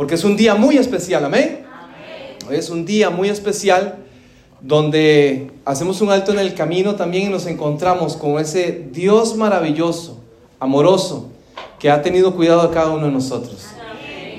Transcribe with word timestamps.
porque 0.00 0.14
es 0.14 0.24
un 0.24 0.34
día 0.34 0.54
muy 0.54 0.78
especial, 0.78 1.26
amén. 1.26 1.60
Hoy 2.48 2.56
es 2.56 2.70
un 2.70 2.86
día 2.86 3.10
muy 3.10 3.28
especial 3.28 3.96
donde 4.62 5.50
hacemos 5.66 6.00
un 6.00 6.10
alto 6.10 6.32
en 6.32 6.38
el 6.38 6.54
camino 6.54 6.94
también 6.94 7.26
y 7.26 7.28
nos 7.28 7.44
encontramos 7.44 8.16
con 8.16 8.40
ese 8.40 8.88
Dios 8.92 9.36
maravilloso, 9.36 10.18
amoroso, 10.58 11.28
que 11.78 11.90
ha 11.90 12.00
tenido 12.00 12.34
cuidado 12.34 12.66
de 12.66 12.72
cada 12.72 12.88
uno 12.88 13.04
de 13.08 13.12
nosotros. 13.12 13.66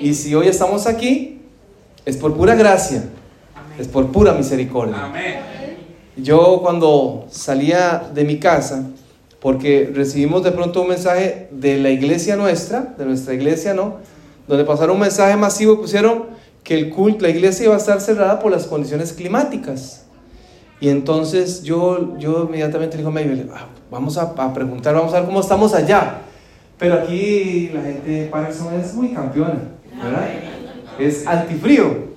Y 0.01 0.15
si 0.15 0.33
hoy 0.33 0.47
estamos 0.47 0.87
aquí, 0.87 1.41
es 2.05 2.17
por 2.17 2.35
pura 2.35 2.55
gracia, 2.55 3.03
es 3.77 3.87
por 3.87 4.07
pura 4.11 4.33
misericordia. 4.33 5.13
Yo 6.17 6.61
cuando 6.63 7.27
salía 7.29 8.09
de 8.11 8.23
mi 8.23 8.39
casa, 8.39 8.89
porque 9.39 9.91
recibimos 9.93 10.41
de 10.41 10.53
pronto 10.53 10.81
un 10.81 10.87
mensaje 10.87 11.49
de 11.51 11.77
la 11.77 11.91
iglesia 11.91 12.35
nuestra, 12.35 12.95
de 12.97 13.05
nuestra 13.05 13.35
iglesia, 13.35 13.75
¿no? 13.75 13.97
Donde 14.47 14.65
pasaron 14.65 14.95
un 14.95 15.01
mensaje 15.01 15.35
masivo 15.37 15.79
pusieron 15.79 16.25
que 16.63 16.75
el 16.75 16.89
culto, 16.89 17.23
la 17.23 17.29
iglesia 17.29 17.65
iba 17.65 17.75
a 17.75 17.77
estar 17.77 17.99
cerrada 18.01 18.39
por 18.39 18.51
las 18.51 18.65
condiciones 18.65 19.13
climáticas. 19.13 20.05
Y 20.79 20.89
entonces 20.89 21.63
yo, 21.63 22.17
yo 22.17 22.45
inmediatamente 22.47 22.97
le 22.97 23.03
digo, 23.03 23.53
ah, 23.55 23.67
vamos 23.91 24.17
a, 24.17 24.33
a, 24.35 24.53
preguntar, 24.53 24.95
vamos 24.95 25.13
a 25.13 25.17
ver 25.17 25.25
cómo 25.25 25.39
estamos 25.39 25.73
allá. 25.73 26.21
Pero 26.79 26.95
aquí 26.95 27.69
la 27.73 27.81
gente 27.81 28.09
de 28.09 28.25
Patterson 28.27 28.73
es 28.79 28.93
muy 28.95 29.13
campeona, 29.13 29.59
¿verdad? 30.03 30.27
Es 30.97 31.27
antifrío. 31.27 32.09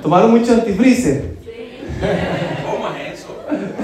¿Tomaron 0.00 0.30
mucho 0.30 0.54
antifreezer? 0.54 1.36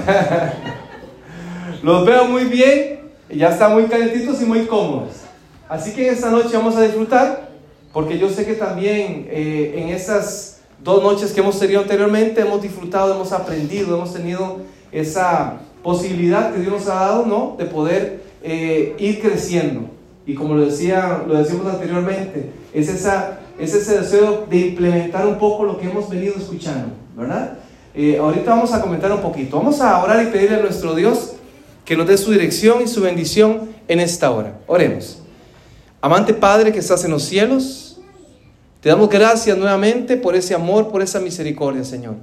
Los 1.83 2.05
veo 2.05 2.25
muy 2.25 2.45
bien, 2.45 3.01
ya 3.29 3.49
están 3.49 3.73
muy 3.73 3.83
calentitos 3.85 4.41
y 4.41 4.45
muy 4.45 4.65
cómodos. 4.65 5.21
Así 5.69 5.93
que 5.93 6.09
esta 6.09 6.31
noche 6.31 6.57
vamos 6.57 6.75
a 6.75 6.81
disfrutar, 6.81 7.44
porque 7.95 8.19
yo 8.19 8.29
sé 8.29 8.45
que 8.45 8.55
también 8.55 9.25
eh, 9.29 9.75
en 9.77 9.87
estas 9.87 10.57
dos 10.83 11.01
noches 11.01 11.31
que 11.31 11.39
hemos 11.39 11.57
tenido 11.57 11.79
anteriormente 11.79 12.41
hemos 12.41 12.61
disfrutado, 12.61 13.15
hemos 13.15 13.31
aprendido, 13.31 13.95
hemos 13.95 14.11
tenido 14.13 14.57
esa 14.91 15.59
posibilidad 15.81 16.53
que 16.53 16.59
Dios 16.59 16.73
nos 16.73 16.87
ha 16.89 16.95
dado, 16.95 17.25
¿no? 17.25 17.55
De 17.57 17.63
poder 17.63 18.21
eh, 18.43 18.97
ir 18.99 19.21
creciendo. 19.21 19.83
Y 20.25 20.35
como 20.35 20.55
lo, 20.55 20.65
decía, 20.65 21.23
lo 21.25 21.37
decíamos 21.37 21.73
anteriormente, 21.73 22.49
es, 22.73 22.89
esa, 22.89 23.39
es 23.57 23.73
ese 23.73 24.01
deseo 24.01 24.45
de 24.49 24.57
implementar 24.57 25.25
un 25.25 25.37
poco 25.37 25.63
lo 25.63 25.77
que 25.77 25.85
hemos 25.85 26.09
venido 26.09 26.33
escuchando, 26.37 26.89
¿verdad? 27.15 27.59
Eh, 27.93 28.17
ahorita 28.17 28.51
vamos 28.51 28.73
a 28.73 28.81
comentar 28.81 29.09
un 29.13 29.21
poquito. 29.21 29.55
Vamos 29.55 29.79
a 29.79 30.03
orar 30.03 30.21
y 30.21 30.31
pedirle 30.31 30.57
a 30.57 30.61
nuestro 30.61 30.95
Dios 30.95 31.35
que 31.85 31.95
nos 31.95 32.07
dé 32.07 32.17
su 32.17 32.33
dirección 32.33 32.81
y 32.81 32.87
su 32.89 32.99
bendición 32.99 33.69
en 33.87 34.01
esta 34.01 34.31
hora. 34.31 34.59
Oremos. 34.67 35.21
Amante 36.01 36.33
Padre 36.33 36.73
que 36.73 36.79
estás 36.79 37.05
en 37.05 37.11
los 37.11 37.23
cielos, 37.23 37.84
te 38.85 38.89
damos 38.89 39.09
gracias 39.09 39.57
nuevamente 39.57 40.15
por 40.15 40.35
ese 40.35 40.53
amor, 40.53 40.89
por 40.91 41.01
esa 41.01 41.19
misericordia, 41.19 41.83
Señor. 41.83 42.17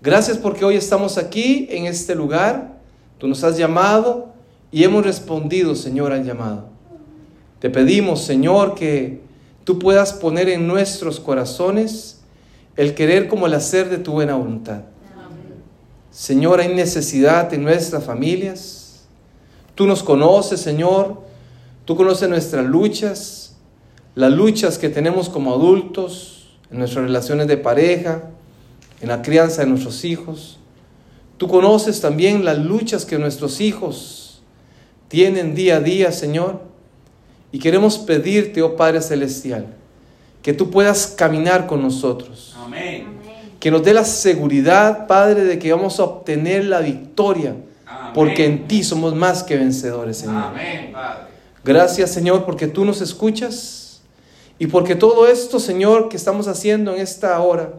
Gracias 0.00 0.38
porque 0.38 0.64
hoy 0.64 0.76
estamos 0.76 1.18
aquí 1.18 1.66
en 1.70 1.84
este 1.84 2.14
lugar. 2.14 2.78
Tú 3.18 3.28
nos 3.28 3.44
has 3.44 3.58
llamado 3.58 4.32
y 4.72 4.82
hemos 4.82 5.04
respondido, 5.04 5.74
Señor, 5.74 6.10
al 6.12 6.24
llamado. 6.24 6.70
Te 7.58 7.68
pedimos, 7.68 8.22
Señor, 8.22 8.74
que 8.74 9.20
tú 9.64 9.78
puedas 9.78 10.14
poner 10.14 10.48
en 10.48 10.66
nuestros 10.66 11.20
corazones 11.20 12.22
el 12.78 12.94
querer 12.94 13.28
como 13.28 13.46
el 13.46 13.52
hacer 13.52 13.90
de 13.90 13.98
tu 13.98 14.12
buena 14.12 14.36
voluntad. 14.36 14.84
Señor, 16.10 16.60
hay 16.60 16.74
necesidad 16.74 17.52
en 17.52 17.62
nuestras 17.62 18.02
familias. 18.04 19.02
Tú 19.74 19.86
nos 19.86 20.02
conoces, 20.02 20.62
Señor. 20.62 21.20
Tú 21.84 21.94
conoces 21.94 22.26
nuestras 22.26 22.64
luchas, 22.64 23.43
las 24.14 24.32
luchas 24.32 24.78
que 24.78 24.88
tenemos 24.88 25.28
como 25.28 25.52
adultos, 25.52 26.34
en 26.70 26.78
nuestras 26.78 27.04
relaciones 27.04 27.46
de 27.46 27.56
pareja, 27.56 28.22
en 29.00 29.08
la 29.08 29.22
crianza 29.22 29.62
de 29.62 29.68
nuestros 29.68 30.04
hijos. 30.04 30.58
Tú 31.36 31.48
conoces 31.48 32.00
también 32.00 32.44
las 32.44 32.58
luchas 32.58 33.04
que 33.04 33.18
nuestros 33.18 33.60
hijos 33.60 34.42
tienen 35.08 35.54
día 35.54 35.76
a 35.76 35.80
día, 35.80 36.12
Señor. 36.12 36.62
Y 37.52 37.58
queremos 37.58 37.98
pedirte, 37.98 38.62
oh 38.62 38.76
Padre 38.76 39.00
Celestial, 39.00 39.66
que 40.42 40.52
tú 40.52 40.70
puedas 40.70 41.06
caminar 41.06 41.66
con 41.66 41.82
nosotros. 41.82 42.54
Amén. 42.58 43.06
Que 43.60 43.70
nos 43.70 43.84
dé 43.84 43.94
la 43.94 44.04
seguridad, 44.04 45.06
Padre, 45.06 45.44
de 45.44 45.58
que 45.58 45.72
vamos 45.72 46.00
a 46.00 46.04
obtener 46.04 46.64
la 46.64 46.80
victoria, 46.80 47.54
Amén. 47.86 48.12
porque 48.14 48.44
en 48.44 48.66
ti 48.66 48.82
somos 48.82 49.14
más 49.14 49.42
que 49.42 49.56
vencedores, 49.56 50.18
Señor. 50.18 50.44
Amén, 50.44 50.90
Padre. 50.92 51.28
Gracias, 51.64 52.10
Señor, 52.10 52.44
porque 52.44 52.66
tú 52.66 52.84
nos 52.84 53.00
escuchas 53.00 53.83
y 54.58 54.66
porque 54.68 54.94
todo 54.94 55.26
esto, 55.26 55.58
Señor, 55.58 56.08
que 56.08 56.16
estamos 56.16 56.46
haciendo 56.48 56.94
en 56.94 57.00
esta 57.00 57.40
hora 57.40 57.72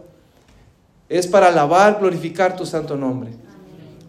es 1.08 1.28
para 1.28 1.48
alabar, 1.48 2.00
glorificar 2.00 2.56
tu 2.56 2.66
santo 2.66 2.98
nombre. 2.98 3.32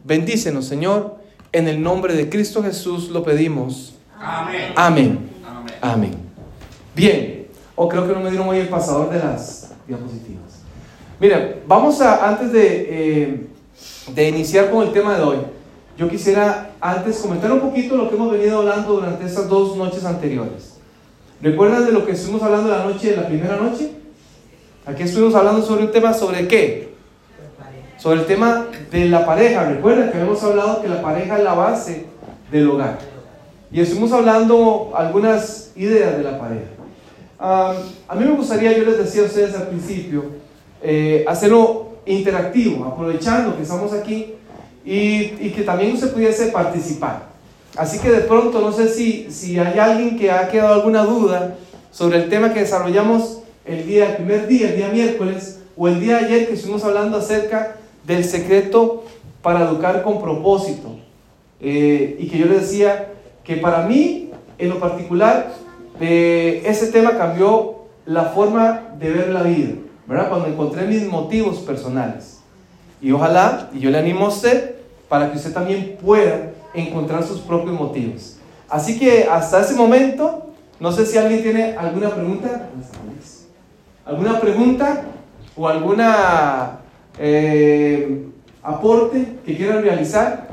Bendícenos, 0.05 0.67
Señor. 0.67 1.17
En 1.53 1.69
el 1.69 1.83
nombre 1.83 2.15
de 2.15 2.29
Cristo 2.29 2.63
Jesús 2.63 3.09
lo 3.09 3.23
pedimos. 3.23 3.95
Amén. 4.19 4.73
Amén. 4.77 5.31
Amén. 5.47 5.75
Amén. 5.81 6.15
Bien. 6.95 7.47
O 7.75 7.89
creo 7.89 8.07
que 8.07 8.15
no 8.15 8.21
me 8.21 8.31
dieron 8.31 8.49
hoy 8.49 8.59
el 8.59 8.69
pasador 8.69 9.11
de 9.11 9.19
las 9.19 9.71
diapositivas. 9.87 10.61
Miren, 11.21 11.63
vamos 11.67 12.01
a, 12.01 12.29
antes 12.29 12.53
de, 12.53 12.87
eh, 12.89 13.47
de 14.15 14.29
iniciar 14.29 14.71
con 14.71 14.87
el 14.87 14.93
tema 14.93 15.17
de 15.17 15.23
hoy, 15.23 15.37
yo 15.97 16.09
quisiera 16.09 16.73
antes 16.81 17.19
comentar 17.19 17.51
un 17.53 17.61
poquito 17.61 17.97
lo 17.97 18.09
que 18.09 18.17
hemos 18.17 18.31
venido 18.31 18.59
hablando 18.59 18.95
durante 18.95 19.25
estas 19.25 19.49
dos 19.49 19.77
noches 19.77 20.05
anteriores. 20.05 20.76
¿Recuerdan 21.43 21.85
de 21.85 21.93
lo 21.93 22.07
que 22.07 22.13
estuvimos 22.13 22.43
hablando 22.43 22.71
la 22.71 22.85
noche 22.85 23.15
la 23.15 23.27
primera 23.27 23.57
noche? 23.57 23.91
Aquí 24.87 25.03
estuvimos 25.03 25.35
hablando 25.35 25.63
sobre 25.63 25.85
un 25.85 25.91
tema 25.91 26.15
sobre 26.15 26.49
qué? 26.49 26.95
Sobre 27.99 28.21
el 28.21 28.27
tema 28.27 28.67
de 28.91 29.07
la 29.07 29.27
pareja. 29.27 29.69
Recuerden 29.69 30.11
que 30.11 30.17
habíamos 30.17 30.43
hablado 30.43 30.81
que 30.81 30.89
la 30.89 31.03
pareja 31.03 31.37
es 31.37 31.45
la 31.45 31.55
base 31.55 32.07
del 32.51 32.71
hogar. 32.71 32.99
Y 33.71 33.81
estuvimos 33.81 34.13
hablando 34.13 34.93
algunas 34.95 35.73
ideas 35.77 36.17
de 36.17 36.23
la 36.23 36.39
pareja. 36.39 36.69
Ah, 37.39 37.75
a 38.09 38.15
mí 38.15 38.25
me 38.25 38.33
gustaría, 38.33 38.73
yo 38.77 38.85
les 38.85 38.97
decía 38.97 39.23
a 39.23 39.27
ustedes 39.27 39.55
al 39.55 39.69
principio, 39.69 40.25
eh, 40.83 41.23
hacerlo 41.29 41.97
interactivo, 42.07 42.87
aprovechando 42.87 43.57
que 43.57 43.63
estamos 43.63 43.93
aquí 43.93 44.35
y, 44.85 45.35
y 45.39 45.53
que 45.55 45.63
también 45.63 45.93
usted 45.93 46.15
pudiese 46.15 46.47
participar. 46.47 47.36
Así 47.77 47.99
que 47.99 48.11
de 48.11 48.21
pronto, 48.21 48.61
no 48.61 48.73
sé 48.73 48.89
si, 48.89 49.31
si 49.31 49.59
hay 49.59 49.79
alguien 49.79 50.19
que 50.19 50.31
ha 50.31 50.49
quedado 50.49 50.75
alguna 50.75 51.05
duda 51.05 51.57
sobre 51.91 52.19
el 52.19 52.29
tema 52.29 52.53
que 52.53 52.61
desarrollamos 52.61 53.41
el 53.65 53.87
día, 53.87 54.17
primer 54.17 54.47
día, 54.47 54.71
el 54.71 54.77
día 54.77 54.89
miércoles, 54.89 55.61
o 55.77 55.89
el 55.89 56.01
día 56.01 56.19
ayer 56.19 56.47
que 56.47 56.55
estuvimos 56.55 56.85
hablando 56.85 57.19
acerca 57.19 57.77
del 58.07 58.25
secreto 58.25 59.05
para 59.43 59.69
educar 59.69 60.03
con 60.03 60.23
propósito. 60.23 60.97
Eh, 61.61 62.17
y 62.19 62.29
que 62.29 62.39
yo 62.39 62.47
les 62.47 62.63
decía 62.63 63.09
que 63.45 63.57
para 63.57 63.87
mí, 63.87 64.31
en 64.59 64.69
lo 64.71 64.81
particular, 64.81 65.53
eh, 66.01 66.63
ese 66.65 66.89
tema 66.89 67.19
cambió 67.19 67.77
la 68.07 68.25
forma 68.27 68.95
de 68.99 69.11
ver 69.11 69.29
la 69.29 69.43
vida, 69.43 69.75
¿verdad? 70.07 70.29
Cuando 70.31 70.49
encontré 70.49 70.87
mis 70.87 71.07
motivos 71.07 71.59
personales. 71.59 72.39
Y 73.03 73.13
ojalá, 73.13 73.69
y 73.75 73.81
yo 73.81 73.91
le 73.91 73.99
animo 73.99 74.27
a 74.27 74.29
usted, 74.29 74.77
para 75.09 75.31
que 75.31 75.37
usted 75.37 75.53
también 75.53 75.99
pueda 76.03 76.53
encontrar 76.77 77.25
sus 77.25 77.41
propios 77.41 77.75
motivos. 77.75 78.37
Así 78.69 78.99
que 78.99 79.25
hasta 79.25 79.61
ese 79.61 79.75
momento, 79.75 80.47
no 80.79 80.93
sé 80.93 81.07
si 81.07 81.17
alguien 81.19 81.43
tiene 81.43 81.77
alguna 81.77 82.11
pregunta. 82.11 82.69
¿Alguna 84.05 84.41
pregunta 84.41 85.03
o 85.57 85.67
alguna 85.67 86.79
eh, 87.19 88.27
aporte 88.63 89.39
que 89.45 89.57
quieran 89.57 89.83
realizar 89.83 90.49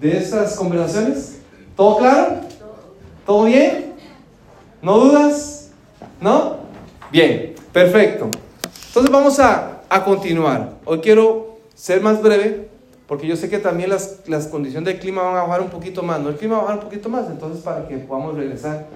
de 0.00 0.16
estas 0.16 0.54
conversaciones? 0.54 1.40
¿Todo 1.76 1.98
claro? 1.98 2.40
¿Todo 3.26 3.44
bien? 3.44 3.94
¿No 4.80 4.98
dudas? 4.98 5.70
¿No? 6.20 6.56
Bien, 7.10 7.54
perfecto. 7.72 8.28
Entonces 8.88 9.10
vamos 9.10 9.40
a, 9.40 9.80
a 9.88 10.04
continuar. 10.04 10.74
Hoy 10.84 11.00
quiero 11.00 11.58
ser 11.74 12.00
más 12.00 12.22
breve 12.22 12.68
porque 13.12 13.26
yo 13.26 13.36
sé 13.36 13.50
que 13.50 13.58
también 13.58 13.90
las, 13.90 14.20
las 14.26 14.46
condiciones 14.46 14.86
del 14.86 14.98
clima 14.98 15.20
van 15.20 15.36
a 15.36 15.42
bajar 15.42 15.60
un 15.60 15.68
poquito 15.68 16.02
más. 16.02 16.18
No, 16.18 16.30
el 16.30 16.36
clima 16.36 16.54
va 16.54 16.60
a 16.60 16.64
bajar 16.64 16.78
un 16.78 16.84
poquito 16.84 17.10
más, 17.10 17.26
entonces 17.28 17.62
para 17.62 17.86
que 17.86 17.98
podamos 17.98 18.34
regresar 18.34 18.86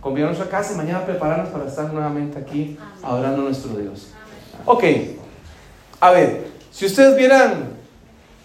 con 0.00 0.14
bien 0.14 0.28
a 0.28 0.30
nuestra 0.30 0.48
casa 0.48 0.74
y 0.74 0.76
mañana 0.76 1.04
prepararnos 1.04 1.48
para 1.48 1.66
estar 1.66 1.92
nuevamente 1.92 2.38
aquí 2.38 2.78
adorando 3.02 3.42
a 3.42 3.44
nuestro 3.46 3.76
Dios. 3.76 4.12
Ok, 4.64 4.84
a 5.98 6.12
ver, 6.12 6.46
si 6.70 6.86
ustedes 6.86 7.16
vieran 7.16 7.70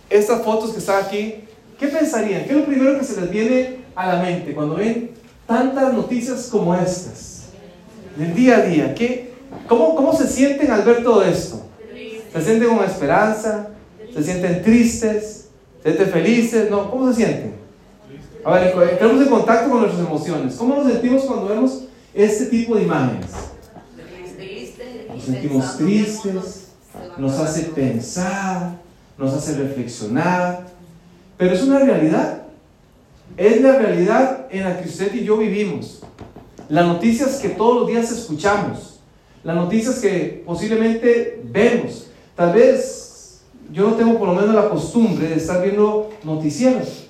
estas 0.09 0.41
fotos 0.41 0.71
que 0.71 0.79
están 0.79 1.05
aquí, 1.05 1.43
¿qué 1.77 1.87
pensarían? 1.89 2.45
¿Qué 2.45 2.49
es 2.49 2.57
lo 2.57 2.65
primero 2.65 2.97
que 2.97 3.05
se 3.05 3.21
les 3.21 3.29
viene 3.29 3.81
a 3.93 4.07
la 4.07 4.23
mente 4.23 4.55
cuando 4.55 4.77
ven 4.77 5.11
tantas 5.45 5.93
noticias 5.93 6.47
como 6.47 6.73
estas? 6.73 7.49
Del 8.15 8.33
día 8.33 8.57
a 8.57 8.61
día, 8.61 8.95
¿qué, 8.95 9.35
cómo, 9.67 9.93
¿cómo 9.93 10.11
se 10.11 10.27
sienten 10.27 10.71
al 10.71 10.81
ver 10.81 11.03
todo 11.03 11.23
esto? 11.23 11.67
¿Se 12.33 12.41
sienten 12.41 12.75
con 12.75 12.83
esperanza? 12.83 13.67
¿Se 14.13 14.23
sienten 14.23 14.61
tristes? 14.63 15.49
¿Se 15.83 15.93
sienten 15.93 16.09
felices? 16.09 16.69
¿No? 16.69 16.89
¿Cómo 16.89 17.09
se 17.09 17.17
sienten? 17.17 17.53
A 18.43 18.53
ver, 18.53 18.73
entramos 18.91 19.21
en 19.21 19.29
contacto 19.29 19.69
con 19.69 19.81
nuestras 19.81 20.05
emociones. 20.05 20.55
¿Cómo 20.55 20.75
nos 20.75 20.91
sentimos 20.91 21.23
cuando 21.23 21.47
vemos 21.47 21.83
este 22.13 22.45
tipo 22.45 22.75
de 22.75 22.83
imágenes? 22.83 23.27
sentimos 25.19 25.77
tristes, 25.77 26.69
nos 27.17 27.33
hace 27.39 27.63
pensar, 27.63 28.77
nos 29.17 29.33
hace 29.33 29.57
reflexionar, 29.57 30.65
pero 31.37 31.53
es 31.53 31.61
una 31.63 31.79
realidad. 31.79 32.43
Es 33.37 33.61
la 33.61 33.77
realidad 33.77 34.47
en 34.49 34.63
la 34.63 34.81
que 34.81 34.89
usted 34.89 35.13
y 35.13 35.23
yo 35.23 35.37
vivimos. 35.37 36.01
Las 36.67 36.85
noticias 36.85 37.37
que 37.37 37.49
todos 37.49 37.81
los 37.81 37.87
días 37.87 38.11
escuchamos, 38.11 38.99
las 39.43 39.55
noticias 39.55 39.99
que 39.99 40.43
posiblemente 40.45 41.41
vemos. 41.45 42.07
Tal 42.35 42.53
vez 42.53 43.08
yo 43.71 43.89
no 43.89 43.95
tengo 43.95 44.17
por 44.17 44.27
lo 44.29 44.33
menos 44.33 44.55
la 44.55 44.69
costumbre 44.69 45.27
de 45.27 45.35
estar 45.35 45.61
viendo 45.61 46.09
noticieros. 46.23 47.07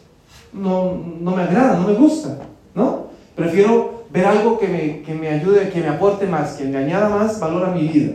No, 0.51 0.97
no 1.19 1.31
me 1.35 1.43
agrada, 1.43 1.77
no 1.79 1.87
me 1.87 1.93
gusta, 1.93 2.39
¿no? 2.73 3.07
Prefiero 3.35 4.03
ver 4.09 4.25
algo 4.25 4.57
que 4.57 4.67
me, 4.67 5.01
que 5.01 5.13
me 5.13 5.29
ayude, 5.29 5.69
que 5.69 5.79
me 5.79 5.87
aporte 5.87 6.25
más, 6.25 6.53
que 6.53 6.65
me 6.65 6.77
añada 6.77 7.09
más 7.09 7.39
valor 7.39 7.65
a 7.65 7.71
mi 7.71 7.87
vida. 7.87 8.13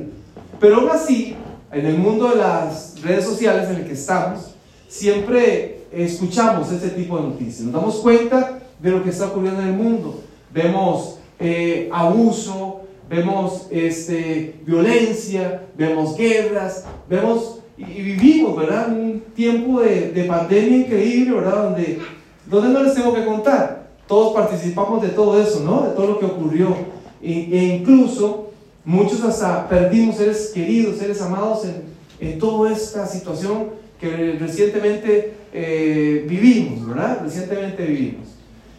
Pero 0.60 0.76
aún 0.76 0.90
así, 0.90 1.36
en 1.72 1.86
el 1.86 1.98
mundo 1.98 2.30
de 2.30 2.36
las 2.36 3.00
redes 3.02 3.24
sociales 3.24 3.68
en 3.70 3.76
el 3.76 3.84
que 3.86 3.92
estamos, 3.92 4.54
siempre 4.88 5.84
escuchamos 5.92 6.70
ese 6.72 6.90
tipo 6.90 7.16
de 7.16 7.22
noticias. 7.24 7.60
Nos 7.60 7.74
damos 7.74 7.96
cuenta 7.96 8.60
de 8.80 8.90
lo 8.90 9.02
que 9.02 9.10
está 9.10 9.26
ocurriendo 9.26 9.60
en 9.62 9.68
el 9.68 9.74
mundo. 9.74 10.20
Vemos 10.52 11.18
eh, 11.38 11.88
abuso, 11.92 12.82
vemos 13.08 13.66
este, 13.70 14.60
violencia, 14.64 15.62
vemos 15.76 16.16
guerras, 16.16 16.84
vemos 17.08 17.60
y, 17.76 17.84
vivimos, 17.84 18.56
¿verdad? 18.56 18.88
Un 18.88 19.22
tiempo 19.34 19.80
de, 19.80 20.12
de, 20.12 20.24
pandemia 20.24 20.78
increíble, 20.78 21.36
¿verdad? 21.36 21.64
Donde, 21.64 21.98
donde 22.46 22.68
no 22.70 22.82
les 22.82 22.94
tengo 22.94 23.14
que 23.14 23.24
contar. 23.24 23.88
Todos 24.06 24.34
participamos 24.34 25.02
de 25.02 25.08
todo 25.08 25.40
eso, 25.40 25.60
¿no? 25.60 25.88
De 25.88 25.94
todo 25.94 26.06
lo 26.06 26.18
que 26.18 26.26
ocurrió. 26.26 26.74
E, 27.22 27.32
e 27.32 27.76
incluso 27.76 28.50
muchos 28.84 29.22
hasta 29.24 29.68
perdimos 29.68 30.16
seres 30.16 30.52
queridos, 30.54 30.98
seres 30.98 31.20
amados 31.22 31.64
en, 31.64 31.82
en 32.20 32.38
toda 32.38 32.70
esta 32.70 33.06
situación 33.06 33.70
que 34.00 34.36
recientemente 34.38 35.34
eh, 35.52 36.26
vivimos, 36.28 36.86
¿verdad? 36.86 37.20
Recientemente 37.22 37.84
vivimos. 37.84 38.28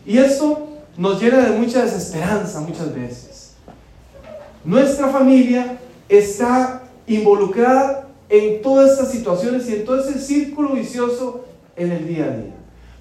Y 0.05 0.17
esto 0.17 0.67
nos 0.97 1.21
llena 1.21 1.49
de 1.49 1.57
mucha 1.57 1.83
desesperanza 1.83 2.61
muchas 2.61 2.93
veces. 2.93 3.55
Nuestra 4.63 5.09
familia 5.09 5.77
está 6.07 6.83
involucrada 7.07 8.07
en 8.37 8.61
todas 8.61 8.91
estas 8.91 9.11
situaciones 9.11 9.69
y 9.69 9.75
en 9.75 9.85
todo 9.85 9.99
ese 9.99 10.19
círculo 10.19 10.69
vicioso 10.73 11.45
en 11.75 11.91
el 11.91 12.07
día 12.07 12.25
a 12.25 12.37
día. 12.37 12.53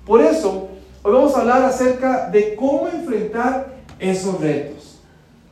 Por 0.06 0.20
eso, 0.20 0.68
hoy 1.02 1.12
vamos 1.12 1.34
a 1.34 1.40
hablar 1.40 1.62
acerca 1.64 2.28
de 2.30 2.54
cómo 2.54 2.88
enfrentar 2.88 3.74
esos 3.98 4.40
retos. 4.40 5.00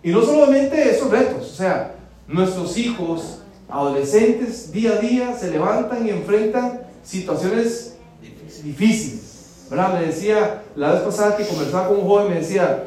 Y 0.02 0.10
no 0.10 0.22
solamente 0.22 0.90
esos 0.90 1.10
retos, 1.10 1.50
o 1.50 1.54
sea, 1.54 1.94
nuestros 2.26 2.76
hijos, 2.76 3.38
adolescentes, 3.68 4.72
día 4.72 4.92
a 4.92 4.96
día 4.96 5.36
se 5.38 5.50
levantan 5.50 6.06
y 6.06 6.10
enfrentan 6.10 6.80
situaciones 7.02 7.96
difíciles. 8.62 9.20
Me 9.70 10.06
decía, 10.06 10.62
la 10.76 10.92
vez 10.92 11.00
pasada 11.00 11.36
que 11.36 11.46
conversaba 11.46 11.88
con 11.88 12.00
un 12.00 12.06
joven, 12.06 12.28
me 12.28 12.40
decía, 12.40 12.84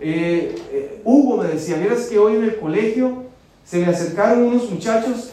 eh, 0.00 0.54
eh, 0.72 1.02
Hugo 1.04 1.36
me 1.36 1.48
decía, 1.48 1.76
miras 1.76 2.06
que 2.06 2.18
hoy 2.18 2.36
en 2.36 2.44
el 2.44 2.58
colegio 2.58 3.24
se 3.66 3.78
me 3.78 3.86
acercaron 3.86 4.44
unos 4.44 4.70
muchachos 4.70 5.31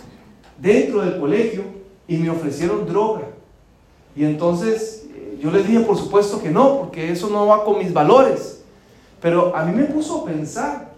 dentro 0.61 1.01
del 1.01 1.19
colegio 1.19 1.63
y 2.07 2.17
me 2.17 2.29
ofrecieron 2.29 2.85
droga. 2.85 3.27
Y 4.15 4.25
entonces 4.25 5.05
eh, 5.13 5.39
yo 5.41 5.51
les 5.51 5.67
dije, 5.67 5.79
por 5.81 5.97
supuesto 5.97 6.41
que 6.41 6.49
no, 6.49 6.79
porque 6.79 7.11
eso 7.11 7.29
no 7.29 7.47
va 7.47 7.63
con 7.63 7.79
mis 7.79 7.93
valores. 7.93 8.61
Pero 9.21 9.55
a 9.55 9.65
mí 9.65 9.75
me 9.75 9.85
puso 9.85 10.21
a 10.21 10.25
pensar, 10.25 10.91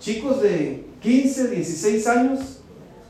chicos 0.00 0.42
de 0.42 0.84
15, 1.00 1.48
16 1.48 2.06
años, 2.06 2.40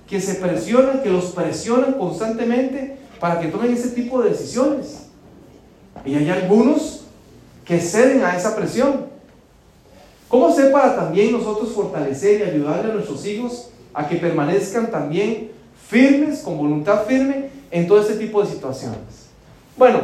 que 0.08 0.20
se 0.20 0.34
presionan, 0.34 1.02
que 1.02 1.10
los 1.10 1.26
presionan 1.26 1.94
constantemente 1.94 2.96
para 3.20 3.40
que 3.40 3.48
tomen 3.48 3.72
ese 3.72 3.90
tipo 3.90 4.22
de 4.22 4.30
decisiones. 4.30 5.06
Y 6.04 6.14
hay 6.14 6.30
algunos 6.30 7.04
que 7.64 7.80
ceden 7.80 8.24
a 8.24 8.36
esa 8.36 8.56
presión. 8.56 9.06
¿Cómo 10.28 10.48
hacer 10.48 10.72
para 10.72 10.96
también 10.96 11.32
nosotros 11.32 11.72
fortalecer 11.72 12.40
y 12.40 12.42
ayudarle 12.50 12.90
a 12.90 12.94
nuestros 12.94 13.24
hijos 13.26 13.70
a 13.92 14.08
que 14.08 14.16
permanezcan 14.16 14.90
también 14.90 15.50
firmes, 15.88 16.40
con 16.40 16.58
voluntad 16.58 17.04
firme 17.06 17.48
en 17.70 17.88
todo 17.88 18.00
este 18.00 18.14
tipo 18.14 18.42
de 18.42 18.48
situaciones? 18.48 19.28
Bueno, 19.76 20.00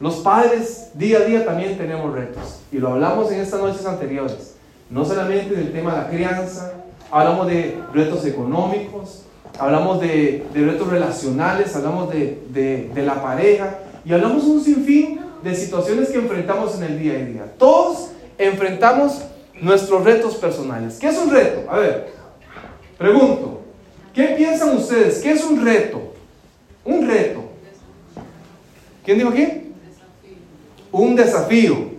los 0.00 0.16
padres 0.16 0.90
día 0.94 1.18
a 1.18 1.24
día 1.24 1.44
también 1.44 1.76
tenemos 1.76 2.14
retos 2.14 2.60
y 2.72 2.78
lo 2.78 2.88
hablamos 2.88 3.30
en 3.30 3.40
estas 3.40 3.60
noches 3.60 3.84
anteriores. 3.84 4.54
No 4.90 5.04
solamente 5.04 5.54
del 5.54 5.72
tema 5.72 5.92
de 5.92 5.98
la 5.98 6.08
crianza, 6.08 6.72
hablamos 7.10 7.46
de 7.48 7.78
retos 7.92 8.24
económicos, 8.24 9.24
hablamos 9.58 10.00
de, 10.00 10.46
retos 10.54 10.88
relacionales, 10.88 11.74
hablamos 11.76 12.10
de, 12.10 12.40
de, 12.50 13.02
la 13.02 13.20
pareja 13.22 13.78
y 14.04 14.12
hablamos 14.12 14.44
un 14.44 14.62
sinfín 14.62 15.20
de 15.42 15.54
situaciones 15.54 16.08
que 16.08 16.18
enfrentamos 16.18 16.76
en 16.76 16.84
el 16.84 16.98
día 16.98 17.14
a 17.14 17.24
día. 17.24 17.52
Todos 17.58 18.10
enfrentamos 18.38 19.22
nuestros 19.60 20.04
retos 20.04 20.36
personales. 20.36 20.98
¿Qué 20.98 21.08
es 21.08 21.18
un 21.18 21.30
reto? 21.30 21.70
A 21.70 21.78
ver, 21.78 22.12
pregunto, 22.96 23.57
¿qué 24.18 24.34
piensan 24.36 24.76
ustedes? 24.76 25.20
¿Qué 25.20 25.30
es 25.30 25.44
un 25.44 25.64
reto? 25.64 26.12
Un 26.84 27.06
reto. 27.06 27.44
¿Quién 29.04 29.18
dijo 29.18 29.30
aquí? 29.30 29.46
Un 30.90 31.14
desafío. 31.14 31.92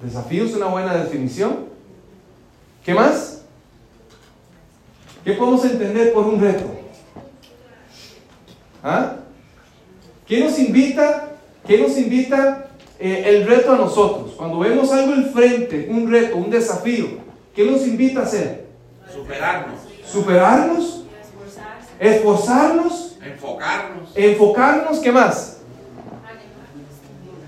Desafío 0.00 0.44
es 0.44 0.54
una 0.54 0.66
buena 0.66 0.94
definición. 0.94 1.66
¿Qué 2.84 2.94
más? 2.94 3.42
¿Qué 5.24 5.32
podemos 5.32 5.64
entender 5.64 6.12
por 6.12 6.26
un 6.26 6.40
reto? 6.40 6.66
¿Ah? 8.80 9.16
¿Qué 10.24 10.38
nos 10.38 10.56
invita? 10.60 11.30
¿Qué 11.66 11.78
nos 11.78 11.98
invita 11.98 12.68
eh, 13.00 13.24
el 13.26 13.44
reto 13.44 13.72
a 13.72 13.76
nosotros? 13.76 14.34
Cuando 14.36 14.60
vemos 14.60 14.92
algo 14.92 15.14
enfrente, 15.14 15.88
un 15.90 16.08
reto, 16.08 16.36
un 16.36 16.48
desafío, 16.48 17.08
¿qué 17.56 17.68
nos 17.68 17.84
invita 17.84 18.20
a 18.20 18.22
hacer? 18.22 18.66
Superarnos. 19.12 19.80
Superarnos. 20.06 21.05
Esforzarnos. 21.98 23.18
Enfocarnos. 23.22 24.10
Enfocarnos, 24.14 24.98
¿qué 25.00 25.12
más? 25.12 25.58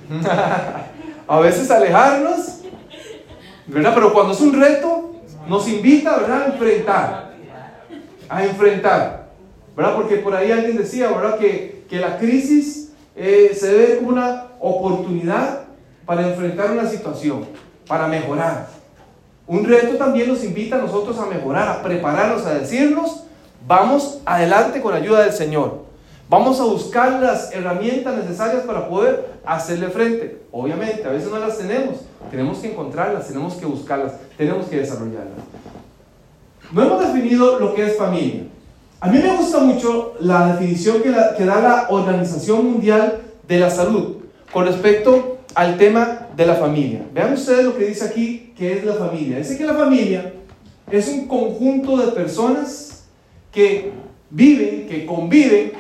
a 1.29 1.41
veces 1.41 1.71
alejarnos, 1.71 2.61
¿verdad? 3.67 3.93
Pero 3.95 4.13
cuando 4.13 4.33
es 4.33 4.41
un 4.41 4.59
reto, 4.59 5.13
nos 5.47 5.69
invita, 5.69 6.17
¿verdad? 6.19 6.43
A 6.43 6.47
enfrentar. 6.47 7.35
A 8.29 8.45
enfrentar. 8.45 9.29
¿verdad? 9.79 9.95
Porque 9.95 10.17
por 10.17 10.35
ahí 10.35 10.51
alguien 10.51 10.77
decía, 10.77 11.09
¿verdad? 11.09 11.39
Que, 11.39 11.85
que 11.89 12.01
la 12.01 12.19
crisis 12.19 12.91
eh, 13.15 13.53
se 13.55 13.73
ve 13.73 13.97
como 13.99 14.09
una 14.09 14.49
oportunidad 14.59 15.67
para 16.05 16.27
enfrentar 16.29 16.73
una 16.73 16.85
situación, 16.85 17.47
para 17.87 18.09
mejorar. 18.09 18.67
Un 19.47 19.65
reto 19.65 19.97
también 19.97 20.27
nos 20.27 20.43
invita 20.43 20.75
a 20.75 20.83
nosotros 20.83 21.17
a 21.19 21.27
mejorar, 21.27 21.69
a 21.69 21.83
prepararnos, 21.83 22.45
a 22.45 22.55
decirnos, 22.55 23.23
vamos 23.69 24.21
adelante 24.25 24.81
con 24.81 24.95
ayuda 24.95 25.23
del 25.23 25.33
Señor. 25.33 25.87
Vamos 26.31 26.59
a 26.61 26.65
buscar 26.65 27.21
las 27.23 27.53
herramientas 27.53 28.17
necesarias 28.17 28.65
para 28.65 28.89
poder 28.89 29.35
hacerle 29.47 29.89
frente. 29.89 30.43
Obviamente, 30.51 31.05
a 31.05 31.11
veces 31.11 31.31
no 31.31 31.39
las 31.39 31.59
tenemos. 31.59 31.99
Tenemos 32.31 32.59
que 32.59 32.73
encontrarlas, 32.73 33.29
tenemos 33.29 33.55
que 33.55 33.67
buscarlas, 33.67 34.15
tenemos 34.37 34.67
que 34.67 34.79
desarrollarlas. 34.79 35.39
No 36.73 36.83
hemos 36.83 37.01
definido 37.01 37.59
lo 37.59 37.75
que 37.75 37.87
es 37.87 37.97
familia. 37.97 38.43
A 39.01 39.09
mí 39.09 39.19
me 39.19 39.37
gusta 39.37 39.59
mucho 39.61 40.15
la 40.21 40.53
definición 40.53 41.03
que, 41.03 41.11
da 41.11 41.61
la 41.61 41.87
Organización 41.91 42.73
Mundial 42.73 43.21
de 43.47 43.59
la 43.61 43.71
Salud 43.71 44.17
con 44.53 44.67
respecto 44.67 45.39
al 45.55 45.79
tema 45.79 46.29
de 46.37 46.47
la 46.47 46.57
familia. 46.57 47.07
Vean 47.15 47.33
ustedes 47.33 47.65
lo 47.65 47.77
que 47.77 47.87
dice 47.87 48.05
aquí, 48.05 48.53
que 48.57 48.79
es 48.79 48.85
la 48.85 48.95
familia. 48.95 49.39
Dice 49.39 49.57
que 49.57 49.65
la 49.65 49.75
familia 49.75 50.35
es 50.91 51.09
un 51.09 51.27
conjunto 51.27 51.97
de 51.97 52.13
personas 52.13 52.88
que 53.53 53.93
viven, 54.31 54.87
que 54.89 55.07
conviven 55.07 55.73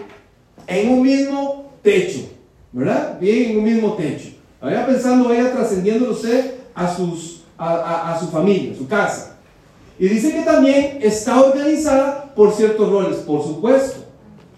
en 0.66 0.90
un 0.90 1.02
mismo 1.02 1.72
techo, 1.82 2.28
¿verdad? 2.72 3.18
Viven 3.20 3.50
en 3.50 3.58
un 3.58 3.64
mismo 3.64 3.92
techo. 3.94 4.30
Vaya 4.60 4.86
pensando, 4.86 5.28
vaya 5.28 5.52
trascendiendo 5.52 6.10
usted 6.10 6.54
a, 6.74 6.94
sus, 6.94 7.42
a 7.56 8.16
su 8.20 8.28
familia, 8.28 8.72
a 8.72 8.76
su 8.76 8.88
casa. 8.88 9.38
Y 9.98 10.06
dice 10.08 10.32
que 10.32 10.42
también 10.42 10.98
está 11.02 11.40
organizada 11.40 12.32
por 12.34 12.52
ciertos 12.52 12.88
roles, 12.88 13.18
por 13.18 13.42
supuesto. 13.42 14.04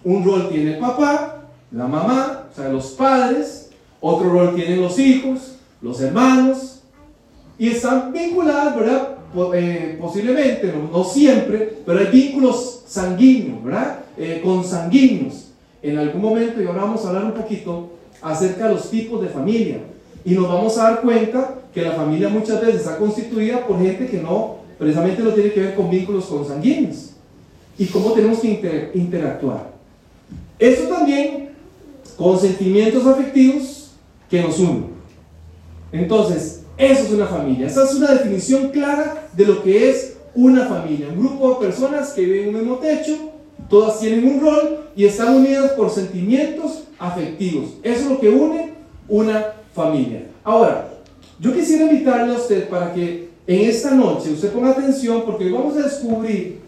Un 0.05 0.25
rol 0.25 0.51
tiene 0.51 0.75
el 0.75 0.79
papá, 0.79 1.45
la 1.73 1.87
mamá, 1.87 2.49
o 2.53 2.55
sea, 2.55 2.69
los 2.69 2.89
padres. 2.89 3.71
Otro 4.01 4.31
rol 4.31 4.55
tienen 4.55 4.83
los 4.83 4.99
hijos, 4.99 5.57
los 5.81 6.01
hermanos. 6.01 6.83
Y 7.59 7.69
están 7.69 8.13
vinculadas, 8.13 8.77
¿verdad? 8.77 9.17
Eh, 9.55 9.97
posiblemente, 10.01 10.75
no, 10.93 11.05
siempre, 11.05 11.79
pero 11.87 12.01
hay 12.01 12.07
vínculos 12.07 12.80
sanguíneos, 12.91 13.63
¿verdad? 13.63 14.01
Eh, 14.19 14.41
consanguíneos. 14.45 15.53
En 15.81 15.97
algún 15.97 16.21
momento, 16.21 16.61
y 16.61 16.67
ahora 16.67 16.83
vamos 16.83 17.05
a 17.05 17.09
hablar 17.09 17.25
un 17.25 17.35
poquito 17.35 17.91
acerca 18.21 18.67
de 18.67 18.75
los 18.75 18.91
tipos 18.91 19.23
de 19.23 19.29
familia. 19.29 19.79
Y 20.25 20.35
nos 20.35 20.49
vamos 20.49 20.77
a 20.77 20.83
dar 20.83 21.01
cuenta 21.01 21.55
que 21.73 21.83
la 21.83 21.93
familia 21.93 22.29
muchas 22.29 22.61
veces 22.61 22.81
está 22.81 22.99
constituida 22.99 23.65
por 23.67 23.79
gente 23.79 24.09
que 24.09 24.19
no 24.19 24.57
precisamente 24.77 25.23
no 25.23 25.31
tiene 25.31 25.53
que 25.53 25.61
ver 25.61 25.75
con 25.75 25.89
vínculos 25.89 26.25
consanguíneos. 26.27 27.07
y 27.79 27.87
cómo 27.87 28.13
tenemos 28.13 28.41
que 28.41 28.91
interactuar. 28.95 29.71
Eso 30.59 30.83
también 30.89 31.51
con 32.19 32.39
sentimientos 32.39 33.07
afectivos 33.07 33.93
que 34.29 34.43
nos 34.43 34.59
unen. 34.59 34.87
Entonces, 35.91 36.61
eso 36.77 37.05
es 37.05 37.11
una 37.11 37.27
familia. 37.27 37.69
Esa 37.69 37.85
es 37.85 37.95
una 37.95 38.13
definición 38.13 38.69
clara 38.69 39.29
de 39.33 39.47
lo 39.47 39.63
que 39.63 39.89
es 39.89 40.19
una 40.35 40.67
familia. 40.67 41.09
Un 41.09 41.21
grupo 41.21 41.55
de 41.55 41.67
personas 41.67 42.11
que 42.13 42.25
viven 42.25 42.49
en 42.49 42.55
un 42.55 42.61
mismo 42.61 42.77
techo, 42.77 43.17
todas 43.69 44.01
tienen 44.01 44.25
un 44.25 44.41
rol 44.41 44.81
y 44.97 45.05
están 45.05 45.37
unidas 45.37 45.73
por 45.73 45.91
sentimientos 45.91 46.85
afectivos. 46.99 47.71
Eso 47.83 48.01
es 48.01 48.11
lo 48.11 48.21
que 48.21 48.29
une 48.29 48.73
una 49.09 49.47
familia. 49.75 50.27
Ahora, 50.45 50.89
yo 51.39 51.53
quisiera 51.53 51.85
invitarle 51.85 52.35
a 52.35 52.39
usted 52.39 52.69
para 52.69 52.93
que 52.93 53.31
en 53.47 53.69
esta 53.69 53.93
noche 53.93 54.31
usted 54.31 54.53
ponga 54.53 54.71
atención 54.71 55.23
porque 55.25 55.51
vamos 55.51 55.77
a 55.77 55.83
descubrir 55.83 56.61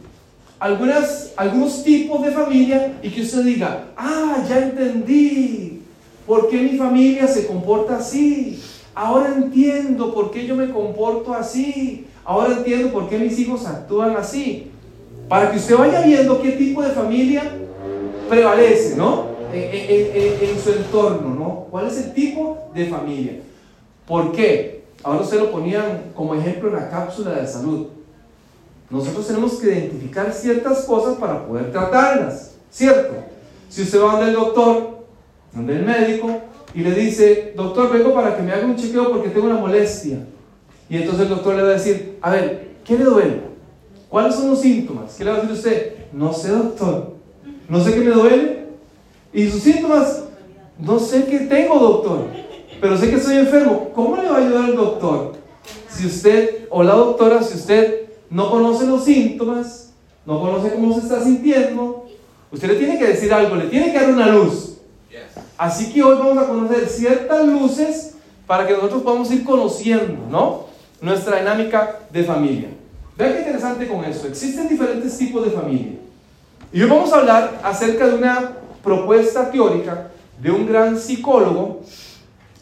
algunas, 0.58 1.32
algunos 1.36 1.82
tipos 1.84 2.24
de 2.24 2.30
familia 2.30 2.98
y 3.02 3.10
que 3.10 3.22
usted 3.22 3.44
diga, 3.44 3.88
ah, 3.96 4.44
ya 4.48 4.58
entendí 4.58 5.82
por 6.26 6.48
qué 6.48 6.58
mi 6.62 6.78
familia 6.78 7.26
se 7.26 7.46
comporta 7.46 7.96
así. 7.96 8.60
Ahora 8.94 9.34
entiendo 9.36 10.14
por 10.14 10.30
qué 10.30 10.46
yo 10.46 10.54
me 10.54 10.70
comporto 10.70 11.34
así. 11.34 12.06
Ahora 12.24 12.56
entiendo 12.56 12.92
por 12.92 13.08
qué 13.08 13.18
mis 13.18 13.38
hijos 13.38 13.66
actúan 13.66 14.16
así. 14.16 14.70
Para 15.28 15.50
que 15.50 15.56
usted 15.56 15.76
vaya 15.76 16.02
viendo 16.02 16.40
qué 16.40 16.52
tipo 16.52 16.82
de 16.82 16.90
familia 16.90 17.42
prevalece, 18.28 18.96
¿no? 18.96 19.32
En, 19.52 20.58
su 20.58 20.72
entorno, 20.72 21.34
¿no? 21.34 21.66
¿Cuál 21.70 21.88
es 21.88 21.98
el 21.98 22.14
tipo 22.14 22.70
de 22.74 22.86
familia? 22.86 23.40
¿Por 24.06 24.32
qué? 24.32 24.84
Ahora 25.02 25.20
usted 25.20 25.38
lo 25.38 25.50
ponían 25.50 26.12
como 26.14 26.34
ejemplo 26.34 26.68
en 26.68 26.76
la 26.76 26.90
cápsula 26.90 27.32
de 27.32 27.46
salud. 27.46 27.88
Nosotros 28.88 29.26
tenemos 29.26 29.54
que 29.54 29.68
identificar 29.68 30.32
ciertas 30.32 30.84
cosas 30.84 31.16
para 31.16 31.46
poder 31.46 31.72
tratarlas, 31.72 32.52
¿cierto? 32.70 33.14
Si 33.68 33.82
usted 33.82 34.00
va 34.02 34.12
donde 34.12 34.28
el 34.28 34.34
doctor, 34.34 34.98
donde 35.52 35.76
el 35.76 35.84
médico, 35.84 36.28
y 36.74 36.80
le 36.80 36.94
dice, 36.94 37.52
doctor, 37.56 37.90
vengo 37.90 38.14
para 38.14 38.36
que 38.36 38.42
me 38.42 38.52
haga 38.52 38.66
un 38.66 38.76
chequeo 38.76 39.10
porque 39.10 39.30
tengo 39.30 39.46
una 39.46 39.58
molestia. 39.58 40.18
Y 40.88 40.96
entonces 40.96 41.22
el 41.22 41.28
doctor 41.30 41.54
le 41.54 41.62
va 41.62 41.68
a 41.68 41.72
decir, 41.72 42.18
a 42.20 42.30
ver, 42.30 42.72
¿qué 42.84 42.98
le 42.98 43.04
duele? 43.04 43.40
¿Cuáles 44.08 44.34
son 44.34 44.50
los 44.50 44.60
síntomas? 44.60 45.14
¿Qué 45.16 45.24
le 45.24 45.30
va 45.30 45.38
a 45.38 45.40
decir 45.40 45.56
usted? 45.56 45.94
No 46.12 46.32
sé, 46.32 46.48
doctor. 46.48 47.14
No 47.68 47.82
sé 47.82 47.94
qué 47.94 48.00
me 48.00 48.10
duele. 48.10 48.66
Y 49.32 49.48
sus 49.48 49.62
síntomas, 49.62 50.24
no 50.78 50.98
sé 50.98 51.24
qué 51.24 51.40
tengo, 51.40 51.78
doctor. 51.78 52.26
Pero 52.80 52.96
sé 52.98 53.08
que 53.08 53.16
estoy 53.16 53.36
enfermo. 53.36 53.90
¿Cómo 53.94 54.16
le 54.16 54.28
va 54.28 54.36
a 54.36 54.40
ayudar 54.44 54.68
el 54.68 54.76
doctor? 54.76 55.34
Si 55.88 56.06
usted, 56.06 56.66
o 56.68 56.82
la 56.82 56.94
doctora, 56.94 57.42
si 57.42 57.56
usted 57.56 58.10
no 58.28 58.50
conoce 58.50 58.86
los 58.86 59.04
síntomas, 59.04 59.92
no 60.26 60.40
conoce 60.40 60.74
cómo 60.74 60.92
se 60.94 61.00
está 61.00 61.22
sintiendo, 61.22 62.06
usted 62.50 62.68
le 62.68 62.74
tiene 62.76 62.98
que 62.98 63.06
decir 63.06 63.32
algo, 63.32 63.56
le 63.56 63.66
tiene 63.66 63.92
que 63.92 63.98
dar 63.98 64.10
una 64.10 64.28
luz. 64.28 64.78
Así 65.56 65.92
que 65.92 66.02
hoy 66.02 66.16
vamos 66.18 66.38
a 66.38 66.46
conocer 66.46 66.88
ciertas 66.88 67.46
luces 67.46 68.14
para 68.46 68.66
que 68.66 68.72
nosotros 68.72 69.02
podamos 69.02 69.30
ir 69.30 69.44
conociendo, 69.44 70.26
¿no? 70.30 70.71
Nuestra 71.02 71.40
dinámica 71.40 71.98
de 72.10 72.24
familia. 72.24 72.68
Vean 73.18 73.32
qué 73.32 73.38
interesante 73.40 73.88
con 73.88 74.04
eso. 74.04 74.26
Existen 74.26 74.68
diferentes 74.68 75.18
tipos 75.18 75.44
de 75.44 75.50
familia. 75.50 75.92
Y 76.72 76.80
hoy 76.80 76.88
vamos 76.88 77.12
a 77.12 77.16
hablar 77.16 77.60
acerca 77.62 78.06
de 78.06 78.14
una 78.14 78.52
propuesta 78.82 79.50
teórica 79.50 80.10
de 80.40 80.50
un 80.50 80.66
gran 80.66 80.98
psicólogo 80.98 81.82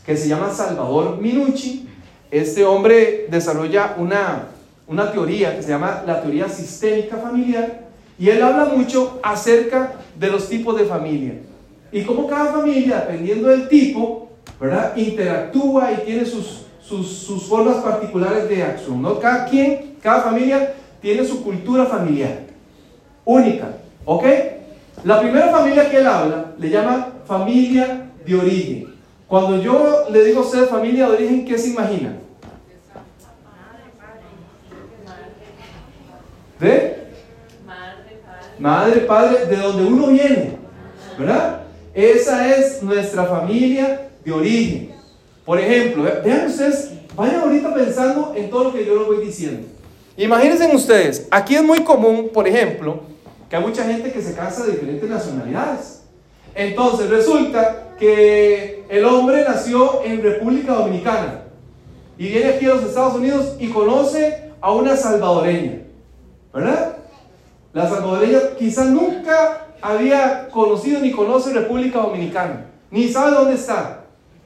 que 0.04 0.16
se 0.16 0.26
llama 0.26 0.50
Salvador 0.50 1.18
Minucci. 1.18 1.86
Este 2.30 2.64
hombre 2.64 3.26
desarrolla 3.30 3.94
una, 3.98 4.48
una 4.88 5.12
teoría 5.12 5.54
que 5.54 5.62
se 5.62 5.68
llama 5.68 6.02
la 6.06 6.20
teoría 6.20 6.48
sistémica 6.48 7.18
familiar 7.18 7.82
y 8.18 8.30
él 8.30 8.42
habla 8.42 8.64
mucho 8.64 9.20
acerca 9.22 9.92
de 10.18 10.28
los 10.28 10.48
tipos 10.48 10.76
de 10.78 10.86
familia 10.86 11.34
y 11.92 12.02
cómo 12.04 12.26
cada 12.26 12.52
familia, 12.52 13.00
dependiendo 13.00 13.48
del 13.48 13.68
tipo, 13.68 14.28
¿verdad? 14.60 14.96
interactúa 14.96 15.92
y 15.92 16.04
tiene 16.04 16.24
sus, 16.24 16.66
sus, 16.98 17.44
formas 17.44 17.76
particulares 17.76 18.48
de 18.48 18.62
acción. 18.62 19.00
¿no? 19.00 19.18
Cada 19.20 19.46
quien 19.46 19.96
cada 20.02 20.22
familia 20.22 20.74
tiene 21.00 21.24
su 21.24 21.42
cultura 21.42 21.86
familiar, 21.86 22.40
única, 23.24 23.76
¿ok? 24.04 24.24
La 25.04 25.20
primera 25.20 25.48
familia 25.48 25.88
que 25.88 25.96
él 25.96 26.06
habla 26.06 26.52
le 26.58 26.68
llama 26.68 27.08
familia 27.26 28.10
de 28.24 28.34
origen. 28.34 28.94
Cuando 29.26 29.62
yo 29.62 30.06
le 30.10 30.24
digo 30.24 30.42
ser 30.42 30.66
familia 30.66 31.06
de 31.06 31.12
origen, 31.14 31.44
¿qué 31.44 31.56
se 31.56 31.70
imagina? 31.70 32.16
¿De? 36.58 37.00
Madre, 38.58 39.00
padre, 39.00 39.46
de 39.46 39.56
donde 39.56 39.84
uno 39.84 40.08
viene, 40.08 40.58
¿verdad? 41.18 41.62
Esa 41.94 42.54
es 42.54 42.82
nuestra 42.82 43.24
familia 43.24 44.08
de 44.22 44.32
origen. 44.32 44.99
Por 45.44 45.58
ejemplo, 45.58 46.04
vean 46.24 46.46
ustedes, 46.46 46.90
vayan 47.16 47.40
ahorita 47.40 47.74
pensando 47.74 48.32
en 48.36 48.50
todo 48.50 48.64
lo 48.64 48.72
que 48.72 48.84
yo 48.84 48.96
les 48.96 49.06
voy 49.06 49.24
diciendo. 49.24 49.66
Imagínense 50.16 50.74
ustedes, 50.74 51.28
aquí 51.30 51.54
es 51.54 51.62
muy 51.62 51.80
común, 51.80 52.30
por 52.32 52.46
ejemplo, 52.46 53.00
que 53.48 53.56
hay 53.56 53.62
mucha 53.62 53.84
gente 53.84 54.12
que 54.12 54.20
se 54.20 54.34
casa 54.34 54.64
de 54.64 54.72
diferentes 54.72 55.08
nacionalidades. 55.08 56.02
Entonces 56.54 57.08
resulta 57.08 57.94
que 57.98 58.84
el 58.88 59.04
hombre 59.04 59.44
nació 59.46 60.02
en 60.04 60.22
República 60.22 60.74
Dominicana 60.74 61.42
y 62.18 62.28
viene 62.28 62.50
aquí 62.50 62.66
a 62.66 62.74
los 62.74 62.84
Estados 62.84 63.14
Unidos 63.14 63.56
y 63.58 63.68
conoce 63.68 64.50
a 64.60 64.72
una 64.72 64.96
salvadoreña, 64.96 65.82
¿verdad? 66.52 66.96
La 67.72 67.88
salvadoreña 67.88 68.40
quizás 68.58 68.88
nunca 68.88 69.68
había 69.80 70.48
conocido 70.48 71.00
ni 71.00 71.12
conoce 71.12 71.52
República 71.52 72.00
Dominicana, 72.00 72.66
ni 72.90 73.08
sabe 73.08 73.30
dónde 73.30 73.54
está, 73.54 73.99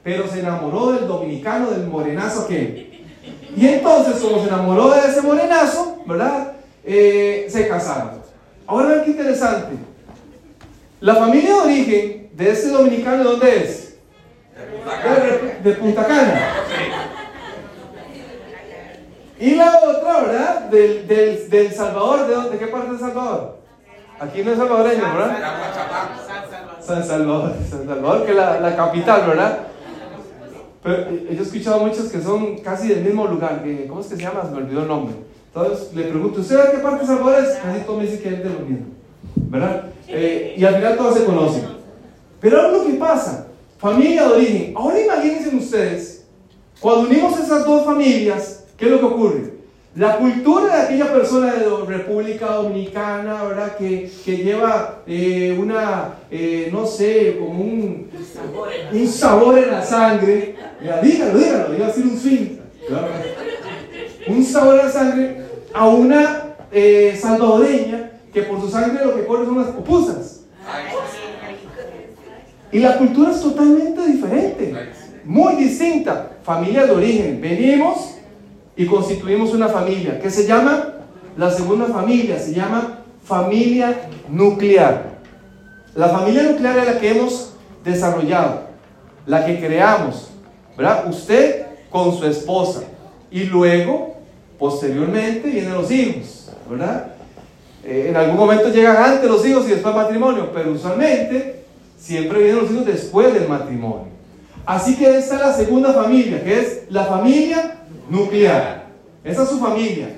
pero 0.05 0.27
se 0.27 0.41
enamoró 0.41 0.91
del 0.91 1.07
dominicano, 1.07 1.71
del 1.71 1.87
morenazo 1.87 2.47
que 2.47 2.93
y 3.57 3.67
entonces, 3.67 4.21
como 4.21 4.39
se 4.39 4.49
enamoró 4.49 4.91
de 4.91 4.99
ese 5.07 5.21
morenazo, 5.21 5.97
¿verdad? 6.05 6.51
Eh, 6.83 7.47
se 7.49 7.67
casaron. 7.67 8.21
Ahora 8.67 8.89
vean 8.89 9.03
qué 9.03 9.11
interesante. 9.11 9.77
La 10.99 11.15
familia 11.15 11.55
de 11.55 11.61
origen 11.61 12.29
de 12.33 12.51
ese 12.51 12.69
dominicano, 12.69 13.17
¿de 13.17 13.23
dónde 13.23 13.63
es? 13.63 13.97
De 15.63 15.71
Punta 15.73 16.05
Cana. 16.05 16.49
Y 19.39 19.55
la 19.55 19.79
otra, 19.79 20.21
¿verdad? 20.21 20.59
Del, 20.69 21.07
del, 21.07 21.49
del 21.49 21.73
Salvador. 21.73 22.27
¿De, 22.27 22.35
dónde, 22.35 22.49
¿De 22.51 22.57
qué 22.59 22.67
parte 22.67 22.91
de 22.91 22.99
Salvador? 22.99 23.57
Aquí 24.19 24.43
no 24.43 24.51
es 24.51 24.57
salvadoreño, 24.57 25.01
¿verdad? 25.15 25.37
San 26.79 27.03
Salvador, 27.03 27.53
San 27.69 27.87
Salvador, 27.87 28.25
que 28.25 28.31
es 28.31 28.37
la, 28.37 28.59
la 28.59 28.75
capital, 28.75 29.27
¿verdad? 29.27 29.59
Pero 30.85 30.97
eh, 31.09 31.29
yo 31.31 31.39
he 31.39 31.41
escuchado 31.41 31.79
muchos 31.79 32.11
que 32.11 32.21
son 32.21 32.59
casi 32.59 32.89
del 32.89 33.03
mismo 33.03 33.25
lugar, 33.25 33.63
que, 33.63 33.87
¿cómo 33.87 34.01
es 34.01 34.05
que 34.05 34.17
se 34.17 34.21
llama? 34.21 34.43
Me 34.51 34.57
olvidó 34.57 34.83
el 34.83 34.87
nombre. 34.87 35.15
Entonces 35.47 35.91
le 35.95 36.03
pregunto, 36.03 36.41
¿usted 36.41 36.63
de 36.63 36.71
qué 36.73 36.77
parte 36.77 36.99
de 36.99 37.07
Salvador 37.07 37.43
es? 37.43 37.57
Casi 37.57 37.79
todos 37.81 37.97
me 37.97 38.05
dicen 38.05 38.21
que 38.21 38.29
es 38.29 38.43
de 38.43 38.49
lo 38.51 38.59
mismo, 38.59 38.85
¿verdad? 39.35 39.85
Eh, 40.07 40.53
y 40.55 40.63
al 40.63 40.75
final 40.75 40.95
todos 40.95 41.17
se 41.17 41.25
conocen. 41.25 41.63
Pero 42.39 42.61
ahora 42.61 42.77
lo 42.77 42.85
que 42.85 42.93
pasa, 42.93 43.47
familia 43.79 44.27
de 44.27 44.33
origen. 44.35 44.73
Ahora 44.75 45.01
imagínense 45.01 45.55
ustedes, 45.55 46.25
cuando 46.79 47.09
unimos 47.09 47.39
esas 47.39 47.65
dos 47.65 47.83
familias, 47.83 48.65
¿qué 48.77 48.85
es 48.85 48.91
lo 48.91 48.99
que 48.99 49.05
ocurre? 49.05 49.54
La 49.95 50.17
cultura 50.17 50.75
de 50.75 50.81
aquella 50.83 51.13
persona 51.13 51.53
de 51.53 51.69
República 51.87 52.47
Dominicana, 52.47 53.43
¿verdad? 53.43 53.77
Que, 53.77 54.11
que 54.25 54.37
lleva 54.37 55.03
eh, 55.07 55.55
una, 55.57 56.15
eh, 56.29 56.69
no 56.69 56.85
sé, 56.85 57.37
como 57.39 57.61
un, 57.61 58.09
un 58.91 59.07
sabor 59.07 59.57
en 59.57 59.71
la 59.71 59.81
sangre. 59.81 60.55
dígalo, 61.01 61.39
dígalo, 61.39 61.75
iba 61.75 61.85
a 61.85 61.87
decir 61.87 62.05
un 62.07 62.19
swing. 62.19 62.57
Un 64.27 64.43
sabor 64.43 64.79
en 64.79 64.85
la 64.85 64.91
sangre 64.91 65.41
a 65.73 65.87
una 65.87 66.55
eh, 66.73 67.17
salvadoreña 67.17 68.11
que 68.33 68.41
por 68.41 68.59
su 68.59 68.69
sangre 68.69 69.05
lo 69.05 69.15
que 69.15 69.25
corre 69.25 69.45
son 69.45 69.59
las 69.59 69.67
pupusas. 69.67 70.41
Y 72.69 72.79
la 72.79 72.97
cultura 72.97 73.31
es 73.31 73.39
totalmente 73.39 74.05
diferente, 74.07 74.75
muy 75.23 75.55
distinta. 75.55 76.31
Familia 76.43 76.85
de 76.85 76.91
origen. 76.91 77.39
Venimos 77.39 78.14
y 78.75 78.85
constituimos 78.85 79.53
una 79.53 79.69
familia 79.69 80.19
que 80.19 80.29
se 80.29 80.45
llama, 80.45 80.93
la 81.37 81.51
segunda 81.51 81.85
familia, 81.85 82.39
se 82.39 82.53
llama 82.53 82.99
familia 83.23 84.09
nuclear. 84.29 85.15
La 85.95 86.09
familia 86.09 86.43
nuclear 86.43 86.77
es 86.79 86.85
la 86.85 86.99
que 86.99 87.11
hemos 87.11 87.53
desarrollado, 87.83 88.61
la 89.25 89.45
que 89.45 89.59
creamos, 89.59 90.29
¿verdad? 90.77 91.05
Usted 91.09 91.65
con 91.89 92.17
su 92.17 92.25
esposa 92.25 92.83
y 93.31 93.45
luego, 93.45 94.17
posteriormente, 94.59 95.49
vienen 95.49 95.73
los 95.73 95.89
hijos, 95.91 96.51
¿verdad? 96.69 97.13
Eh, 97.83 98.07
en 98.09 98.17
algún 98.17 98.35
momento 98.35 98.69
llegan 98.69 98.97
antes 98.97 99.29
los 99.29 99.45
hijos 99.45 99.65
y 99.67 99.69
después 99.69 99.95
el 99.95 100.01
matrimonio, 100.01 100.49
pero 100.53 100.71
usualmente 100.71 101.63
siempre 101.97 102.39
vienen 102.39 102.63
los 102.63 102.71
hijos 102.71 102.85
después 102.85 103.33
del 103.33 103.47
matrimonio. 103.47 104.07
Así 104.65 104.97
que 104.97 105.17
esta 105.17 105.35
es 105.35 105.41
la 105.41 105.53
segunda 105.53 105.93
familia, 105.93 106.43
que 106.43 106.59
es 106.59 106.83
la 106.89 107.05
familia 107.05 107.84
nuclear. 108.09 108.85
Esa 109.23 109.43
es 109.43 109.49
su 109.49 109.59
familia. 109.59 110.09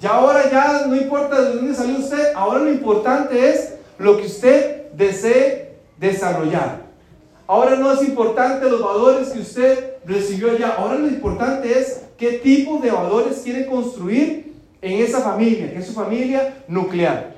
Ya 0.00 0.10
ahora 0.10 0.50
ya 0.50 0.86
no 0.86 0.96
importa 0.96 1.40
de 1.40 1.54
dónde 1.54 1.74
salió 1.74 1.98
usted, 1.98 2.32
ahora 2.34 2.60
lo 2.60 2.70
importante 2.70 3.50
es 3.50 3.74
lo 3.98 4.16
que 4.18 4.26
usted 4.26 4.92
desee 4.92 5.76
desarrollar. 5.98 6.86
Ahora 7.46 7.76
no 7.76 7.92
es 7.92 8.02
importante 8.02 8.68
los 8.68 8.82
valores 8.82 9.28
que 9.28 9.40
usted 9.40 9.94
recibió 10.04 10.50
allá. 10.50 10.74
Ahora 10.78 10.96
lo 10.96 11.06
importante 11.06 11.78
es 11.78 12.02
qué 12.16 12.32
tipo 12.32 12.78
de 12.78 12.90
valores 12.90 13.40
quiere 13.44 13.66
construir 13.66 14.52
en 14.82 15.00
esa 15.00 15.20
familia, 15.20 15.70
que 15.72 15.78
es 15.78 15.86
su 15.86 15.92
familia 15.92 16.62
nuclear. 16.68 17.34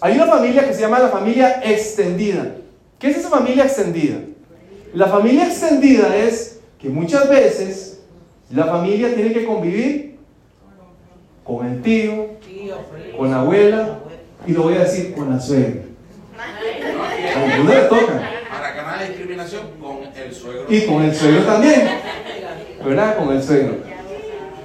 Hay 0.00 0.16
una 0.16 0.26
familia 0.26 0.66
que 0.66 0.74
se 0.74 0.80
llama 0.80 0.98
la 0.98 1.08
familia 1.08 1.60
extendida. 1.64 2.54
¿Qué 2.98 3.10
es 3.10 3.18
esa 3.18 3.30
familia 3.30 3.64
extendida? 3.64 4.16
La 4.92 5.06
familia 5.06 5.46
extendida 5.46 6.16
es 6.16 6.60
que 6.78 6.88
muchas 6.88 7.28
veces 7.28 7.85
la 8.50 8.64
familia 8.66 9.14
tiene 9.14 9.32
que 9.32 9.44
convivir 9.44 10.16
con 11.44 11.66
el 11.66 11.82
tío, 11.82 12.28
con 13.16 13.30
la 13.30 13.40
abuela 13.40 13.98
y 14.46 14.52
lo 14.52 14.62
voy 14.64 14.74
a 14.74 14.80
decir 14.80 15.14
con 15.14 15.30
la 15.30 15.40
suegra. 15.40 15.82
Algunos 17.36 17.74
le 17.74 17.82
toca. 17.82 18.30
Para 18.50 18.94
haya 18.94 19.08
discriminación 19.08 19.62
con 19.80 19.98
el 20.14 20.34
suegro. 20.34 20.66
Y 20.68 20.86
con 20.86 21.02
el 21.02 21.14
suegro 21.14 21.42
también. 21.42 21.88
¿Verdad? 22.84 23.16
Con 23.16 23.34
el 23.34 23.42
suegro. 23.42 23.74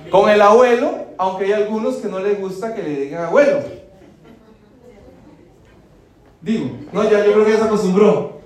Con 0.09 0.29
el 0.29 0.41
abuelo, 0.41 1.05
aunque 1.17 1.45
hay 1.45 1.53
algunos 1.53 1.95
que 1.97 2.07
no 2.07 2.19
les 2.19 2.39
gusta 2.39 2.75
que 2.75 2.83
le 2.83 2.89
digan 2.89 3.25
abuelo. 3.25 3.61
Digo, 6.41 6.71
no, 6.91 7.03
ya 7.03 7.23
yo 7.23 7.33
creo 7.33 7.45
que 7.45 7.51
ya 7.51 7.57
se 7.57 7.63
acostumbró. 7.63 8.41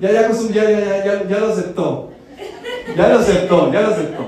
Ya, 0.00 0.12
ya, 0.12 0.30
ya, 0.30 0.70
ya, 0.70 1.04
ya, 1.04 1.28
ya 1.28 1.38
lo 1.38 1.52
aceptó. 1.52 2.09
Ya 2.96 3.08
lo 3.08 3.18
aceptó, 3.18 3.72
ya 3.72 3.80
lo 3.82 3.88
aceptó. 3.88 4.26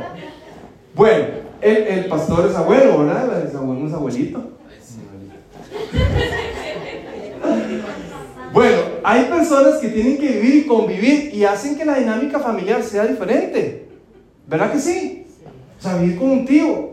Bueno, 0.94 1.24
el, 1.60 1.76
el 1.76 2.04
pastor 2.06 2.48
es 2.48 2.56
abuelo, 2.56 2.98
¿verdad? 2.98 3.46
Es 3.46 3.54
abuelo, 3.54 3.86
es 3.86 3.92
abuelito. 3.92 4.42
Bueno, 8.52 8.78
hay 9.02 9.24
personas 9.24 9.76
que 9.76 9.88
tienen 9.88 10.18
que 10.18 10.28
vivir 10.28 10.56
y 10.56 10.66
convivir 10.66 11.34
y 11.34 11.44
hacen 11.44 11.76
que 11.76 11.84
la 11.84 11.94
dinámica 11.94 12.38
familiar 12.38 12.82
sea 12.82 13.06
diferente. 13.06 13.88
¿Verdad 14.46 14.72
que 14.72 14.78
sí? 14.78 15.26
O 15.78 15.82
sea, 15.82 15.96
vivir 15.96 16.18
con 16.18 16.30
un 16.30 16.44
tío. 16.44 16.92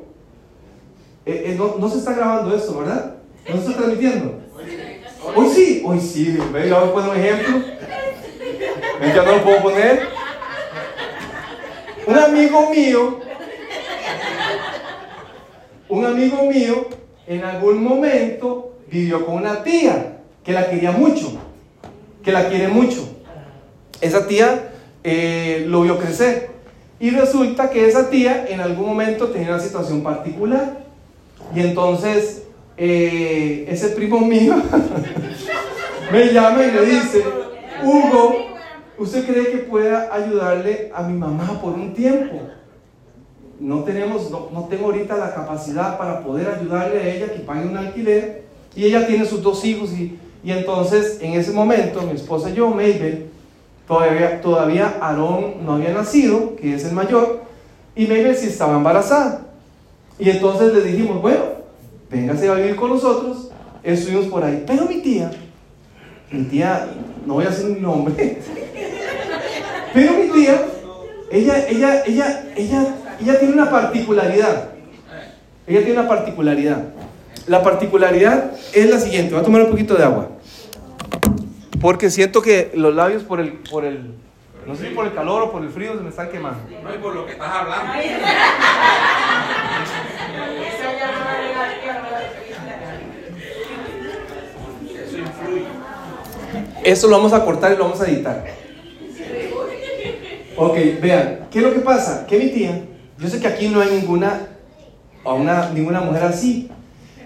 Eh, 1.26 1.44
eh, 1.48 1.56
no, 1.58 1.76
no 1.78 1.90
se 1.90 2.00
está 2.00 2.14
grabando 2.14 2.56
esto, 2.56 2.80
¿verdad? 2.80 3.16
No 3.48 3.56
se 3.56 3.68
está 3.68 3.74
transmitiendo. 3.74 4.40
Hoy 5.36 5.48
sí, 5.54 5.84
hoy 5.86 6.00
sí. 6.00 6.38
¿Ve? 6.54 6.70
Ya 6.70 6.80
voy 6.80 6.90
a 6.90 6.94
poner 6.94 7.10
un 7.10 7.18
ejemplo. 7.18 7.66
Ya 9.02 9.24
no 9.24 9.32
lo 9.34 9.44
puedo 9.44 9.62
poner. 9.62 10.19
Un 12.06 12.18
amigo 12.18 12.70
mío, 12.70 13.20
un 15.90 16.06
amigo 16.06 16.44
mío, 16.44 16.88
en 17.28 17.44
algún 17.44 17.84
momento 17.84 18.78
vivió 18.90 19.26
con 19.26 19.36
una 19.36 19.64
tía 19.64 20.18
que 20.44 20.54
la 20.54 20.70
quería 20.70 20.92
mucho, 20.92 21.38
que 22.24 22.32
la 22.32 22.50
quiere 22.50 22.68
mucho. 22.68 23.08
Esa 24.02 24.28
tía 24.28 24.72
eh, 25.04 25.66
lo 25.68 25.82
vio 25.82 25.98
crecer 25.98 26.50
y 27.00 27.12
resulta 27.12 27.70
que 27.70 27.88
esa 27.88 28.10
tía 28.10 28.46
en 28.50 28.62
algún 28.62 28.88
momento 28.88 29.28
tenía 29.28 29.50
una 29.50 29.60
situación 29.60 30.02
particular 30.02 30.80
y 31.56 31.62
entonces 31.62 32.44
eh, 32.78 33.66
ese 33.70 33.90
primo 33.90 34.20
mío 34.22 34.56
me 36.12 36.34
llama 36.34 36.64
y 36.66 36.72
le 36.72 36.86
dice, 36.86 37.24
Hugo, 37.84 38.49
¿usted 39.00 39.26
cree 39.26 39.52
que 39.52 39.58
pueda 39.60 40.14
ayudarle 40.14 40.92
a 40.94 41.04
mi 41.04 41.18
mamá 41.18 41.60
por 41.62 41.74
un 41.74 41.94
tiempo? 41.94 42.42
No, 43.60 43.84
tenemos, 43.84 44.30
no, 44.30 44.50
no 44.54 44.66
tengo 44.66 44.86
ahorita 44.86 45.18
la 45.18 45.34
capacidad 45.34 45.98
para 45.98 46.24
poder 46.24 46.48
ayudarle 46.48 47.00
a 47.00 47.16
ella 47.16 47.34
que 47.34 47.40
pague 47.40 47.68
un 47.68 47.78
alquiler 47.78 48.44
y 48.76 48.86
ella 48.86 49.08
tiene 49.08 49.26
sus 49.26 49.42
dos 49.42 49.66
hijos 49.66 49.92
y, 49.92 50.18
y 50.44 50.52
entonces 50.52 51.20
en 51.22 51.34
ese 51.34 51.52
momento 51.52 52.02
mi 52.02 52.12
esposa 52.12 52.50
y 52.50 52.54
yo, 52.54 52.70
Mabel, 52.70 53.30
todavía, 53.88 54.42
todavía 54.42 54.98
Aarón 55.02 55.66
no 55.66 55.74
había 55.74 55.92
nacido, 55.92 56.56
que 56.56 56.76
es 56.76 56.86
el 56.86 56.94
mayor, 56.94 57.42
y 57.96 58.04
Mabel 58.06 58.36
sí 58.36 58.48
estaba 58.48 58.78
embarazada. 58.78 59.48
Y 60.18 60.30
entonces 60.30 60.74
le 60.74 60.82
dijimos, 60.82 61.22
bueno, 61.22 61.44
véngase 62.10 62.48
a 62.48 62.54
vivir 62.54 62.76
con 62.76 62.92
nosotros, 62.92 63.50
estuvimos 63.84 64.28
por 64.28 64.44
ahí. 64.44 64.64
Pero 64.68 64.86
mi 64.86 65.02
tía, 65.02 65.32
mi 66.32 66.44
tía, 66.44 66.88
no 67.26 67.36
voy 67.36 67.46
a 67.46 67.50
decir 67.50 67.68
mi 67.68 67.80
nombre, 67.80 68.40
pero 69.94 70.14
mi 70.14 70.30
tía, 70.30 70.62
ella, 71.32 71.68
ella, 71.68 72.04
ella, 72.06 72.44
ella, 72.56 72.96
ella 73.20 73.40
tiene 73.40 73.54
una 73.54 73.70
particularidad. 73.70 74.70
Ella 75.68 75.84
tiene 75.84 76.00
una 76.00 76.08
particularidad. 76.08 76.84
La 77.48 77.64
particularidad 77.64 78.52
es 78.74 78.90
la 78.90 79.00
siguiente. 79.00 79.34
Voy 79.34 79.42
a 79.42 79.46
tomar 79.46 79.64
un 79.64 79.70
poquito 79.70 79.96
de 79.96 80.04
agua. 80.04 80.30
Porque 81.82 82.10
siento 82.10 82.42
que 82.42 82.72
los 82.74 82.94
labios 82.94 83.24
por 83.24 83.40
el, 83.40 83.54
por 83.54 83.86
el, 83.86 84.14
no 84.66 84.76
sé 84.76 84.90
si 84.90 84.96
por 84.96 85.06
el 85.06 85.14
calor 85.14 85.44
o 85.44 85.52
por 85.52 85.64
el 85.64 85.70
frío 85.70 85.96
se 85.96 86.02
me 86.02 86.10
están 86.10 86.30
quemando. 86.30 86.60
No, 86.84 86.94
y 86.94 86.98
por 86.98 87.16
lo 87.16 87.26
que 87.26 87.34
estás 87.34 87.50
hablando. 87.50 87.94
Eso 96.84 97.08
lo 97.08 97.18
vamos 97.18 97.34
a 97.34 97.44
cortar 97.44 97.74
y 97.74 97.78
lo 97.78 97.86
vamos 97.86 98.02
a 98.02 98.06
editar. 98.06 98.69
Ok, 100.62 100.76
vean, 101.02 101.48
¿qué 101.50 101.60
es 101.60 101.64
lo 101.64 101.74
que 101.74 101.80
pasa? 101.80 102.26
Que 102.28 102.38
mi 102.38 102.50
tía, 102.50 102.84
yo 103.18 103.30
sé 103.30 103.40
que 103.40 103.48
aquí 103.48 103.70
no 103.70 103.80
hay 103.80 103.92
ninguna, 103.92 104.42
a 105.24 105.34
una, 105.34 105.70
ninguna 105.70 106.02
mujer 106.02 106.24
así, 106.24 106.70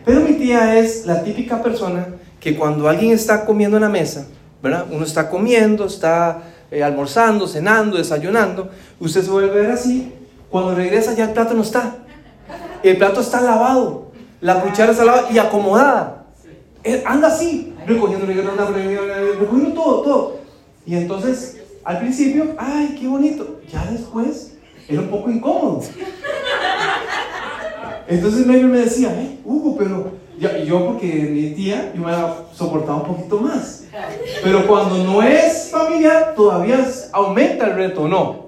pero 0.06 0.20
mi 0.20 0.34
tía 0.34 0.78
es 0.78 1.08
la 1.08 1.24
típica 1.24 1.64
persona 1.64 2.10
que 2.40 2.56
cuando 2.56 2.88
alguien 2.88 3.12
está 3.12 3.44
comiendo 3.44 3.78
en 3.78 3.82
la 3.82 3.90
mesa, 3.90 4.28
¿verdad? 4.62 4.86
Uno 4.92 5.04
está 5.04 5.32
comiendo, 5.32 5.86
está 5.86 6.44
eh, 6.70 6.84
almorzando, 6.84 7.48
cenando, 7.48 7.98
desayunando, 7.98 8.70
usted 9.00 9.24
se 9.24 9.32
vuelve 9.32 9.50
a 9.50 9.54
ver 9.64 9.72
así, 9.72 10.14
cuando 10.52 10.76
regresa 10.76 11.16
ya 11.16 11.24
el 11.24 11.32
plato 11.32 11.56
no 11.56 11.64
está. 11.64 11.96
El 12.84 12.98
plato 12.98 13.22
está 13.22 13.42
lavado, 13.42 14.12
la 14.42 14.62
cuchara 14.62 14.92
está 14.92 15.06
lavada 15.06 15.32
y 15.32 15.40
acomodada. 15.40 16.26
Él 16.84 17.02
anda 17.04 17.30
así, 17.30 17.74
recogiendo, 17.88 18.28
recogiendo, 18.28 18.68
recogiendo 19.40 19.74
todo, 19.74 20.02
todo. 20.02 20.38
Y 20.86 20.98
entonces, 20.98 21.63
al 21.84 22.00
principio, 22.00 22.56
ay, 22.58 22.96
qué 23.00 23.08
bonito. 23.08 23.60
Ya 23.72 23.86
después, 23.92 24.58
era 24.88 25.02
un 25.02 25.10
poco 25.10 25.30
incómodo. 25.30 25.82
Entonces 28.08 28.46
Mabel 28.46 28.68
me 28.68 28.80
decía, 28.80 29.10
eh, 29.10 29.40
Hugo, 29.44 29.76
pero 29.78 30.12
yo 30.66 30.86
porque 30.88 31.08
mi 31.08 31.52
tía, 31.52 31.92
yo 31.96 32.02
me 32.02 32.12
había 32.12 32.36
soportado 32.54 33.04
un 33.04 33.16
poquito 33.16 33.40
más. 33.40 33.86
Pero 34.44 34.68
cuando 34.68 34.98
no 35.04 35.22
es 35.22 35.70
familiar, 35.72 36.34
todavía 36.36 36.86
aumenta 37.12 37.68
el 37.68 37.76
reto, 37.76 38.08
¿no? 38.08 38.44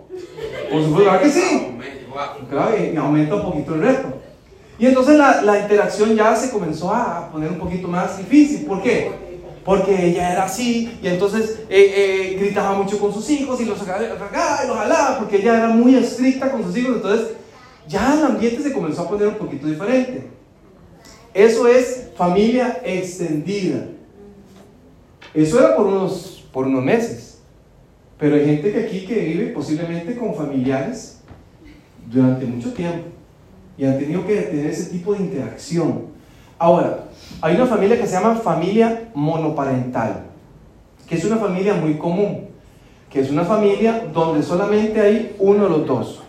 Por 0.71 0.83
supuesto, 0.83 1.11
¿verdad 1.11 1.21
que 1.21 1.29
sí? 1.29 1.77
Claro, 2.49 2.75
y 2.77 2.95
aumenta 2.95 3.35
un 3.35 3.43
poquito 3.43 3.75
el 3.75 3.81
reto. 3.81 4.07
Y 4.77 4.87
entonces 4.87 5.17
la, 5.17 5.41
la 5.41 5.59
interacción 5.59 6.15
ya 6.15 6.35
se 6.35 6.51
comenzó 6.51 6.93
a 6.93 7.29
poner 7.31 7.49
un 7.49 7.59
poquito 7.59 7.87
más 7.87 8.17
difícil. 8.17 8.65
¿Por 8.65 8.81
qué? 8.81 9.11
Porque 9.65 10.09
ella 10.09 10.31
era 10.31 10.45
así 10.45 10.99
y 11.01 11.07
entonces 11.07 11.61
eh, 11.69 11.93
eh, 11.95 12.37
gritaba 12.39 12.77
mucho 12.77 12.99
con 12.99 13.11
sus 13.11 13.27
hijos 13.31 13.59
y 13.59 13.65
los 13.65 13.79
sacaba 13.79 14.03
y 14.03 14.67
los 14.67 14.77
jalaba 14.77 15.17
porque 15.17 15.37
ella 15.37 15.57
era 15.57 15.67
muy 15.69 15.95
estricta 15.95 16.51
con 16.51 16.63
sus 16.63 16.77
hijos. 16.77 16.97
Entonces 16.97 17.29
ya 17.87 18.15
el 18.15 18.23
ambiente 18.23 18.61
se 18.61 18.71
comenzó 18.71 19.01
a 19.01 19.09
poner 19.09 19.27
un 19.27 19.35
poquito 19.35 19.65
diferente. 19.65 20.27
Eso 21.33 21.67
es 21.67 22.11
familia 22.15 22.79
extendida. 22.85 23.87
Eso 25.33 25.59
era 25.59 25.75
por 25.75 25.87
unos, 25.87 26.45
por 26.53 26.67
unos 26.67 26.83
meses. 26.83 27.39
Pero 28.19 28.35
hay 28.35 28.45
gente 28.45 28.71
que 28.71 28.79
aquí 28.79 29.05
que 29.05 29.19
vive 29.19 29.47
posiblemente 29.47 30.15
con 30.15 30.33
familiares 30.35 31.19
durante 32.09 32.45
mucho 32.45 32.71
tiempo 32.71 33.07
y 33.77 33.85
han 33.85 33.99
tenido 33.99 34.25
que 34.25 34.41
tener 34.41 34.67
ese 34.67 34.91
tipo 34.91 35.13
de 35.13 35.21
interacción. 35.21 36.05
Ahora, 36.57 37.04
hay 37.45 37.55
una 37.57 37.67
familia 37.67 38.01
que 38.01 38.07
se 38.07 38.13
llama 38.13 38.33
familia 38.33 39.09
monoparental, 39.13 40.23
que 41.07 41.13
es 41.13 41.23
una 41.25 41.37
familia 41.37 41.75
muy 41.75 41.95
común, 41.95 42.47
que 43.07 43.19
es 43.19 43.29
una 43.29 43.43
familia 43.43 44.07
donde 44.11 44.41
solamente 44.41 44.99
hay 44.99 45.35
uno 45.37 45.65
de 45.65 45.69
los 45.69 45.85
dos. 45.85 46.23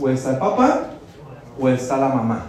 O 0.00 0.08
está 0.08 0.30
el 0.30 0.38
papá 0.38 0.90
o 1.60 1.68
está 1.68 1.96
la 1.96 2.10
mamá. 2.10 2.46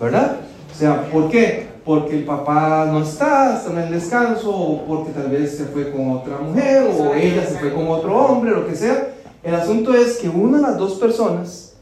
¿Verdad? 0.00 0.36
O 0.74 0.74
sea, 0.74 1.10
¿por 1.10 1.28
qué? 1.28 1.68
Porque 1.84 2.16
el 2.16 2.24
papá 2.24 2.86
no 2.90 3.02
está, 3.02 3.58
está 3.58 3.72
en 3.72 3.78
el 3.80 3.90
descanso, 3.90 4.50
o 4.50 4.82
porque 4.86 5.12
tal 5.12 5.28
vez 5.28 5.54
se 5.54 5.66
fue 5.66 5.92
con 5.92 6.12
otra 6.12 6.38
mujer, 6.38 6.84
o 6.98 7.12
ella 7.12 7.44
se 7.44 7.58
fue 7.58 7.74
con 7.74 7.88
otro 7.88 8.16
hombre, 8.16 8.52
lo 8.52 8.66
que 8.66 8.74
sea. 8.74 9.08
El 9.42 9.54
asunto 9.54 9.92
es 9.92 10.16
que 10.16 10.30
una 10.30 10.56
de 10.56 10.62
las 10.62 10.78
dos 10.78 10.94
personas 10.94 11.74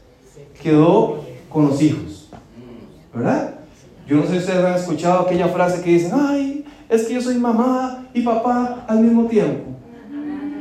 quedó 0.61 1.21
con 1.49 1.69
los 1.69 1.81
hijos. 1.81 2.29
¿Verdad? 3.13 3.60
Yo 4.11 4.17
no 4.17 4.23
sé 4.23 4.31
si 4.31 4.37
ustedes 4.39 4.65
han 4.65 4.73
escuchado 4.73 5.21
aquella 5.21 5.47
frase 5.47 5.81
que 5.81 5.91
dicen, 5.91 6.11
ay, 6.13 6.65
es 6.89 7.03
que 7.05 7.13
yo 7.13 7.21
soy 7.21 7.35
mamá 7.35 8.09
y 8.13 8.19
papá 8.19 8.83
al 8.85 8.99
mismo 8.99 9.25
tiempo. 9.27 9.63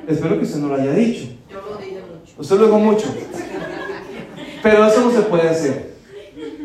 Espero 0.06 0.38
que 0.38 0.44
usted 0.44 0.60
no 0.60 0.68
lo 0.68 0.76
haya 0.76 0.92
dicho. 0.92 1.30
Yo 1.50 1.60
lo 1.68 1.76
dije 1.76 1.96
mucho. 1.96 2.32
Usted 2.38 2.56
lo 2.56 2.66
dijo 2.66 2.78
mucho. 2.78 3.06
Pero 4.62 4.86
eso 4.86 5.00
no 5.00 5.10
se 5.10 5.22
puede 5.22 5.48
hacer. 5.48 5.96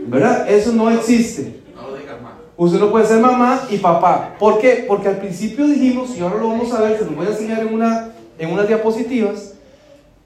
¿Verdad? 0.06 0.48
Eso 0.48 0.74
no 0.74 0.92
existe. 0.92 1.60
No 1.76 1.90
lo 1.90 1.98
digas 1.98 2.22
más. 2.22 2.34
Usted 2.56 2.80
no 2.80 2.92
puede 2.92 3.08
ser 3.08 3.20
mamá 3.20 3.64
y 3.72 3.78
papá. 3.78 4.36
¿Por 4.38 4.60
qué? 4.60 4.86
Porque 4.88 5.08
al 5.08 5.18
principio 5.18 5.66
dijimos, 5.66 6.16
y 6.16 6.22
ahora 6.22 6.38
lo 6.38 6.50
vamos 6.50 6.72
a 6.72 6.82
ver, 6.82 7.00
se 7.00 7.06
lo 7.06 7.14
voy 7.14 7.26
a 7.26 7.30
enseñar 7.32 7.62
en, 7.62 7.74
una, 7.74 8.12
en 8.38 8.54
unas 8.54 8.68
diapositivas, 8.68 9.56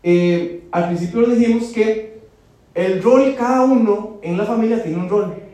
eh, 0.03 0.65
al 0.73 0.87
principio 0.87 1.21
lo 1.21 1.33
dijimos 1.33 1.69
que 1.69 2.19
el 2.75 3.01
rol, 3.01 3.33
cada 3.39 3.61
uno 3.61 4.17
en 4.21 4.37
la 4.37 4.43
familia 4.43 4.83
tiene 4.83 4.97
un 4.97 5.07
rol. 5.07 5.48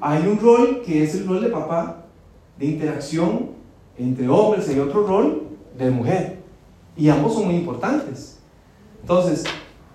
Hay 0.00 0.26
un 0.26 0.38
rol 0.38 0.82
que 0.84 1.04
es 1.04 1.14
el 1.14 1.26
rol 1.26 1.42
de 1.42 1.48
papá, 1.48 2.04
de 2.58 2.66
interacción 2.66 3.50
entre 3.98 4.28
hombres, 4.28 4.68
hay 4.68 4.78
otro 4.78 5.06
rol 5.06 5.42
de 5.76 5.90
mujer. 5.90 6.38
Y 6.96 7.08
ambos 7.08 7.34
son 7.34 7.46
muy 7.46 7.56
importantes. 7.56 8.38
Entonces, 9.00 9.44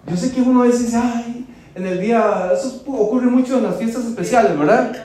yo 0.08 0.16
sé 0.16 0.32
que 0.32 0.42
uno 0.42 0.62
a 0.62 0.68
veces 0.68 0.86
dice, 0.86 0.98
ay, 0.98 1.48
en 1.74 1.86
el 1.86 2.00
día, 2.00 2.52
eso 2.54 2.84
ocurre 2.88 3.28
mucho 3.28 3.58
en 3.58 3.64
las 3.64 3.78
fiestas 3.78 4.06
especiales, 4.06 4.58
¿verdad? 4.58 4.96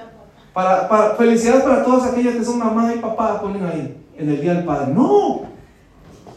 Para, 0.53 1.15
felicidades 1.17 1.63
para 1.63 1.85
todas 1.85 2.11
aquellas 2.11 2.37
que 2.37 2.45
son 2.45 2.59
mamá 2.59 2.95
y 2.95 2.99
papá, 2.99 3.41
ponen 3.41 3.65
ahí, 3.65 3.97
en 4.17 4.29
el 4.29 4.41
Día 4.41 4.55
del 4.55 4.65
Padre. 4.65 4.93
No, 4.93 5.43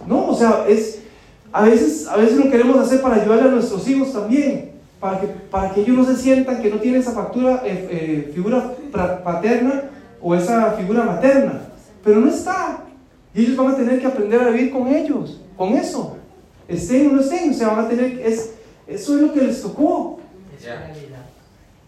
no, 0.07 0.27
o 0.27 0.35
sea, 0.35 0.65
es, 0.67 1.03
a 1.51 1.63
veces, 1.63 2.07
a 2.07 2.17
veces 2.17 2.37
lo 2.37 2.49
queremos 2.49 2.77
hacer 2.77 3.01
para 3.01 3.15
ayudarle 3.15 3.49
a 3.49 3.51
nuestros 3.51 3.87
hijos 3.87 4.13
también, 4.13 4.72
para 5.03 5.19
que, 5.19 5.27
para 5.27 5.73
que 5.73 5.81
ellos 5.81 5.97
no 5.97 6.05
se 6.05 6.15
sientan 6.15 6.61
que 6.61 6.69
no 6.69 6.77
tienen 6.77 7.01
esa 7.01 7.11
factura, 7.11 7.61
eh, 7.65 7.89
eh, 7.91 8.31
figura 8.33 8.73
paterna 9.21 9.89
o 10.21 10.33
esa 10.33 10.71
figura 10.71 11.03
materna, 11.03 11.63
pero 12.01 12.21
no 12.21 12.29
está. 12.29 12.85
Y 13.35 13.41
ellos 13.41 13.57
van 13.57 13.73
a 13.73 13.75
tener 13.75 13.99
que 13.99 14.07
aprender 14.07 14.39
a 14.39 14.49
vivir 14.49 14.71
con 14.71 14.87
ellos, 14.87 15.41
con 15.57 15.73
eso. 15.73 16.15
Estén 16.69 17.07
o 17.07 17.11
no 17.15 17.19
estén, 17.19 17.51
o 17.51 17.53
sea, 17.53 17.67
van 17.71 17.83
a 17.83 17.89
tener, 17.89 18.17
es, 18.21 18.53
eso 18.87 19.15
es 19.17 19.21
lo 19.23 19.33
que 19.33 19.41
les 19.41 19.61
tocó. 19.61 20.21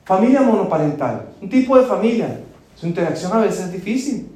Familia 0.03 0.41
monoparental, 0.41 1.27
un 1.41 1.49
tipo 1.49 1.77
de 1.77 1.85
familia. 1.85 2.41
Su 2.75 2.85
interacción 2.85 3.31
a 3.31 3.39
veces 3.39 3.67
es 3.67 3.71
difícil. 3.71 4.27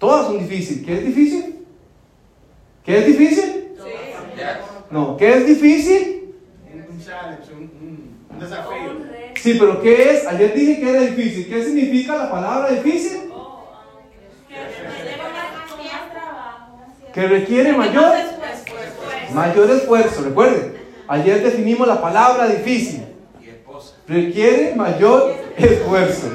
Todas 0.00 0.26
son 0.26 0.40
difíciles. 0.40 0.84
¿Qué 0.84 0.98
es 0.98 1.04
difícil? 1.06 1.64
¿Qué 2.84 2.98
es 2.98 3.06
difícil? 3.06 3.74
No, 4.90 5.16
¿qué 5.16 5.34
es 5.34 5.46
difícil? 5.46 6.11
Un 7.32 7.46
challenge, 7.46 7.72
un, 7.80 8.18
un 8.30 8.40
desafío. 8.40 8.92
Sí, 9.40 9.56
pero 9.58 9.80
¿qué 9.80 10.10
es? 10.10 10.26
Ayer 10.26 10.54
dije 10.54 10.80
que 10.80 10.90
era 10.90 11.00
difícil. 11.00 11.48
¿Qué 11.48 11.64
significa 11.64 12.16
la 12.16 12.30
palabra 12.30 12.70
difícil? 12.70 13.30
Que 17.12 17.26
requiere 17.26 17.72
mayor, 17.72 18.14
mayor 19.34 19.70
esfuerzo. 19.70 20.22
Recuerden, 20.22 20.74
ayer 21.08 21.42
definimos 21.42 21.86
la 21.86 22.00
palabra 22.00 22.48
difícil. 22.48 23.04
Y 23.42 23.50
esposa. 23.50 23.96
Requiere 24.06 24.74
mayor 24.74 25.34
esfuerzo. 25.56 26.28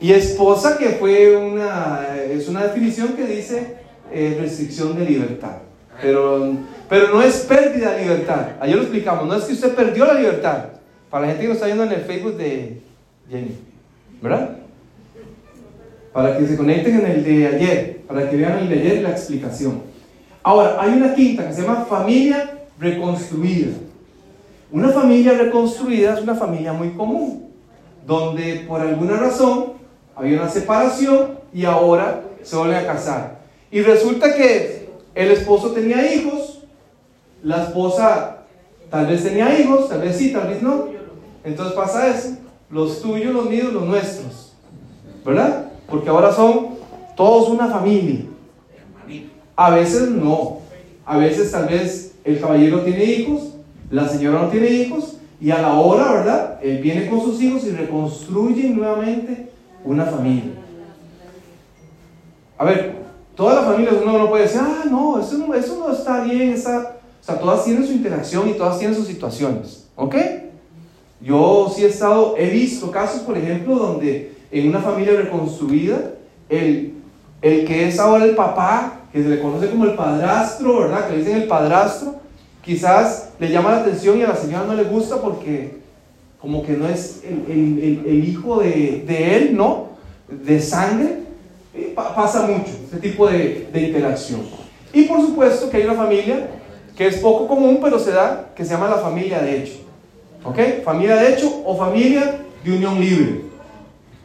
Y 0.00 0.12
esposa 0.12 0.78
que 0.78 0.90
fue 0.90 1.36
una, 1.36 2.06
es 2.30 2.48
una 2.48 2.64
definición 2.64 3.14
que 3.14 3.24
dice 3.24 3.76
eh, 4.12 4.36
restricción 4.40 4.96
de 4.96 5.04
libertad. 5.04 5.58
Pero, 6.00 6.54
pero 6.88 7.08
no 7.08 7.22
es 7.22 7.40
pérdida 7.40 7.92
de 7.92 8.02
libertad. 8.02 8.48
Ayer 8.60 8.76
lo 8.76 8.82
explicamos, 8.82 9.26
no 9.26 9.34
es 9.34 9.44
que 9.44 9.52
usted 9.52 9.74
perdió 9.74 10.06
la 10.06 10.14
libertad. 10.14 10.64
Para 11.10 11.22
la 11.22 11.28
gente 11.28 11.42
que 11.42 11.48
nos 11.48 11.56
está 11.56 11.66
viendo 11.66 11.84
en 11.84 11.92
el 11.92 12.02
Facebook 12.02 12.36
de 12.36 12.80
Jenny, 13.30 13.56
¿verdad? 14.20 14.58
Para 16.12 16.36
que 16.36 16.46
se 16.46 16.56
conecten 16.56 17.00
en 17.00 17.06
el 17.06 17.24
de 17.24 17.46
ayer, 17.46 18.00
para 18.06 18.28
que 18.28 18.36
vean 18.36 18.58
el 18.58 18.68
de 18.68 18.74
ayer 18.80 19.02
la 19.02 19.10
explicación. 19.10 19.82
Ahora, 20.42 20.76
hay 20.80 20.92
una 20.92 21.14
quinta 21.14 21.46
que 21.46 21.54
se 21.54 21.62
llama 21.62 21.86
familia 21.88 22.50
reconstruida. 22.78 23.72
Una 24.70 24.90
familia 24.90 25.32
reconstruida 25.32 26.14
es 26.14 26.20
una 26.20 26.34
familia 26.34 26.72
muy 26.72 26.90
común, 26.90 27.50
donde 28.06 28.64
por 28.68 28.80
alguna 28.80 29.16
razón 29.16 29.72
había 30.14 30.40
una 30.40 30.50
separación 30.50 31.38
y 31.54 31.64
ahora 31.64 32.22
se 32.42 32.56
vuelven 32.56 32.76
a 32.76 32.86
casar. 32.86 33.38
Y 33.70 33.80
resulta 33.80 34.34
que 34.34 34.77
el 35.18 35.32
esposo 35.32 35.72
tenía 35.72 36.14
hijos, 36.14 36.60
la 37.42 37.64
esposa 37.64 38.44
tal 38.88 39.08
vez 39.08 39.24
tenía 39.24 39.58
hijos, 39.58 39.88
tal 39.88 40.00
vez 40.00 40.16
sí, 40.16 40.32
tal 40.32 40.46
vez 40.46 40.62
no. 40.62 40.86
Entonces 41.42 41.74
pasa 41.74 42.06
eso, 42.06 42.36
los 42.70 43.02
tuyos, 43.02 43.34
los 43.34 43.50
míos, 43.50 43.72
los 43.72 43.84
nuestros. 43.84 44.52
¿Verdad? 45.24 45.72
Porque 45.88 46.08
ahora 46.08 46.32
son 46.32 46.68
todos 47.16 47.48
una 47.48 47.66
familia. 47.66 48.26
A 49.56 49.70
veces 49.70 50.08
no. 50.08 50.58
A 51.04 51.16
veces 51.16 51.50
tal 51.50 51.66
vez 51.66 52.14
el 52.22 52.40
caballero 52.40 52.82
tiene 52.82 53.02
hijos, 53.02 53.54
la 53.90 54.08
señora 54.08 54.42
no 54.42 54.48
tiene 54.50 54.68
hijos, 54.68 55.16
y 55.40 55.50
a 55.50 55.60
la 55.60 55.74
hora, 55.74 56.12
¿verdad? 56.12 56.60
Él 56.62 56.78
viene 56.78 57.08
con 57.08 57.20
sus 57.20 57.42
hijos 57.42 57.64
y 57.64 57.70
reconstruye 57.70 58.68
nuevamente 58.68 59.48
una 59.84 60.04
familia. 60.04 60.52
A 62.56 62.64
ver, 62.64 63.07
todas 63.38 63.54
las 63.56 63.64
familias 63.64 63.94
uno 64.02 64.18
no 64.18 64.28
puede 64.28 64.42
decir, 64.42 64.60
ah, 64.62 64.84
no, 64.90 65.18
eso 65.20 65.38
no, 65.38 65.54
eso 65.54 65.78
no 65.78 65.94
está 65.94 66.22
bien, 66.24 66.50
esa... 66.50 66.96
o 67.22 67.24
sea, 67.24 67.38
todas 67.38 67.64
tienen 67.64 67.86
su 67.86 67.92
interacción 67.92 68.48
y 68.50 68.54
todas 68.54 68.78
tienen 68.78 68.94
sus 68.96 69.06
situaciones, 69.06 69.86
¿ok? 69.96 70.16
Yo 71.20 71.72
sí 71.74 71.84
he 71.84 71.88
estado, 71.88 72.34
he 72.36 72.48
visto 72.50 72.90
casos, 72.90 73.20
por 73.22 73.36
ejemplo, 73.38 73.76
donde 73.76 74.32
en 74.50 74.68
una 74.68 74.80
familia 74.80 75.14
reconstruida, 75.20 76.12
el, 76.48 76.94
el 77.42 77.64
que 77.64 77.88
es 77.88 77.98
ahora 77.98 78.24
el 78.24 78.34
papá, 78.34 79.00
que 79.12 79.22
se 79.22 79.28
le 79.28 79.40
conoce 79.40 79.70
como 79.70 79.84
el 79.84 79.94
padrastro, 79.94 80.80
¿verdad? 80.80 81.06
Que 81.06 81.12
le 81.14 81.18
dicen 81.20 81.36
el 81.42 81.48
padrastro, 81.48 82.16
quizás 82.64 83.30
le 83.38 83.50
llama 83.50 83.70
la 83.70 83.78
atención 83.78 84.18
y 84.18 84.22
a 84.22 84.28
la 84.28 84.36
señora 84.36 84.64
no 84.66 84.74
le 84.74 84.84
gusta 84.84 85.20
porque 85.20 85.78
como 86.40 86.62
que 86.62 86.74
no 86.74 86.86
es 86.88 87.22
el- 87.24 87.50
el- 87.50 88.02
el 88.06 88.28
hijo 88.28 88.60
de, 88.60 89.04
de 89.06 89.36
él, 89.36 89.56
¿no? 89.56 89.88
De 90.28 90.60
sangre. 90.60 91.27
Eh, 91.78 91.92
pa- 91.94 92.14
pasa 92.14 92.42
mucho 92.42 92.70
ese 92.88 92.98
tipo 92.98 93.26
de, 93.28 93.68
de 93.72 93.80
interacción. 93.80 94.40
Y 94.92 95.02
por 95.04 95.20
supuesto 95.20 95.70
que 95.70 95.76
hay 95.76 95.84
una 95.84 95.94
familia 95.94 96.48
que 96.96 97.06
es 97.06 97.18
poco 97.18 97.46
común, 97.46 97.78
pero 97.82 97.98
se 97.98 98.10
da, 98.10 98.50
que 98.56 98.64
se 98.64 98.72
llama 98.72 98.88
la 98.88 98.96
familia 98.98 99.40
de 99.40 99.58
hecho. 99.62 99.74
¿Ok? 100.44 100.58
Familia 100.84 101.16
de 101.16 101.34
hecho 101.34 101.62
o 101.64 101.76
familia 101.76 102.40
de 102.64 102.72
unión 102.72 102.98
libre. 103.00 103.42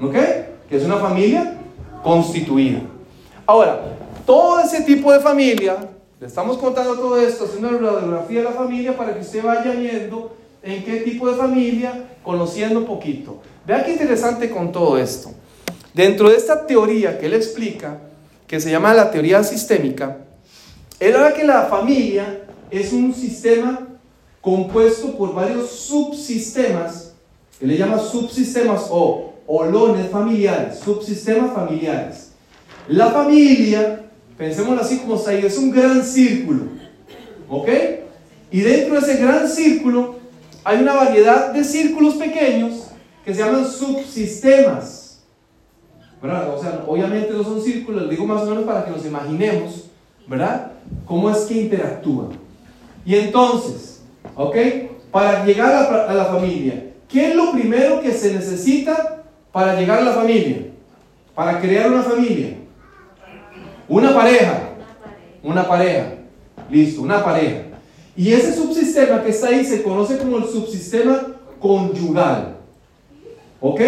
¿Ok? 0.01 0.15
Que 0.69 0.77
es 0.77 0.83
una 0.83 0.97
familia 0.97 1.57
constituida. 2.03 2.79
Ahora, 3.45 3.81
todo 4.25 4.59
ese 4.61 4.81
tipo 4.81 5.11
de 5.11 5.19
familia, 5.19 5.75
le 6.19 6.27
estamos 6.27 6.57
contando 6.57 6.95
todo 6.95 7.19
esto, 7.19 7.45
haciendo 7.45 7.69
una 7.69 7.77
radiografía 7.91 8.39
de 8.39 8.45
la 8.45 8.51
familia 8.51 8.95
para 8.97 9.13
que 9.13 9.19
usted 9.21 9.43
vaya 9.43 9.71
viendo 9.71 10.35
en 10.63 10.83
qué 10.83 11.01
tipo 11.01 11.29
de 11.29 11.35
familia, 11.35 12.05
conociendo 12.23 12.79
un 12.79 12.85
poquito. 12.85 13.39
Vea 13.67 13.83
qué 13.83 13.91
interesante 13.91 14.49
con 14.49 14.71
todo 14.71 14.97
esto. 14.97 15.29
Dentro 15.93 16.29
de 16.29 16.37
esta 16.37 16.65
teoría 16.65 17.19
que 17.19 17.27
él 17.27 17.33
explica, 17.33 17.99
que 18.47 18.59
se 18.59 18.71
llama 18.71 18.93
la 18.93 19.11
teoría 19.11 19.43
sistémica, 19.43 20.17
él 20.99 21.15
habla 21.15 21.33
que 21.33 21.43
la 21.43 21.63
familia 21.63 22.45
es 22.71 22.91
un 22.93 23.13
sistema 23.13 23.87
compuesto 24.41 25.15
por 25.15 25.35
varios 25.35 25.69
subsistemas, 25.69 27.13
que 27.59 27.67
le 27.67 27.77
llama 27.77 27.99
subsistemas 27.99 28.87
o 28.89 29.33
olones 29.45 30.09
familiares, 30.09 30.79
subsistemas 30.79 31.53
familiares. 31.53 32.31
La 32.87 33.11
familia, 33.11 34.03
pensémoslo 34.37 34.81
así 34.81 34.97
como 34.99 35.15
está 35.15 35.31
ahí, 35.31 35.45
es 35.45 35.57
un 35.57 35.71
gran 35.71 36.03
círculo, 36.03 36.63
¿ok? 37.49 37.69
Y 38.51 38.61
dentro 38.61 38.95
de 38.95 38.99
ese 38.99 39.21
gran 39.21 39.47
círculo 39.47 40.15
hay 40.63 40.81
una 40.81 40.93
variedad 40.93 41.53
de 41.53 41.63
círculos 41.63 42.15
pequeños 42.15 42.87
que 43.23 43.33
se 43.33 43.41
llaman 43.41 43.69
subsistemas. 43.69 45.02
O 46.23 46.57
sea, 46.57 46.85
obviamente 46.87 47.33
no 47.33 47.43
son 47.43 47.61
círculos, 47.61 48.09
digo 48.09 48.25
más 48.25 48.43
o 48.43 48.45
menos 48.45 48.63
para 48.63 48.85
que 48.85 48.91
nos 48.91 49.05
imaginemos, 49.05 49.89
¿verdad? 50.25 50.71
Cómo 51.05 51.29
es 51.29 51.39
que 51.39 51.63
interactúan. 51.63 52.29
Y 53.05 53.15
entonces, 53.15 54.01
¿ok? 54.33 54.55
Para 55.11 55.45
llegar 55.45 55.73
a 55.73 56.09
a 56.09 56.13
la 56.13 56.25
familia, 56.25 56.91
¿qué 57.09 57.29
es 57.29 57.35
lo 57.35 57.51
primero 57.51 57.99
que 57.99 58.13
se 58.13 58.33
necesita 58.33 59.23
para 59.51 59.77
llegar 59.77 59.99
a 59.99 60.03
la 60.03 60.13
familia? 60.13 60.67
Para 61.35 61.59
crear 61.59 61.91
una 61.91 62.03
familia. 62.03 62.55
Una 63.89 64.15
pareja. 64.15 64.69
Una 65.43 65.67
pareja. 65.67 66.13
Listo, 66.69 67.01
una 67.01 67.21
pareja. 67.21 67.63
Y 68.15 68.31
ese 68.31 68.53
subsistema 68.53 69.21
que 69.21 69.31
está 69.31 69.47
ahí 69.47 69.65
se 69.65 69.83
conoce 69.83 70.17
como 70.17 70.37
el 70.37 70.45
subsistema 70.45 71.33
conyugal. 71.59 72.55
¿Ok? 73.59 73.81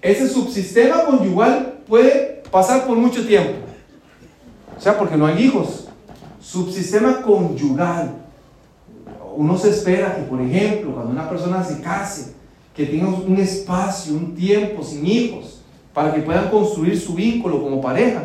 Ese 0.00 0.28
subsistema 0.28 1.04
conyugal 1.04 1.73
puede 1.86 2.42
pasar 2.50 2.86
por 2.86 2.96
mucho 2.96 3.26
tiempo. 3.26 3.52
O 4.76 4.80
sea, 4.80 4.98
porque 4.98 5.16
no 5.16 5.26
hay 5.26 5.42
hijos. 5.44 5.88
Subsistema 6.40 7.22
conyugal. 7.22 8.12
Uno 9.36 9.58
se 9.58 9.70
espera 9.70 10.14
que, 10.14 10.22
por 10.22 10.40
ejemplo, 10.40 10.94
cuando 10.94 11.12
una 11.12 11.28
persona 11.28 11.64
se 11.64 11.80
case, 11.80 12.34
que 12.74 12.86
tenga 12.86 13.08
un 13.08 13.36
espacio, 13.38 14.14
un 14.14 14.34
tiempo 14.34 14.82
sin 14.82 15.06
hijos, 15.06 15.62
para 15.92 16.12
que 16.12 16.22
puedan 16.22 16.50
construir 16.50 17.00
su 17.00 17.14
vínculo 17.14 17.62
como 17.62 17.80
pareja. 17.80 18.24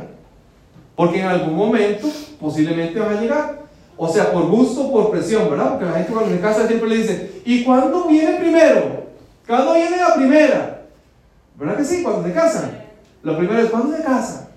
Porque 0.95 1.21
en 1.21 1.27
algún 1.27 1.55
momento 1.55 2.07
posiblemente 2.39 2.99
van 2.99 3.17
a 3.17 3.21
llegar. 3.21 3.59
O 3.95 4.07
sea, 4.07 4.31
por 4.31 4.47
gusto 4.47 4.87
o 4.87 4.91
por 4.91 5.11
presión, 5.11 5.49
¿verdad? 5.49 5.71
Porque 5.71 5.85
la 5.85 5.93
gente 5.93 6.13
cuando 6.13 6.31
se 6.31 6.39
casa 6.39 6.67
siempre 6.67 6.89
le 6.89 6.97
dice, 6.97 7.41
¿y 7.45 7.63
cuándo 7.63 8.05
viene 8.07 8.37
primero? 8.39 9.05
¿Cuándo 9.47 9.73
viene 9.73 9.97
la 9.97 10.15
primera? 10.15 10.85
¿Verdad 11.57 11.77
que 11.77 11.83
sí? 11.83 12.03
Cuando 12.03 12.23
se 12.23 12.33
casan. 12.33 12.88
Lo 13.23 13.37
primero 13.37 13.59
es, 13.59 13.69
¿cuándo 13.69 13.95
se 13.95 14.03
casa? 14.03 14.49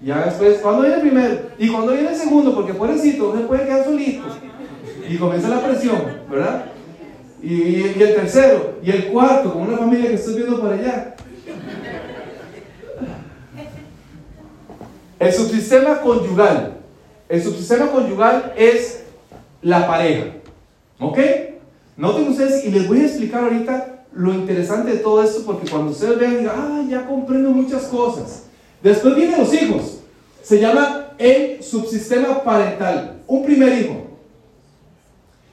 Ya 0.00 0.24
después, 0.24 0.58
¿cuándo 0.58 0.82
viene 0.82 0.96
el 0.96 1.00
primero? 1.00 1.40
¿Y 1.58 1.68
cuándo 1.68 1.92
viene 1.92 2.10
el 2.10 2.16
segundo? 2.16 2.54
Porque 2.54 2.74
pobrecito, 2.74 3.36
se 3.36 3.44
puede 3.44 3.64
quedar 3.64 3.84
solito. 3.84 4.24
Y 5.08 5.16
comienza 5.16 5.48
la 5.48 5.64
presión, 5.64 6.02
¿verdad? 6.28 6.66
Y, 7.42 7.82
el 7.82 8.14
tercero, 8.14 8.78
y 8.82 8.90
el 8.90 9.06
cuarto, 9.06 9.52
como 9.52 9.64
una 9.64 9.78
familia 9.78 10.08
que 10.08 10.14
estoy 10.14 10.34
viendo 10.34 10.60
por 10.60 10.72
allá. 10.72 11.14
El 15.18 15.32
subsistema 15.32 16.00
conyugal. 16.00 16.74
El 17.28 17.42
subsistema 17.42 17.90
conyugal 17.90 18.52
es 18.56 19.04
la 19.62 19.86
pareja. 19.86 20.26
¿Ok? 20.98 21.18
Noten 21.96 22.28
ustedes, 22.28 22.64
y 22.64 22.70
les 22.70 22.88
voy 22.88 23.00
a 23.00 23.04
explicar 23.04 23.44
ahorita 23.44 24.01
lo 24.14 24.34
interesante 24.34 24.92
de 24.92 24.98
todo 24.98 25.22
esto, 25.22 25.42
porque 25.44 25.70
cuando 25.70 25.92
ustedes 25.92 26.18
vean, 26.18 26.48
ah, 26.48 26.82
ya 26.88 27.06
comprendo 27.06 27.50
muchas 27.50 27.84
cosas. 27.84 28.44
Después 28.82 29.14
vienen 29.14 29.38
los 29.38 29.52
hijos. 29.54 29.98
Se 30.42 30.60
llama 30.60 31.14
el 31.18 31.62
subsistema 31.62 32.42
parental. 32.42 33.22
Un 33.26 33.44
primer 33.44 33.78
hijo. 33.78 33.96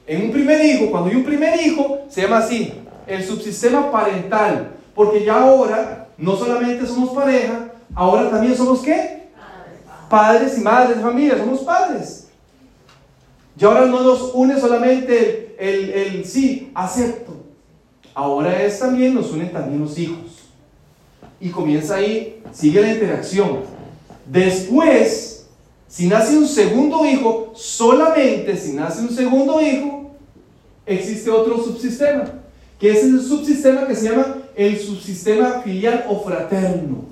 En 0.06 0.22
un 0.22 0.32
primer 0.32 0.64
hijo, 0.64 0.90
cuando 0.90 1.10
hay 1.10 1.16
un 1.16 1.24
primer 1.24 1.60
hijo, 1.60 2.00
se 2.08 2.22
llama 2.22 2.38
así, 2.38 2.72
el 3.06 3.24
subsistema 3.24 3.90
parental. 3.90 4.72
Porque 4.94 5.24
ya 5.24 5.40
ahora 5.42 6.08
no 6.18 6.36
solamente 6.36 6.86
somos 6.86 7.10
pareja, 7.10 7.72
ahora 7.94 8.28
también 8.28 8.56
somos 8.56 8.80
qué? 8.80 9.28
Padres 10.08 10.58
y 10.58 10.60
madres 10.60 10.96
de 10.96 11.02
familia, 11.02 11.38
somos 11.38 11.60
padres. 11.60 12.26
Y 13.58 13.64
ahora 13.64 13.86
no 13.86 14.02
nos 14.02 14.32
une 14.34 14.58
solamente 14.58 15.54
el, 15.58 15.90
el 15.90 16.24
sí, 16.24 16.72
acepto. 16.74 17.39
Ahora 18.14 18.62
es 18.62 18.78
también, 18.78 19.14
nos 19.14 19.30
unen 19.32 19.52
también 19.52 19.80
los 19.80 19.98
hijos. 19.98 20.18
Y 21.40 21.50
comienza 21.50 21.96
ahí, 21.96 22.42
sigue 22.52 22.80
la 22.80 22.92
interacción. 22.92 23.60
Después, 24.26 25.46
si 25.88 26.06
nace 26.06 26.36
un 26.36 26.46
segundo 26.46 27.04
hijo, 27.04 27.52
solamente 27.54 28.56
si 28.56 28.72
nace 28.72 29.00
un 29.02 29.10
segundo 29.10 29.60
hijo, 29.60 30.10
existe 30.86 31.30
otro 31.30 31.62
subsistema, 31.62 32.24
que 32.78 32.90
es 32.90 33.02
el 33.04 33.20
subsistema 33.22 33.86
que 33.86 33.96
se 33.96 34.08
llama 34.08 34.36
el 34.54 34.78
subsistema 34.78 35.62
filial 35.64 36.04
o 36.08 36.20
fraterno. 36.20 37.04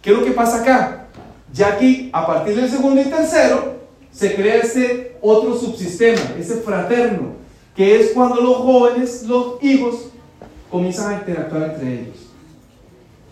¿Qué 0.00 0.10
es 0.10 0.16
lo 0.16 0.24
que 0.24 0.30
pasa 0.30 0.62
acá? 0.62 1.06
Ya 1.52 1.68
aquí, 1.68 2.10
a 2.12 2.26
partir 2.26 2.56
del 2.56 2.70
segundo 2.70 3.00
y 3.00 3.04
tercero, 3.04 3.78
se 4.12 4.34
crea 4.34 4.56
este 4.56 5.16
otro 5.20 5.56
subsistema, 5.56 6.20
ese 6.38 6.56
fraterno, 6.56 7.32
que 7.74 8.00
es 8.00 8.10
cuando 8.10 8.40
los 8.40 8.56
jóvenes, 8.56 9.24
los 9.24 9.62
hijos, 9.62 10.10
comienzan 10.70 11.12
a 11.14 11.18
interactuar 11.18 11.62
entre 11.74 11.92
ellos. 11.94 12.16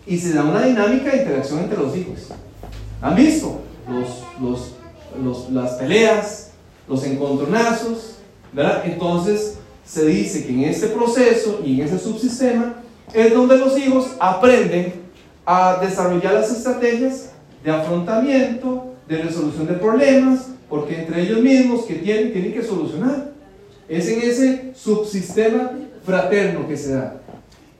Y 0.05 0.17
se 0.17 0.33
da 0.33 0.43
una 0.43 0.63
dinámica 0.65 1.11
de 1.11 1.17
interacción 1.17 1.59
entre 1.59 1.77
los 1.77 1.95
hijos. 1.95 2.29
¿Han 3.01 3.15
visto? 3.15 3.61
Los, 3.89 4.23
los, 4.41 4.71
los- 5.23 5.49
las 5.51 5.73
peleas, 5.73 6.51
los 6.87 7.03
encontronazos, 7.03 8.15
¿verdad? 8.53 8.83
Entonces 8.85 9.55
se 9.85 10.05
dice 10.05 10.45
que 10.45 10.53
en 10.53 10.63
este 10.65 10.87
proceso 10.87 11.61
y 11.65 11.79
en 11.81 11.87
ese 11.87 11.99
subsistema 11.99 12.75
es 13.13 13.33
donde 13.33 13.57
los 13.57 13.77
hijos 13.77 14.07
aprenden 14.19 14.93
a 15.45 15.77
desarrollar 15.81 16.33
las 16.33 16.51
estrategias 16.51 17.29
de 17.63 17.71
afrontamiento, 17.71 18.93
de 19.07 19.21
resolución 19.23 19.67
de 19.67 19.73
problemas, 19.73 20.47
porque 20.69 20.99
entre 20.99 21.21
ellos 21.21 21.39
mismos 21.41 21.85
que 21.85 21.95
tienen, 21.95 22.33
tienen 22.33 22.53
que 22.53 22.63
solucionar. 22.63 23.31
Es 23.87 24.07
en 24.09 24.21
ese 24.21 24.73
subsistema 24.75 25.71
fraterno 26.05 26.67
que 26.67 26.75
se 26.75 26.93
da. 26.93 27.21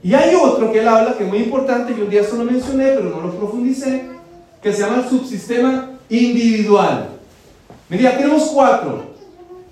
Y 0.02 0.14
hay 0.14 0.34
otro 0.34 0.72
que 0.72 0.80
él 0.80 0.88
habla, 0.88 1.16
que 1.16 1.24
es 1.24 1.28
muy 1.28 1.38
importante, 1.38 1.94
yo 1.96 2.04
un 2.04 2.10
día 2.10 2.24
solo 2.24 2.44
mencioné, 2.44 2.88
pero 2.88 3.10
no 3.10 3.20
lo 3.20 3.34
profundicé, 3.34 4.04
que 4.62 4.72
se 4.72 4.82
llama 4.82 5.02
el 5.02 5.08
subsistema 5.08 5.90
individual. 6.08 7.08
Mira, 7.88 8.16
tenemos 8.16 8.44
cuatro. 8.50 9.02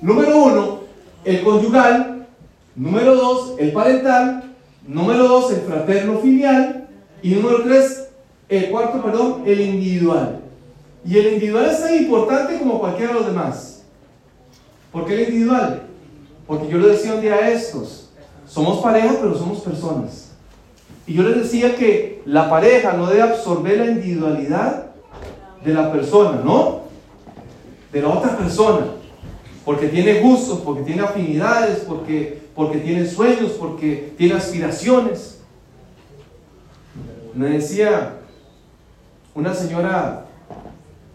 Número 0.01 0.37
uno, 0.37 0.81
el 1.25 1.43
conyugal. 1.43 2.27
Número 2.75 3.15
dos, 3.15 3.55
el 3.59 3.73
parental. 3.73 4.55
Número 4.87 5.29
dos, 5.29 5.53
el 5.53 5.61
fraterno 5.61 6.19
filial. 6.19 6.89
Y 7.23 7.31
número 7.35 7.62
tres, 7.62 8.09
el 8.49 8.71
cuarto, 8.71 9.03
perdón, 9.03 9.43
el 9.47 9.61
individual. 9.61 10.41
Y 11.05 11.19
el 11.19 11.35
individual 11.35 11.67
es 11.67 11.81
tan 11.81 11.95
importante 11.95 12.59
como 12.59 12.81
cualquiera 12.81 13.12
de 13.12 13.19
los 13.19 13.27
demás. 13.27 13.85
¿Por 14.93 15.05
qué 15.07 15.15
el 15.15 15.29
individual? 15.29 15.83
Porque 16.47 16.69
yo 16.69 16.79
le 16.79 16.89
decía 16.89 17.15
un 17.15 17.21
día 17.21 17.35
a 17.35 17.51
estos, 17.51 18.06
somos 18.47 18.79
pareja, 18.79 19.15
pero 19.21 19.37
somos 19.37 19.61
personas. 19.61 20.33
Y 21.07 21.15
yo 21.15 21.23
les 21.23 21.37
decía 21.37 21.77
que 21.77 22.23
la 22.25 22.51
pareja 22.51 22.93
no 22.95 23.07
debe 23.07 23.23
absorber 23.23 23.79
la 23.79 23.87
individualidad 23.87 24.87
de 25.65 25.75
la 25.75 25.93
persona, 25.93 26.41
¿no? 26.45 26.81
De 27.93 28.03
la 28.03 28.09
otra 28.09 28.37
persona. 28.37 28.87
Porque 29.65 29.89
tiene 29.89 30.21
gustos, 30.21 30.61
porque 30.61 30.83
tiene 30.83 31.03
afinidades, 31.03 31.81
porque, 31.81 32.43
porque 32.55 32.79
tiene 32.79 33.07
sueños, 33.07 33.53
porque 33.53 34.15
tiene 34.17 34.35
aspiraciones. 34.35 35.41
Me 37.35 37.51
decía 37.51 38.15
una 39.35 39.53
señora 39.53 40.25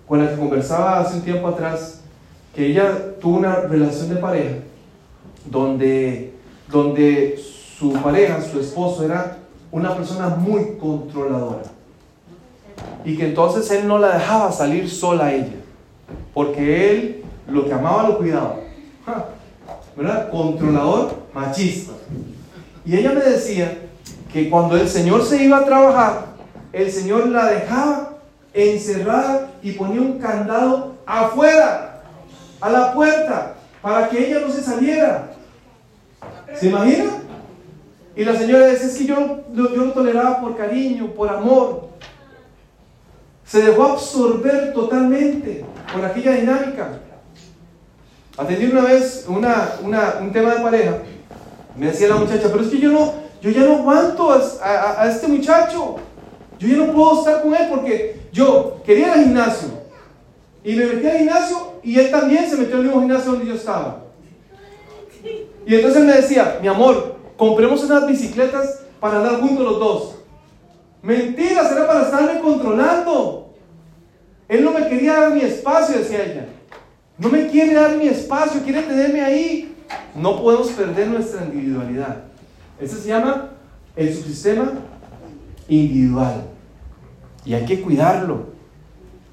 con 0.08 0.24
la 0.24 0.30
que 0.30 0.38
conversaba 0.38 1.00
hace 1.00 1.16
un 1.16 1.22
tiempo 1.22 1.48
atrás 1.48 2.02
que 2.54 2.68
ella 2.68 3.16
tuvo 3.20 3.38
una 3.38 3.56
relación 3.62 4.10
de 4.10 4.16
pareja 4.18 4.56
donde, 5.46 6.31
donde 6.72 7.40
su 7.78 7.94
pareja, 7.94 8.42
su 8.42 8.60
esposo, 8.60 9.04
era 9.04 9.38
una 9.72 9.96
persona 9.96 10.30
muy 10.30 10.78
controladora. 10.80 11.64
Y 13.06 13.18
que 13.18 13.28
entonces 13.28 13.70
él 13.72 13.88
no 13.88 13.98
la 13.98 14.18
dejaba 14.18 14.52
salir 14.52 14.90
sola 14.90 15.26
a 15.26 15.34
ella, 15.34 15.58
porque 16.34 16.92
él 16.92 17.24
lo 17.48 17.66
que 17.66 17.74
amaba 17.74 18.08
lo 18.08 18.18
cuidaba. 18.18 18.56
¿Verdad? 19.96 20.30
Controlador, 20.30 21.12
machista. 21.34 21.92
Y 22.86 22.96
ella 22.96 23.12
me 23.12 23.22
decía 23.22 23.78
que 24.32 24.50
cuando 24.50 24.78
el 24.78 24.88
Señor 24.88 25.24
se 25.26 25.44
iba 25.44 25.58
a 25.58 25.66
trabajar, 25.66 26.26
el 26.72 26.90
Señor 26.92 27.28
la 27.28 27.48
dejaba 27.48 28.14
encerrada 28.54 29.52
y 29.62 29.74
ponía 29.74 30.02
un 30.02 30.20
candado 30.20 30.94
afuera, 31.06 32.04
a 32.60 32.70
la 32.70 32.94
puerta, 32.94 33.56
para 33.82 34.08
que 34.08 34.28
ella 34.28 34.40
no 34.46 34.54
se 34.54 34.62
saliera. 34.62 35.31
¿Se 36.60 36.68
imagina? 36.68 37.06
Y 38.16 38.24
la 38.26 38.36
señora 38.36 38.68
dice, 38.68 38.88
es 38.88 38.98
que 38.98 39.06
yo, 39.06 39.18
yo 39.54 39.64
lo 39.70 39.92
toleraba 39.94 40.42
por 40.42 40.58
cariño, 40.58 41.08
por 41.08 41.30
amor. 41.30 41.90
Se 43.46 43.62
dejó 43.64 43.84
absorber 43.84 44.74
totalmente 44.74 45.66
por 45.94 46.04
aquella 46.06 46.34
dinámica. 46.34 47.00
Atendí 48.38 48.66
una 48.66 48.82
vez 48.82 49.26
una, 49.28 49.72
una- 49.84 50.16
un 50.22 50.32
tema 50.32 50.56
de 50.56 50.62
pareja. 50.62 50.98
Me 51.78 51.88
decía 51.88 52.10
la 52.10 52.16
muchacha, 52.16 52.48
pero 52.52 52.62
es 52.64 52.70
que 52.70 52.80
yo, 52.80 52.92
no, 52.92 53.14
yo 53.42 53.50
ya 53.50 53.62
no 53.62 53.78
aguanto 53.78 54.32
a, 54.32 54.42
a- 54.64 55.02
a 55.04 55.10
este 55.12 55.28
muchacho. 55.28 55.98
Yo 56.60 56.68
ya 56.68 56.78
no 56.78 56.94
puedo 56.94 57.20
estar 57.20 57.42
con 57.42 57.56
él 57.56 57.68
porque 57.70 58.22
yo 58.32 58.78
quería 58.86 59.08
ir 59.08 59.14
al 59.14 59.24
gimnasio. 59.24 59.70
Y 60.64 60.76
me 60.76 60.86
metí 60.86 61.08
al 61.08 61.18
gimnasio 61.18 61.74
y 61.84 61.98
él 62.00 62.12
también 62.12 62.50
se 62.50 62.56
metió 62.58 62.76
al 62.78 62.84
mismo 62.84 63.00
gimnasio 63.00 63.32
donde 63.32 63.48
yo 63.48 63.56
estaba. 63.56 64.02
Y 65.66 65.76
entonces 65.76 66.04
me 66.04 66.14
decía, 66.14 66.60
mi 66.62 66.68
amor, 66.68 67.18
compremos 67.38 67.84
unas 67.84 68.08
bicicletas 68.08 68.82
para 69.00 69.18
andar 69.18 69.40
juntos 69.42 69.66
los 69.66 69.80
dos. 69.80 70.16
Mentira, 71.02 71.68
será 71.68 71.88
para 71.88 72.04
estarme 72.04 72.40
controlando. 72.40 73.54
Él 74.48 74.64
no 74.64 74.72
me 74.72 74.88
quería 74.88 75.22
dar 75.22 75.34
mi 75.34 75.42
espacio, 75.42 75.98
decía 75.98 76.24
ella. 76.24 76.46
No 77.18 77.30
me 77.30 77.48
quiere 77.48 77.74
dar 77.74 77.96
mi 77.96 78.08
espacio, 78.08 78.62
quiere 78.64 78.84
tenerme 78.84 79.22
ahí. 79.22 79.76
No 80.16 80.42
podemos 80.42 80.70
perder 80.70 81.08
nuestra 81.08 81.46
individualidad. 81.46 82.24
Ese 82.80 82.98
se 82.98 83.10
llama 83.10 83.50
el 83.96 84.14
subsistema 84.14 84.74
individual. 85.68 86.44
Y 87.46 87.54
hay 87.54 87.66
que 87.66 87.82
cuidarlo. 87.82 88.52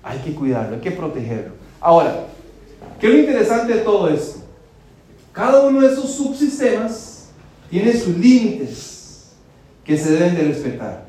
Hay 0.02 0.18
que 0.20 0.34
cuidarlo, 0.34 0.76
hay 0.76 0.80
que 0.80 0.90
protegerlo. 0.90 1.52
Ahora, 1.80 2.24
¿qué 2.98 3.08
es 3.08 3.12
lo 3.12 3.18
interesante 3.20 3.74
de 3.74 3.80
todo 3.80 4.08
esto? 4.08 4.37
Cada 5.38 5.60
uno 5.60 5.82
de 5.82 5.92
esos 5.92 6.10
subsistemas 6.10 7.28
tiene 7.70 7.92
sus 7.92 8.08
límites 8.08 9.28
que 9.84 9.96
se 9.96 10.10
deben 10.10 10.34
de 10.34 10.42
respetar. 10.42 11.04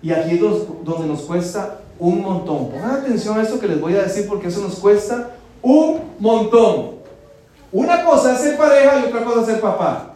Y 0.00 0.12
aquí 0.12 0.36
es 0.36 0.40
donde 0.40 1.08
nos 1.08 1.22
cuesta 1.22 1.80
un 1.98 2.22
montón. 2.22 2.70
Pongan 2.70 2.92
atención 2.92 3.36
a 3.36 3.42
esto 3.42 3.58
que 3.58 3.66
les 3.66 3.80
voy 3.80 3.96
a 3.96 4.02
decir 4.02 4.28
porque 4.28 4.46
eso 4.46 4.60
nos 4.60 4.76
cuesta 4.76 5.30
un 5.60 6.02
montón. 6.20 7.00
Una 7.72 8.04
cosa 8.04 8.34
es 8.34 8.42
ser 8.42 8.56
pareja 8.56 9.00
y 9.00 9.08
otra 9.08 9.24
cosa 9.24 9.40
es 9.40 9.46
ser 9.48 9.60
papá. 9.60 10.14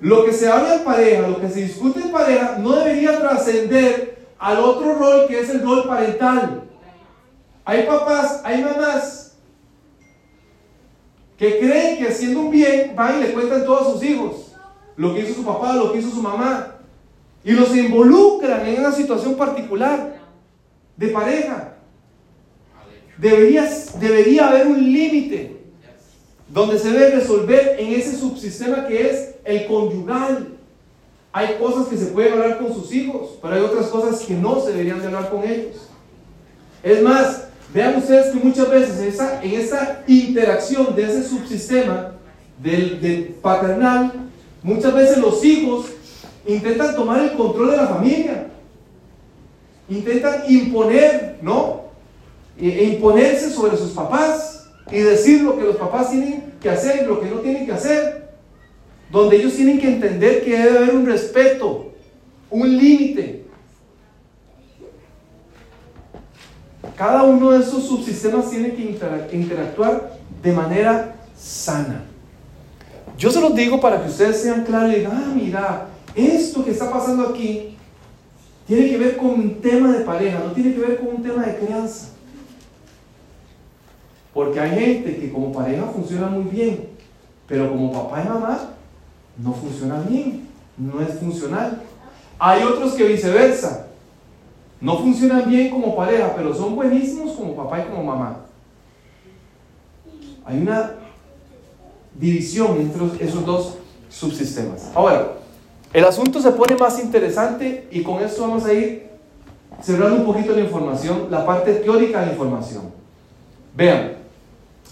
Lo 0.00 0.24
que 0.24 0.32
se 0.32 0.48
habla 0.48 0.74
en 0.74 0.84
pareja, 0.84 1.28
lo 1.28 1.40
que 1.40 1.48
se 1.48 1.60
discute 1.60 2.00
en 2.00 2.10
pareja, 2.10 2.56
no 2.58 2.72
debería 2.72 3.20
trascender 3.20 4.26
al 4.36 4.58
otro 4.58 4.94
rol 4.94 5.26
que 5.28 5.38
es 5.38 5.48
el 5.48 5.62
rol 5.62 5.86
parental. 5.86 6.64
Hay 7.64 7.84
papás, 7.84 8.40
hay 8.42 8.64
mamás 8.64 9.21
que 11.42 11.58
creen 11.58 11.98
que 11.98 12.06
haciendo 12.06 12.38
un 12.38 12.52
bien 12.52 12.92
van 12.94 13.18
y 13.18 13.22
le 13.24 13.32
cuentan 13.32 13.64
todo 13.64 13.80
a 13.80 13.92
sus 13.92 14.04
hijos. 14.04 14.52
Lo 14.94 15.12
que 15.12 15.22
hizo 15.22 15.34
su 15.34 15.44
papá, 15.44 15.74
lo 15.74 15.90
que 15.90 15.98
hizo 15.98 16.10
su 16.10 16.22
mamá. 16.22 16.76
y 17.42 17.50
los 17.50 17.76
involucran 17.76 18.64
en 18.64 18.78
una 18.78 18.92
situación 18.92 19.34
particular 19.34 20.20
de 20.96 21.08
pareja. 21.08 21.74
Debería, 23.18 23.66
haber 24.46 24.68
un 24.68 24.92
límite 24.92 25.56
donde 26.48 26.78
se 26.78 26.92
debe 26.92 27.16
resolver 27.16 27.74
en 27.76 27.92
ese 27.92 28.16
subsistema 28.16 28.86
que 28.86 29.10
es 29.10 29.34
el 29.44 29.66
conyugal. 29.66 30.46
Hay 31.32 31.56
cosas 31.56 31.88
que 31.88 31.96
se 31.96 32.06
pueden 32.06 32.34
hablar 32.34 32.58
con 32.58 32.72
sus 32.72 32.92
hijos, 32.92 33.30
pero 33.42 33.56
hay 33.56 33.62
otras 33.62 33.86
cosas 33.86 34.20
que 34.20 34.34
no 34.34 34.60
se 34.60 34.70
deberían 34.70 35.00
de 35.00 35.06
hablar 35.06 35.28
con 35.28 35.42
ellos. 35.42 35.88
Es 36.84 37.02
más, 37.02 37.48
vean 37.72 37.96
ustedes 37.96 38.26
que 38.26 38.38
muchas 38.38 38.70
veces 38.70 38.98
esa, 39.00 39.42
en 39.42 39.52
esa 39.52 40.02
interacción 40.06 40.94
de 40.94 41.04
ese 41.04 41.24
subsistema 41.24 42.14
del, 42.62 43.00
del 43.00 43.24
paternal, 43.40 44.12
muchas 44.62 44.94
veces 44.94 45.18
los 45.18 45.44
hijos 45.44 45.86
intentan 46.46 46.94
tomar 46.94 47.22
el 47.22 47.32
control 47.32 47.70
de 47.70 47.76
la 47.76 47.86
familia, 47.86 48.46
intentan 49.88 50.42
imponer, 50.48 51.38
¿no? 51.42 51.82
E, 52.58 52.68
e 52.68 52.84
imponerse 52.84 53.50
sobre 53.50 53.76
sus 53.76 53.92
papás 53.92 54.68
y 54.90 54.98
decir 54.98 55.42
lo 55.42 55.58
que 55.58 55.64
los 55.64 55.76
papás 55.76 56.10
tienen 56.10 56.52
que 56.60 56.70
hacer 56.70 57.02
y 57.02 57.06
lo 57.06 57.20
que 57.20 57.30
no 57.30 57.36
tienen 57.36 57.66
que 57.66 57.72
hacer 57.72 58.22
donde 59.12 59.36
ellos 59.36 59.54
tienen 59.54 59.78
que 59.78 59.88
entender 59.88 60.42
que 60.42 60.56
debe 60.56 60.78
haber 60.78 60.96
un 60.96 61.06
respeto, 61.06 61.92
un 62.48 62.76
límite. 62.76 63.41
Cada 66.96 67.22
uno 67.22 67.52
de 67.52 67.60
esos 67.60 67.84
subsistemas 67.84 68.50
tiene 68.50 68.74
que 68.74 69.36
interactuar 69.36 70.18
de 70.42 70.52
manera 70.52 71.14
sana. 71.36 72.04
Yo 73.16 73.30
se 73.30 73.40
los 73.40 73.54
digo 73.54 73.80
para 73.80 74.02
que 74.02 74.08
ustedes 74.08 74.42
sean 74.42 74.64
claros 74.64 74.92
y 74.92 74.96
digan, 74.96 75.12
ah, 75.14 75.32
mira, 75.34 75.86
esto 76.14 76.64
que 76.64 76.72
está 76.72 76.90
pasando 76.90 77.28
aquí 77.28 77.76
tiene 78.66 78.88
que 78.88 78.98
ver 78.98 79.16
con 79.16 79.30
un 79.30 79.60
tema 79.60 79.92
de 79.92 80.04
pareja, 80.04 80.40
no 80.40 80.52
tiene 80.52 80.74
que 80.74 80.80
ver 80.80 80.98
con 80.98 81.16
un 81.16 81.22
tema 81.22 81.44
de 81.44 81.56
crianza. 81.56 82.08
Porque 84.32 84.58
hay 84.58 84.70
gente 84.70 85.16
que 85.16 85.32
como 85.32 85.52
pareja 85.52 85.84
funciona 85.86 86.26
muy 86.26 86.44
bien, 86.44 86.88
pero 87.46 87.68
como 87.68 87.92
papá 87.92 88.22
y 88.24 88.28
mamá 88.28 88.70
no 89.36 89.52
funciona 89.52 90.00
bien, 90.08 90.48
no 90.76 91.00
es 91.00 91.18
funcional. 91.18 91.82
Hay 92.38 92.62
otros 92.62 92.94
que 92.94 93.04
viceversa, 93.04 93.88
no 94.82 94.98
funcionan 94.98 95.48
bien 95.48 95.70
como 95.70 95.94
pareja, 95.94 96.34
pero 96.36 96.52
son 96.52 96.74
buenísimos 96.74 97.36
como 97.36 97.54
papá 97.54 97.80
y 97.80 97.84
como 97.84 98.02
mamá. 98.02 98.38
Hay 100.44 100.58
una 100.58 100.94
división 102.18 102.80
entre 102.80 103.24
esos 103.24 103.46
dos 103.46 103.74
subsistemas. 104.10 104.90
Ahora, 104.92 105.34
el 105.92 106.04
asunto 106.04 106.42
se 106.42 106.50
pone 106.50 106.74
más 106.74 106.98
interesante 106.98 107.86
y 107.92 108.02
con 108.02 108.24
esto 108.24 108.42
vamos 108.42 108.64
a 108.64 108.72
ir 108.72 109.08
cerrando 109.80 110.16
un 110.16 110.26
poquito 110.26 110.52
la 110.52 110.62
información, 110.62 111.28
la 111.30 111.46
parte 111.46 111.74
teórica 111.74 112.18
de 112.18 112.26
la 112.26 112.32
información. 112.32 112.90
Vean, 113.76 114.16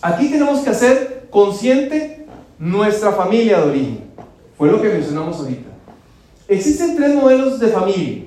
aquí 0.00 0.30
tenemos 0.30 0.60
que 0.60 0.70
hacer 0.70 1.26
consciente 1.30 2.26
nuestra 2.60 3.10
familia 3.10 3.58
de 3.58 3.68
origen. 3.68 4.04
Fue 4.56 4.70
lo 4.70 4.80
que 4.80 4.88
mencionamos 4.88 5.40
ahorita. 5.40 5.68
Existen 6.46 6.94
tres 6.94 7.12
modelos 7.12 7.58
de 7.58 7.68
familia 7.68 8.24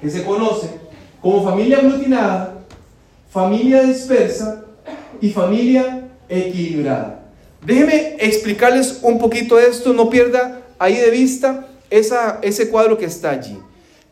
que 0.00 0.08
se 0.08 0.24
conocen 0.24 0.79
como 1.20 1.44
familia 1.44 1.78
aglutinada, 1.78 2.64
familia 3.30 3.82
dispersa 3.82 4.64
y 5.20 5.30
familia 5.30 6.08
equilibrada. 6.28 7.24
Déjenme 7.64 8.16
explicarles 8.18 9.00
un 9.02 9.18
poquito 9.18 9.58
esto, 9.58 9.92
no 9.92 10.08
pierda 10.08 10.62
ahí 10.78 10.96
de 10.96 11.10
vista 11.10 11.68
esa, 11.90 12.38
ese 12.42 12.70
cuadro 12.70 12.96
que 12.96 13.04
está 13.04 13.30
allí. 13.30 13.58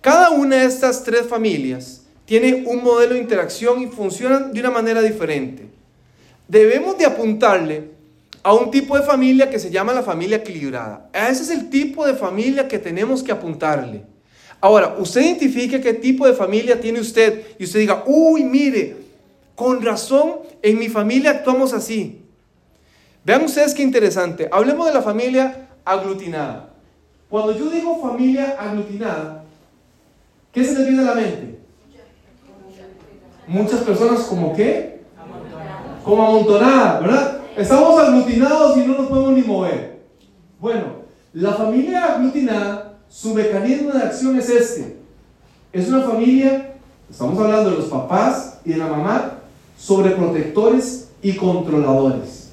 Cada 0.00 0.30
una 0.30 0.56
de 0.56 0.66
estas 0.66 1.02
tres 1.02 1.26
familias 1.26 2.02
tiene 2.26 2.64
un 2.66 2.84
modelo 2.84 3.14
de 3.14 3.20
interacción 3.20 3.80
y 3.80 3.86
funcionan 3.86 4.52
de 4.52 4.60
una 4.60 4.70
manera 4.70 5.00
diferente. 5.00 5.66
Debemos 6.46 6.98
de 6.98 7.06
apuntarle 7.06 7.90
a 8.42 8.52
un 8.52 8.70
tipo 8.70 8.96
de 8.96 9.02
familia 9.02 9.50
que 9.50 9.58
se 9.58 9.70
llama 9.70 9.92
la 9.92 10.02
familia 10.02 10.36
equilibrada. 10.36 11.08
Ese 11.12 11.42
es 11.42 11.50
el 11.50 11.70
tipo 11.70 12.06
de 12.06 12.14
familia 12.14 12.68
que 12.68 12.78
tenemos 12.78 13.22
que 13.22 13.32
apuntarle. 13.32 14.04
Ahora, 14.60 14.96
usted 14.98 15.20
identifique 15.20 15.80
qué 15.80 15.94
tipo 15.94 16.26
de 16.26 16.34
familia 16.34 16.80
tiene 16.80 17.00
usted 17.00 17.56
y 17.58 17.64
usted 17.64 17.80
diga, 17.80 18.02
uy, 18.06 18.42
mire, 18.42 18.96
con 19.54 19.82
razón, 19.82 20.36
en 20.62 20.78
mi 20.78 20.88
familia 20.88 21.30
actuamos 21.30 21.72
así. 21.72 22.22
Vean 23.24 23.44
ustedes 23.44 23.74
qué 23.74 23.82
interesante. 23.82 24.48
Hablemos 24.50 24.86
de 24.86 24.94
la 24.94 25.02
familia 25.02 25.68
aglutinada. 25.84 26.70
Cuando 27.28 27.56
yo 27.56 27.68
digo 27.70 28.00
familia 28.00 28.56
aglutinada, 28.58 29.44
¿qué 30.52 30.64
se 30.64 30.74
les 30.74 30.86
viene 30.86 31.02
a 31.02 31.06
la 31.06 31.14
mente? 31.14 31.58
Muchas 33.46 33.80
personas 33.80 34.20
como 34.20 34.54
qué? 34.54 35.00
Como 36.04 36.24
amontonada, 36.24 37.00
¿verdad? 37.00 37.40
Estamos 37.56 38.00
aglutinados 38.00 38.76
y 38.78 38.80
no 38.80 38.98
nos 38.98 39.08
podemos 39.08 39.32
ni 39.32 39.42
mover. 39.42 40.00
Bueno, 40.58 41.02
la 41.32 41.52
familia 41.52 42.14
aglutinada, 42.14 42.87
su 43.10 43.34
mecanismo 43.34 43.92
de 43.92 44.02
acción 44.02 44.38
es 44.38 44.48
este. 44.48 44.96
Es 45.72 45.88
una 45.88 46.02
familia, 46.02 46.76
estamos 47.10 47.38
hablando 47.38 47.70
de 47.70 47.76
los 47.76 47.86
papás 47.86 48.58
y 48.64 48.70
de 48.70 48.76
la 48.76 48.86
mamá, 48.86 49.38
sobreprotectores 49.78 51.08
y 51.22 51.34
controladores. 51.34 52.50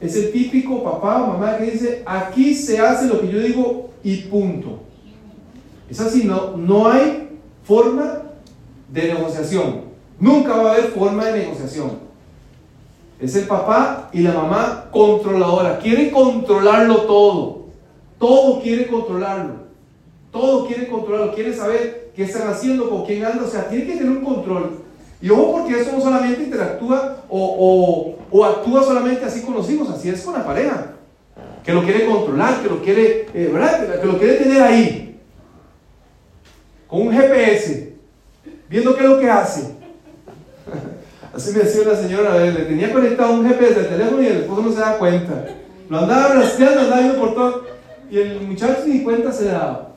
Es 0.00 0.14
el 0.16 0.32
típico 0.32 0.82
papá 0.84 1.22
o 1.22 1.26
mamá 1.28 1.58
que 1.58 1.70
dice, 1.70 2.02
aquí 2.06 2.54
se 2.54 2.78
hace 2.78 3.06
lo 3.06 3.20
que 3.20 3.28
yo 3.28 3.40
digo 3.40 3.90
y 4.02 4.16
punto. 4.22 4.80
Es 5.90 6.00
así, 6.00 6.24
no, 6.24 6.56
no 6.56 6.88
hay 6.88 7.38
forma 7.64 8.22
de 8.88 9.14
negociación. 9.14 9.88
Nunca 10.20 10.56
va 10.56 10.70
a 10.70 10.72
haber 10.74 10.90
forma 10.92 11.26
de 11.26 11.40
negociación. 11.40 12.08
Es 13.20 13.34
el 13.34 13.46
papá 13.46 14.10
y 14.12 14.20
la 14.20 14.32
mamá 14.32 14.86
controladora. 14.92 15.78
Quiere 15.78 16.10
controlarlo 16.10 17.02
todo. 17.02 17.57
Todo 18.18 18.60
quiere 18.60 18.86
controlarlo. 18.86 19.68
Todo 20.32 20.66
quiere 20.66 20.88
controlarlo. 20.88 21.34
Quiere 21.34 21.54
saber 21.54 22.10
qué 22.14 22.24
están 22.24 22.48
haciendo, 22.48 22.90
con 22.90 23.04
quién 23.04 23.24
anda. 23.24 23.44
O 23.44 23.48
sea, 23.48 23.68
tiene 23.68 23.86
que 23.86 23.96
tener 23.96 24.10
un 24.10 24.24
control. 24.24 24.82
Y 25.20 25.30
ojo 25.30 25.58
porque 25.58 25.80
eso 25.80 25.92
no 25.92 26.00
solamente 26.00 26.44
interactúa 26.44 27.24
o, 27.28 28.16
actúa 28.44 28.84
solamente 28.84 29.24
así 29.24 29.42
con 29.42 29.54
los 29.54 29.68
hijos, 29.68 29.90
así 29.90 30.08
es 30.08 30.22
con 30.22 30.34
la 30.34 30.44
pareja. 30.44 30.92
Que 31.64 31.72
lo 31.72 31.82
quiere 31.82 32.06
controlar, 32.06 32.62
que 32.62 32.68
lo 32.68 32.82
quiere, 32.82 33.26
eh, 33.34 33.50
¿verdad? 33.52 34.00
Que 34.00 34.06
lo 34.06 34.18
quiere 34.18 34.34
tener 34.34 34.62
ahí. 34.62 35.20
Con 36.86 37.08
un 37.08 37.12
GPS. 37.12 37.94
Viendo 38.68 38.94
qué 38.94 39.02
es 39.02 39.08
lo 39.08 39.18
que 39.18 39.30
hace. 39.30 39.74
Así 41.34 41.52
me 41.52 41.60
decía 41.60 41.82
una 41.82 41.94
señora, 41.94 42.38
le 42.38 42.64
tenía 42.64 42.92
conectado 42.92 43.34
un 43.34 43.46
GPS 43.46 43.80
al 43.80 43.88
teléfono 43.88 44.22
y 44.22 44.26
el 44.26 44.36
esposo 44.38 44.62
no 44.62 44.72
se 44.72 44.80
da 44.80 44.98
cuenta. 44.98 45.46
Lo 45.88 45.98
andaba 45.98 46.34
rastreando, 46.34 46.80
andaba 46.80 47.00
viendo 47.00 47.20
por 47.20 47.34
todo. 47.34 47.77
Y 48.10 48.18
el 48.18 48.40
muchacho 48.40 48.84
ni 48.86 49.02
cuenta 49.02 49.32
se 49.32 49.46
daba. 49.46 49.92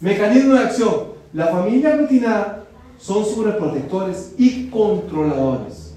Mecanismo 0.00 0.54
de 0.54 0.60
acción. 0.60 1.10
La 1.32 1.48
familia 1.48 1.94
aglutinada 1.94 2.64
son 2.98 3.24
sobreprotectores 3.24 4.34
y 4.36 4.68
controladores. 4.68 5.94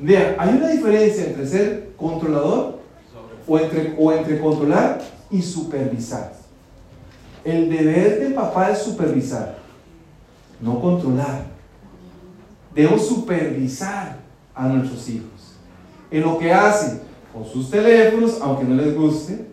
Vean, 0.00 0.36
hay 0.38 0.56
una 0.56 0.68
diferencia 0.68 1.26
entre 1.26 1.46
ser 1.46 1.90
controlador 1.96 2.78
o 3.46 3.58
entre, 3.58 3.94
o 3.98 4.12
entre 4.12 4.40
controlar 4.40 5.02
y 5.30 5.42
supervisar. 5.42 6.32
El 7.44 7.70
deber 7.70 8.20
del 8.20 8.34
papá 8.34 8.70
es 8.70 8.78
supervisar, 8.78 9.58
no 10.60 10.80
controlar 10.80 11.56
debemos 12.76 13.08
supervisar 13.08 14.18
a 14.54 14.68
nuestros 14.68 15.08
hijos 15.08 15.56
en 16.10 16.20
lo 16.22 16.38
que 16.38 16.52
hacen 16.52 17.00
con 17.32 17.44
sus 17.46 17.70
teléfonos, 17.70 18.38
aunque 18.40 18.64
no 18.64 18.74
les 18.74 18.94
guste, 18.94 19.46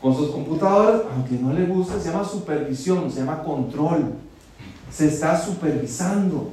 con 0.00 0.16
sus 0.16 0.30
computadoras, 0.30 1.02
aunque 1.14 1.34
no 1.34 1.52
les 1.52 1.68
guste, 1.68 2.00
se 2.00 2.10
llama 2.10 2.24
supervisión, 2.24 3.10
se 3.10 3.20
llama 3.20 3.42
control. 3.42 4.14
Se 4.90 5.08
está 5.08 5.38
supervisando. 5.40 6.50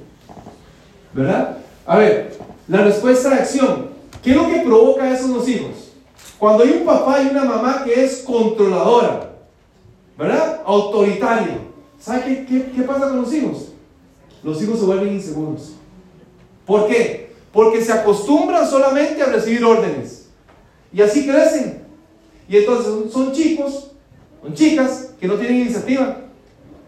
¿Verdad? 1.14 1.58
A 1.86 1.98
ver, 1.98 2.38
la 2.68 2.84
respuesta 2.84 3.30
de 3.30 3.36
acción. 3.36 3.88
¿Qué 4.22 4.32
es 4.32 4.36
lo 4.36 4.48
que 4.48 4.60
provoca 4.60 5.12
eso 5.12 5.26
en 5.26 5.34
los 5.34 5.48
hijos? 5.48 5.94
Cuando 6.38 6.64
hay 6.64 6.72
un 6.72 6.86
papá 6.86 7.22
y 7.22 7.28
una 7.28 7.46
mamá 7.46 7.84
que 7.84 8.04
es 8.04 8.18
controladora, 8.20 9.32
¿verdad? 10.18 10.62
Autoritaria. 10.66 11.60
¿Sabe 12.00 12.46
qué, 12.48 12.72
qué 12.76 12.82
pasa 12.84 13.08
con 13.08 13.22
los 13.22 13.34
hijos? 13.34 13.70
Los 14.44 14.62
hijos 14.62 14.80
se 14.80 14.86
vuelven 14.86 15.14
inseguros. 15.14 15.74
¿Por 16.66 16.88
qué? 16.88 17.34
Porque 17.52 17.84
se 17.84 17.94
acostumbran 17.94 18.70
solamente 18.70 19.24
a 19.24 19.28
recibir 19.28 19.64
órdenes. 19.64 20.28
Y 20.94 21.02
así 21.02 21.26
crecen. 21.26 21.87
Y 22.50 22.58
entonces 22.58 23.12
son 23.12 23.32
chicos, 23.32 23.92
son 24.42 24.54
chicas 24.54 25.14
que 25.20 25.28
no 25.28 25.36
tienen 25.36 25.62
iniciativa. 25.62 26.18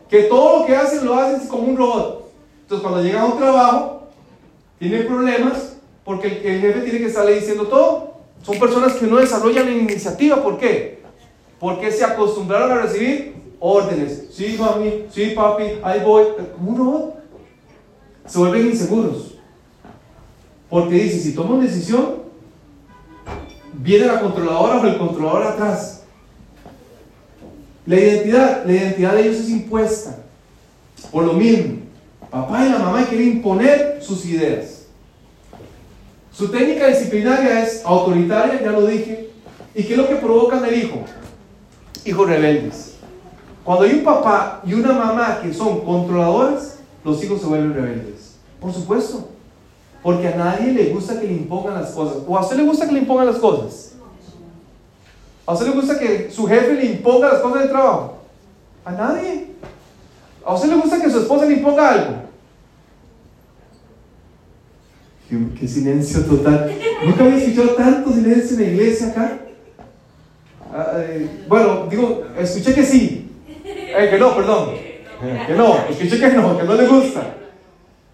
Que 0.10 0.24
todo 0.24 0.60
lo 0.60 0.66
que 0.66 0.76
hacen 0.76 1.06
lo 1.06 1.16
hacen 1.16 1.48
como 1.48 1.64
un 1.64 1.78
robot. 1.78 2.32
Entonces 2.62 2.88
cuando 2.88 3.04
llegan 3.04 3.24
a 3.24 3.26
un 3.26 3.38
trabajo, 3.38 4.04
tienen 4.80 5.06
problemas 5.06 5.78
porque 6.04 6.28
el, 6.28 6.62
jefe 6.62 6.82
tiene 6.82 7.00
que 7.00 7.06
estarle 7.06 7.36
diciendo 7.36 7.68
todo. 7.68 8.14
Son 8.42 8.58
personas 8.58 8.94
que 8.94 9.06
no 9.06 9.18
desarrollan 9.18 9.72
iniciativa. 9.72 10.42
¿Por 10.42 10.58
qué? 10.58 11.04
Porque 11.60 11.92
se 11.92 12.04
acostumbraron 12.04 12.72
a 12.72 12.82
recibir 12.82 13.36
órdenes. 13.60 14.28
Sí, 14.32 14.56
mami, 14.58 15.06
sí, 15.12 15.34
papi, 15.36 15.66
ahí 15.84 16.02
voy. 16.04 16.26
¿Cómo 16.56 16.78
no? 16.78 17.14
Se 18.26 18.40
vuelven 18.40 18.68
inseguros. 18.68 19.36
Porque 20.70 20.96
dice, 20.96 21.20
si 21.20 21.36
tomo 21.36 21.60
decisión, 21.60 22.24
viene 23.82 24.06
la 24.06 24.20
controladora 24.20 24.78
o 24.78 24.86
el 24.86 24.98
controlador 24.98 25.44
atrás. 25.44 26.04
La 27.86 27.96
identidad, 27.96 28.66
la 28.66 28.72
identidad 28.72 29.14
de 29.14 29.22
ellos 29.22 29.38
es 29.38 29.50
impuesta. 29.50 30.18
Por 31.12 31.24
lo 31.24 31.34
mismo, 31.34 31.80
papá 32.30 32.66
y 32.66 32.70
la 32.70 32.80
mamá 32.80 33.06
quieren 33.06 33.38
imponer 33.38 34.00
sus 34.02 34.26
ideas. 34.26 34.84
Su 36.32 36.50
técnica 36.50 36.88
disciplinaria 36.88 37.64
es 37.64 37.84
autoritaria, 37.86 38.62
ya 38.62 38.72
lo 38.72 38.86
dije. 38.86 39.30
¿Y 39.74 39.84
qué 39.84 39.94
es 39.94 39.98
lo 39.98 40.08
que 40.08 40.16
provocan 40.16 40.64
el 40.66 40.84
hijo? 40.84 41.04
Hijos 42.06 42.28
rebeldes. 42.28 42.96
Cuando 43.64 43.86
hay 43.86 43.94
un 43.94 44.04
papá 44.04 44.62
y 44.66 44.74
una 44.74 44.94
mamá 44.94 45.40
que 45.42 45.54
son 45.54 45.82
controladores, 45.82 46.80
los 47.04 47.24
hijos 47.24 47.42
se 47.42 47.48
vuelven 47.48 47.74
rebeldes. 47.74 48.36
Por 48.60 48.74
supuesto. 48.74 49.30
Porque 50.02 50.28
a 50.30 50.36
nadie 50.36 50.72
le 50.72 50.90
gusta 50.90 51.20
que 51.20 51.28
le 51.28 51.34
impongan 51.34 51.82
las 51.82 51.92
cosas. 51.92 52.24
¿O 52.28 52.38
a 52.38 52.42
usted 52.42 52.58
le 52.58 52.64
gusta 52.64 52.86
que 52.86 52.94
le 52.94 53.00
impongan 53.00 53.28
las 53.28 53.38
cosas? 53.38 53.94
¿A 55.46 55.54
usted 55.54 55.68
le 55.68 55.74
gusta 55.74 56.00
que 56.00 56.30
su 56.32 56.46
jefe 56.48 56.74
le 56.74 56.86
imponga 56.86 57.34
las 57.34 57.42
cosas 57.42 57.64
de 57.64 57.70
trabajo? 57.70 58.18
A 58.86 58.92
nadie. 58.92 59.48
¿A 60.46 60.54
usted 60.54 60.70
le 60.70 60.76
gusta 60.76 61.02
que 61.02 61.10
su 61.10 61.20
esposa 61.20 61.46
le 61.46 61.56
imponga 61.56 61.90
algo? 61.90 62.30
Qué, 65.60 65.68
silencio 65.68 66.22
total. 66.26 66.72
Nunca 67.06 67.24
había 67.24 67.38
escuchado 67.38 67.76
tanto 67.76 68.12
silencio 68.12 68.58
en 68.58 68.64
la 68.64 68.70
iglesia 68.70 69.08
acá. 69.10 69.40
Ah, 70.74 70.94
eh, 70.98 71.28
bueno, 71.48 71.88
digo, 71.90 72.24
escuché 72.40 72.74
que 72.74 72.84
sí. 72.84 73.32
Eh, 73.64 74.08
que 74.10 74.18
no, 74.18 74.36
perdón. 74.36 74.70
Que 75.48 75.54
no, 75.54 75.78
escuché 75.90 76.20
que 76.20 76.30
no, 76.30 76.58
que 76.58 76.64
no 76.64 76.74
le 76.76 76.88
gusta. 76.88 77.36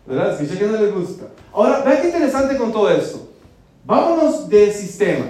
¿Verdad? 0.06 0.34
Escuché 0.34 0.60
que 0.60 0.68
no 0.68 0.78
le 0.78 0.92
gusta. 0.92 1.26
Ahora, 1.54 1.82
vean 1.82 2.02
qué 2.02 2.08
interesante 2.08 2.58
con 2.58 2.72
todo 2.72 2.90
esto. 2.90 3.30
Vámonos 3.86 4.48
de 4.50 4.72
sistema. 4.72 5.26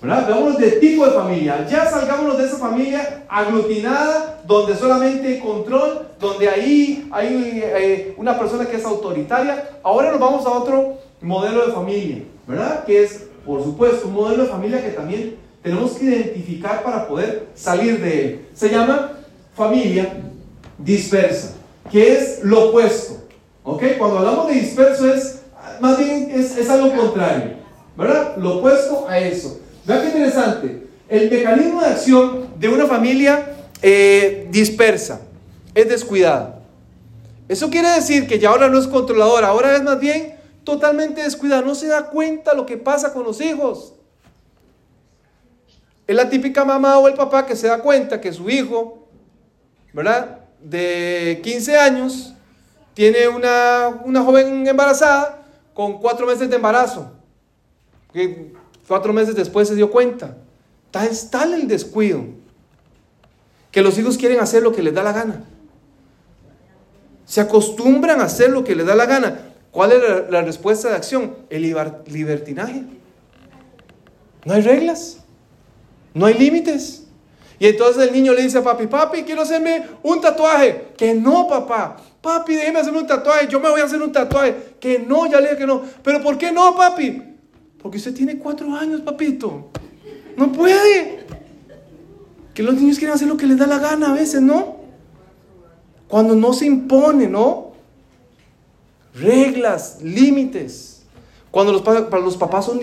¿verdad? 0.00 0.28
Vámonos 0.28 0.58
de 0.58 0.72
tipo 0.72 1.04
de 1.04 1.12
familia. 1.12 1.66
Ya 1.68 1.90
salgámonos 1.90 2.38
de 2.38 2.44
esa 2.44 2.56
familia 2.56 3.24
aglutinada, 3.28 4.40
donde 4.46 4.76
solamente 4.76 5.26
hay 5.26 5.40
control, 5.40 6.08
donde 6.20 6.48
ahí 6.48 7.08
hay 7.10 7.60
eh, 7.64 8.14
una 8.16 8.38
persona 8.38 8.66
que 8.66 8.76
es 8.76 8.84
autoritaria. 8.84 9.80
Ahora 9.82 10.10
nos 10.10 10.20
vamos 10.20 10.46
a 10.46 10.50
otro 10.50 10.98
modelo 11.20 11.66
de 11.66 11.72
familia, 11.72 12.22
¿verdad? 12.46 12.84
Que 12.84 13.02
es, 13.02 13.24
por 13.44 13.62
supuesto, 13.62 14.06
un 14.06 14.14
modelo 14.14 14.44
de 14.44 14.48
familia 14.48 14.82
que 14.82 14.90
también 14.90 15.36
tenemos 15.62 15.92
que 15.92 16.04
identificar 16.04 16.82
para 16.82 17.08
poder 17.08 17.48
salir 17.54 18.00
de 18.00 18.24
él. 18.24 18.46
Se 18.54 18.70
llama 18.70 19.12
familia 19.56 20.12
dispersa, 20.78 21.54
que 21.90 22.12
es 22.12 22.40
lo 22.44 22.68
opuesto. 22.68 23.16
¿Ok? 23.68 23.82
Cuando 23.98 24.20
hablamos 24.20 24.48
de 24.48 24.54
disperso 24.54 25.12
es, 25.12 25.42
más 25.78 25.98
bien 25.98 26.30
es, 26.32 26.70
algo 26.70 26.90
contrario, 26.96 27.56
¿verdad? 27.98 28.34
Lo 28.38 28.56
opuesto 28.56 29.06
a 29.06 29.18
eso. 29.18 29.60
Vean 29.84 30.00
qué 30.00 30.06
interesante. 30.06 30.86
El 31.06 31.30
mecanismo 31.30 31.82
de 31.82 31.88
acción 31.88 32.48
de 32.58 32.68
una 32.70 32.86
familia 32.86 33.56
eh, 33.82 34.48
dispersa 34.50 35.20
es 35.74 35.86
descuidada. 35.86 36.60
Eso 37.46 37.68
quiere 37.68 37.90
decir 37.90 38.26
que 38.26 38.38
ya 38.38 38.48
ahora 38.48 38.70
no 38.70 38.78
es 38.78 38.86
controladora, 38.86 39.48
ahora 39.48 39.76
es 39.76 39.82
más 39.82 40.00
bien 40.00 40.36
totalmente 40.64 41.22
descuidada. 41.22 41.60
No 41.60 41.74
se 41.74 41.88
da 41.88 42.06
cuenta 42.06 42.54
lo 42.54 42.64
que 42.64 42.78
pasa 42.78 43.12
con 43.12 43.24
los 43.24 43.38
hijos. 43.38 43.92
Es 46.06 46.16
la 46.16 46.30
típica 46.30 46.64
mamá 46.64 46.98
o 46.98 47.06
el 47.06 47.12
papá 47.12 47.44
que 47.44 47.54
se 47.54 47.66
da 47.66 47.80
cuenta 47.80 48.18
que 48.18 48.32
su 48.32 48.48
hijo, 48.48 49.06
¿verdad? 49.92 50.38
De 50.58 51.40
15 51.42 51.76
años, 51.76 52.34
tiene 52.98 53.28
una, 53.28 54.24
joven 54.24 54.66
embarazada 54.66 55.46
con 55.72 55.98
cuatro 56.00 56.26
meses 56.26 56.50
de 56.50 56.56
embarazo. 56.56 57.12
Que 58.12 58.52
cuatro 58.88 59.12
meses 59.12 59.36
después 59.36 59.68
se 59.68 59.76
dio 59.76 59.88
cuenta. 59.88 60.36
Es 61.08 61.30
tal 61.30 61.54
el 61.54 61.68
descuido 61.68 62.24
que 63.70 63.82
los 63.82 63.96
hijos 64.00 64.18
quieren 64.18 64.40
hacer 64.40 64.64
lo 64.64 64.72
que 64.72 64.82
les 64.82 64.92
da 64.92 65.04
la 65.04 65.12
gana. 65.12 65.44
Se 67.24 67.40
acostumbran 67.40 68.20
a 68.20 68.24
hacer 68.24 68.50
lo 68.50 68.64
que 68.64 68.74
les 68.74 68.84
da 68.84 68.96
la 68.96 69.06
gana. 69.06 69.42
¿Cuál 69.70 69.92
es 69.92 70.02
la 70.28 70.42
respuesta 70.42 70.88
de 70.88 70.96
acción? 70.96 71.36
El 71.50 71.62
libertinaje. 72.08 72.82
No 74.44 74.54
hay 74.54 74.62
reglas. 74.62 75.18
No 76.14 76.26
hay 76.26 76.34
límites. 76.34 77.04
Y 77.58 77.66
entonces 77.66 78.06
el 78.06 78.12
niño 78.12 78.32
le 78.32 78.42
dice 78.42 78.58
a 78.58 78.62
papi, 78.62 78.86
papi, 78.86 79.22
quiero 79.24 79.42
hacerme 79.42 79.84
un 80.02 80.20
tatuaje. 80.20 80.88
Que 80.96 81.14
no, 81.14 81.48
papá. 81.48 81.96
Papi, 82.20 82.54
déjeme 82.54 82.78
hacerme 82.78 83.00
un 83.00 83.06
tatuaje. 83.06 83.48
Yo 83.48 83.58
me 83.58 83.68
voy 83.68 83.80
a 83.80 83.84
hacer 83.84 84.00
un 84.00 84.12
tatuaje. 84.12 84.74
Que 84.78 85.00
no, 85.00 85.26
ya 85.26 85.40
le 85.40 85.48
dije 85.48 85.58
que 85.58 85.66
no. 85.66 85.82
Pero 86.02 86.22
¿por 86.22 86.38
qué 86.38 86.52
no, 86.52 86.76
papi? 86.76 87.22
Porque 87.82 87.98
usted 87.98 88.14
tiene 88.14 88.38
cuatro 88.38 88.74
años, 88.74 89.00
papito. 89.00 89.70
No 90.36 90.52
puede. 90.52 91.26
Que 92.54 92.62
los 92.62 92.74
niños 92.74 92.98
quieren 92.98 93.14
hacer 93.14 93.26
lo 93.26 93.36
que 93.36 93.46
les 93.46 93.58
da 93.58 93.66
la 93.66 93.78
gana 93.78 94.12
a 94.12 94.14
veces, 94.14 94.40
¿no? 94.40 94.78
Cuando 96.06 96.34
no 96.34 96.52
se 96.52 96.66
impone, 96.66 97.26
¿no? 97.26 97.72
Reglas, 99.14 99.98
límites. 100.00 101.02
Cuando 101.50 101.72
los, 101.72 101.84
los 101.84 102.36
papás 102.36 102.66
son 102.66 102.80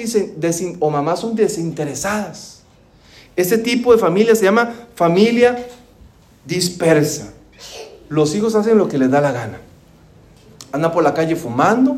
o 0.79 0.89
mamás 0.89 1.19
son 1.21 1.35
desinteresadas. 1.35 2.54
Este 3.35 3.57
tipo 3.57 3.91
de 3.91 3.99
familia 3.99 4.35
se 4.35 4.45
llama 4.45 4.73
familia 4.95 5.67
dispersa. 6.45 7.33
Los 8.07 8.35
hijos 8.35 8.55
hacen 8.55 8.77
lo 8.77 8.87
que 8.87 8.97
les 8.97 9.11
da 9.11 9.19
la 9.21 9.31
gana. 9.31 9.59
Andan 10.71 10.91
por 10.91 11.03
la 11.03 11.13
calle 11.13 11.35
fumando, 11.35 11.97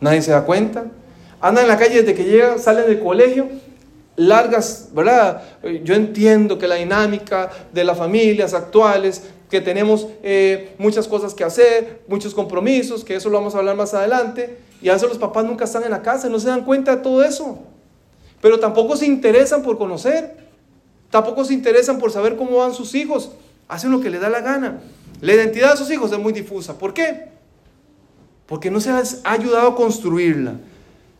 nadie 0.00 0.22
se 0.22 0.30
da 0.30 0.44
cuenta. 0.44 0.84
Andan 1.40 1.64
en 1.64 1.68
la 1.68 1.78
calle 1.78 2.02
desde 2.02 2.14
que 2.14 2.24
llegan, 2.24 2.58
salen 2.58 2.86
del 2.86 3.00
colegio, 3.00 3.48
largas, 4.16 4.88
¿verdad? 4.92 5.42
Yo 5.84 5.94
entiendo 5.94 6.58
que 6.58 6.66
la 6.66 6.76
dinámica 6.76 7.50
de 7.72 7.84
las 7.84 7.98
familias 7.98 8.54
actuales, 8.54 9.22
que 9.50 9.60
tenemos 9.60 10.08
eh, 10.22 10.74
muchas 10.78 11.06
cosas 11.06 11.34
que 11.34 11.44
hacer, 11.44 12.02
muchos 12.08 12.34
compromisos, 12.34 13.04
que 13.04 13.14
eso 13.14 13.28
lo 13.28 13.38
vamos 13.38 13.54
a 13.54 13.58
hablar 13.58 13.76
más 13.76 13.94
adelante, 13.94 14.58
y 14.82 14.88
a 14.88 14.94
veces 14.94 15.08
los 15.08 15.18
papás 15.18 15.44
nunca 15.44 15.64
están 15.64 15.84
en 15.84 15.90
la 15.90 16.02
casa 16.02 16.28
no 16.28 16.40
se 16.40 16.48
dan 16.48 16.64
cuenta 16.64 16.96
de 16.96 17.02
todo 17.02 17.22
eso. 17.22 17.58
Pero 18.40 18.58
tampoco 18.58 18.96
se 18.96 19.06
interesan 19.06 19.62
por 19.62 19.78
conocer. 19.78 20.45
Tampoco 21.16 21.46
se 21.46 21.54
interesan 21.54 21.98
por 21.98 22.12
saber 22.12 22.36
cómo 22.36 22.58
van 22.58 22.74
sus 22.74 22.94
hijos. 22.94 23.30
Hacen 23.68 23.90
lo 23.90 24.02
que 24.02 24.10
les 24.10 24.20
da 24.20 24.28
la 24.28 24.42
gana. 24.42 24.82
La 25.22 25.32
identidad 25.32 25.70
de 25.70 25.78
sus 25.78 25.90
hijos 25.90 26.12
es 26.12 26.18
muy 26.18 26.34
difusa. 26.34 26.76
¿Por 26.76 26.92
qué? 26.92 27.28
Porque 28.44 28.70
no 28.70 28.80
se 28.80 28.90
ha 28.90 29.02
ayudado 29.24 29.68
a 29.68 29.74
construirla. 29.74 30.56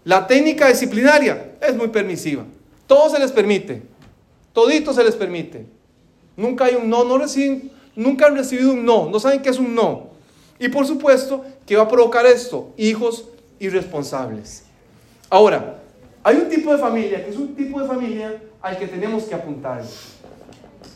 La 0.05 0.27
técnica 0.27 0.69
disciplinaria 0.69 1.53
es 1.67 1.75
muy 1.75 1.89
permisiva. 1.89 2.45
Todo 2.87 3.09
se 3.09 3.19
les 3.19 3.33
permite. 3.33 3.85
Todito 4.53 4.93
se 4.93 5.03
les 5.03 5.15
permite. 5.15 5.65
Nunca 6.37 6.67
hay 6.67 6.75
un 6.75 6.91
no, 6.91 7.03
no 7.05 7.17
reciben, 7.17 7.73
nunca 7.95 8.27
han 8.27 8.37
recibido 8.37 8.73
un 8.73 8.85
no, 8.85 9.09
no 9.09 9.19
saben 9.19 9.41
qué 9.41 9.49
es 9.49 9.59
un 9.59 9.75
no. 9.75 10.11
Y 10.59 10.69
por 10.69 10.87
supuesto, 10.87 11.43
¿qué 11.65 11.75
va 11.75 11.85
a 11.85 11.89
provocar 11.89 12.27
esto? 12.27 12.75
Hijos 12.77 13.25
irresponsables. 13.59 14.65
Ahora, 15.31 15.79
hay 16.23 16.37
un 16.37 16.51
tipo 16.51 16.71
de 16.71 16.77
familia 16.77 17.25
que 17.25 17.31
es 17.31 17.37
un 17.39 17.57
tipo 17.57 17.81
de 17.81 17.89
familia 17.89 18.43
al 18.67 18.79
que 18.79 18.89
tenemos 18.89 19.25
que 19.25 19.35
apuntar. 19.35 19.81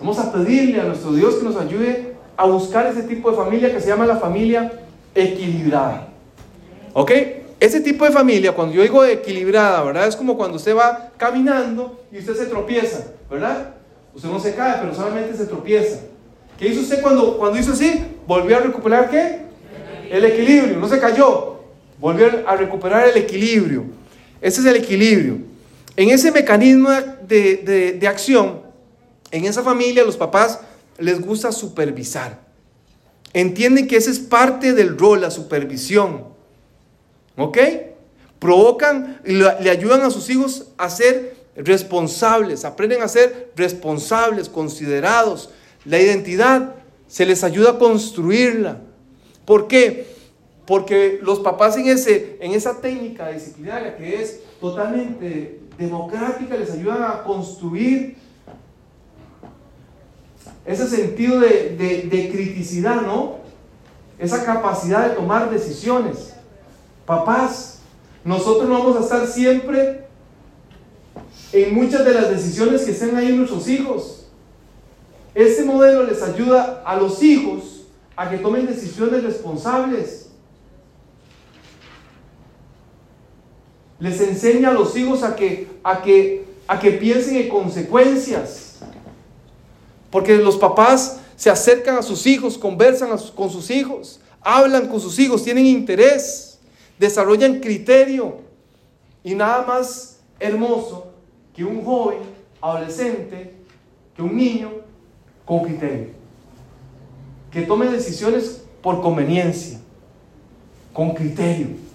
Vamos 0.01 0.19
a 0.19 0.33
pedirle 0.33 0.81
a 0.81 0.85
nuestro 0.85 1.13
Dios 1.13 1.37
que 1.37 1.45
nos 1.45 1.57
ayude 1.57 2.15
a 2.37 2.45
buscar 2.47 2.87
ese 2.89 3.05
tipo 3.05 3.31
de 3.31 3.37
familia 3.37 3.73
que 3.73 3.81
se 3.81 3.87
llama 3.87 4.07
la 4.07 4.17
familia 4.17 4.73
equilibrada. 5.15 6.09
¿Ok? 6.95 7.13
Ese 7.61 7.81
tipo 7.81 8.05
de 8.05 8.11
familia, 8.11 8.53
cuando 8.53 8.75
yo 8.75 8.83
digo 8.83 9.05
equilibrada, 9.05 9.85
¿verdad? 9.85 10.09
Es 10.09 10.17
como 10.17 10.37
cuando 10.37 10.57
usted 10.57 10.77
va 10.77 11.11
caminando 11.17 12.01
y 12.11 12.19
usted 12.19 12.35
se 12.35 12.47
tropieza, 12.47 13.07
¿verdad? 13.31 13.75
Usted 14.15 14.29
no 14.29 14.41
se 14.41 14.55
cae, 14.57 14.79
pero 14.81 14.93
solamente 14.93 15.37
se 15.37 15.47
tropieza. 15.47 16.01
¿Qué 16.59 16.67
hizo 16.67 16.81
usted 16.81 17.01
cuando, 17.01 17.39
cuando 17.39 17.57
hizo 17.57 17.73
así? 17.73 18.03
Volvió 18.27 18.57
a 18.57 18.61
recuperar 18.61 19.09
qué? 19.09 19.43
El 20.11 20.25
equilibrio, 20.25 20.77
no 20.77 20.89
se 20.89 20.99
cayó. 20.99 21.61
Volvió 22.01 22.27
a 22.49 22.57
recuperar 22.57 23.09
el 23.11 23.17
equilibrio. 23.17 23.85
Ese 24.41 24.61
es 24.61 24.67
el 24.67 24.77
equilibrio. 24.77 25.51
En 26.01 26.09
ese 26.09 26.33
mecanismo 26.33 26.89
de, 27.29 28.01
acción, 28.09 28.63
en 29.31 29.45
esa 29.45 29.63
familia 29.63 30.03
los 30.03 30.17
papás 30.17 30.59
les 30.97 31.21
gusta 31.21 31.53
supervisar. 31.53 32.41
Entienden 33.35 33.87
que 33.87 33.99
ese 33.99 34.11
es 34.11 34.19
parte 34.19 34.73
del 34.73 34.97
rol, 34.97 35.21
la 35.21 35.31
supervisión. 35.31 36.25
¿Ok? 37.37 37.59
Provocan 38.39 39.21
le 39.25 39.69
ayudan 39.69 40.01
a 40.01 40.09
sus 40.09 40.31
hijos 40.31 40.69
a 40.79 40.89
ser 40.89 41.37
responsables, 41.55 42.65
aprenden 42.65 43.03
a 43.03 43.09
ser 43.09 43.53
responsables, 43.55 44.49
considerados. 44.49 45.51
La 45.85 46.01
identidad 46.01 46.77
se 47.09 47.27
les 47.27 47.45
ayuda 47.45 47.73
a 47.73 47.79
construirla. 47.79 48.81
¿Por 49.45 49.69
qué? 49.69 50.07
Porque 50.65 51.19
los 51.21 51.41
papás 51.41 51.77
en, 51.77 51.89
ese, 51.89 52.39
en 52.41 52.53
esa 52.53 52.81
técnica 52.81 53.29
disciplinaria 53.29 53.99
que 53.99 54.23
es 54.23 54.41
totalmente 54.63 55.60
democrática 55.81 56.57
les 56.57 56.71
ayudan 56.71 57.03
a 57.03 57.23
construir 57.25 58.17
ese 60.67 60.87
sentido 60.87 61.41
de, 61.41 61.75
de, 61.77 62.03
de 62.03 62.31
criticidad, 62.31 63.01
¿no? 63.01 63.39
Esa 64.19 64.45
capacidad 64.45 65.09
de 65.09 65.17
tomar 65.17 65.51
decisiones. 65.51 66.35
Papás, 67.07 67.79
nosotros 68.23 68.69
no 68.69 68.79
vamos 68.79 68.97
a 68.99 69.01
estar 69.01 69.27
siempre 69.27 70.05
en 71.53 71.75
muchas 71.75 72.05
de 72.05 72.13
las 72.13 72.29
decisiones 72.29 72.83
que 72.83 72.91
estén 72.91 73.17
ahí 73.17 73.35
nuestros 73.35 73.67
hijos. 73.67 74.27
Este 75.35 75.65
modelo 75.65 76.05
les 76.05 76.23
ayuda 76.23 76.83
a 76.85 76.97
los 76.97 77.23
hijos 77.23 77.87
a 78.15 78.29
que 78.29 78.37
tomen 78.37 78.67
decisiones 78.67 79.25
responsables. 79.25 80.20
Les 84.01 84.21
enseña 84.21 84.71
a 84.71 84.73
los 84.73 84.97
hijos 84.97 85.23
a 85.23 85.37
que, 85.37 85.69
a 85.85 86.03
que, 86.03 86.45
a 86.67 86.81
que 86.81 86.93
piensen 86.93 87.37
en 87.37 87.49
consecuencias. 87.49 88.79
Porque 90.11 90.37
los 90.39 90.57
papás 90.57 91.21
se 91.37 91.51
acercan 91.51 91.97
a 91.97 92.03
sus 92.03 92.27
hijos, 92.27 92.59
conversan 92.59 93.11
con 93.35 93.51
sus 93.51 93.71
hijos, 93.71 94.21
hablan 94.41 94.89
con 94.89 95.01
sus 95.01 95.19
hijos, 95.19 95.45
tienen 95.45 95.67
interés, 95.67 96.59
desarrollan 96.99 97.61
criterio. 97.61 98.39
Y 99.23 99.35
nada 99.35 99.65
más 99.67 100.19
hermoso 100.39 101.13
que 101.55 101.63
un 101.63 101.85
joven, 101.85 102.19
adolescente, 102.61 103.55
que 104.17 104.23
un 104.23 104.37
niño 104.37 104.71
con 105.45 105.61
criterio. 105.61 106.09
Que 107.51 107.63
tome 107.63 107.87
decisiones 107.87 108.63
por 108.83 109.03
conveniencia, 109.03 109.79
con 110.93 111.15
criterio. 111.15 111.90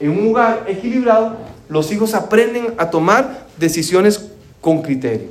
En 0.00 0.10
un 0.10 0.24
lugar 0.24 0.64
equilibrado, 0.66 1.36
los 1.68 1.90
hijos 1.92 2.14
aprenden 2.14 2.74
a 2.76 2.90
tomar 2.90 3.46
decisiones 3.56 4.26
con 4.60 4.82
criterio. 4.82 5.28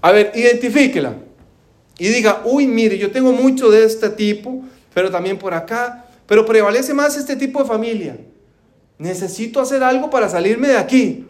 A 0.00 0.12
ver, 0.12 0.32
identifíquela. 0.34 1.14
Y 1.98 2.08
diga, 2.08 2.42
uy, 2.44 2.66
mire, 2.66 2.96
yo 2.96 3.10
tengo 3.10 3.32
mucho 3.32 3.70
de 3.70 3.84
este 3.84 4.08
tipo, 4.08 4.62
pero 4.94 5.10
también 5.10 5.38
por 5.38 5.52
acá. 5.52 6.06
Pero 6.26 6.46
prevalece 6.46 6.94
más 6.94 7.16
este 7.16 7.36
tipo 7.36 7.60
de 7.60 7.68
familia. 7.68 8.16
Necesito 8.98 9.60
hacer 9.60 9.82
algo 9.82 10.08
para 10.08 10.28
salirme 10.28 10.68
de 10.68 10.76
aquí. 10.76 11.26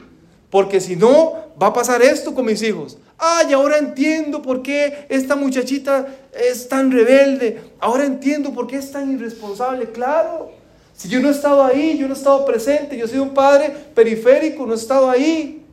Porque 0.51 0.81
si 0.81 0.95
no, 0.97 1.35
va 1.61 1.69
a 1.69 1.73
pasar 1.73 2.03
esto 2.03 2.35
con 2.35 2.47
mis 2.47 2.63
hijos. 2.63 2.99
Ay, 3.19 3.53
ahora 3.53 3.79
entiendo 3.79 4.43
por 4.43 4.63
qué 4.63 5.07
esta 5.09 5.37
muchachita 5.37 6.07
es 6.33 6.69
tan 6.69 6.91
rebelde. 6.91 7.61
Ahora 7.79 8.05
entiendo 8.05 8.53
por 8.53 8.67
qué 8.67 8.77
es 8.77 8.91
tan 8.93 9.13
irresponsable. 9.13 9.91
Claro, 9.91 10.53
si 11.01 11.09
yo 11.09 11.19
no 11.19 11.29
he 11.29 11.31
estado 11.31 11.65
ahí, 11.65 11.97
yo 11.97 12.07
no 12.07 12.13
he 12.13 12.17
estado 12.19 12.45
presente, 12.45 12.95
yo 12.95 13.09
soy 13.09 13.21
un 13.21 13.33
padre 13.33 13.71
periférico, 13.71 14.67
no 14.67 14.75
he 14.75 14.77
estado 14.77 15.09
ahí. 15.09 15.65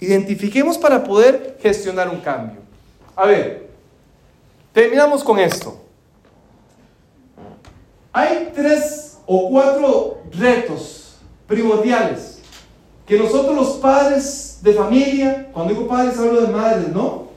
Identifiquemos 0.00 0.78
para 0.78 1.04
poder 1.04 1.58
gestionar 1.60 2.08
un 2.08 2.22
cambio. 2.22 2.60
A 3.14 3.26
ver, 3.26 3.68
terminamos 4.72 5.22
con 5.22 5.38
esto. 5.38 5.78
Hay 8.14 8.50
tres 8.54 9.18
o 9.26 9.50
cuatro 9.50 10.22
retos 10.32 11.18
primordiales 11.46 12.38
que 13.06 13.18
nosotros 13.18 13.54
los 13.54 13.68
padres 13.72 14.60
de 14.62 14.72
familia, 14.72 15.50
cuando 15.52 15.74
digo 15.74 15.86
padres 15.86 16.18
hablo 16.18 16.40
de 16.40 16.48
madres, 16.48 16.88
¿no? 16.88 17.28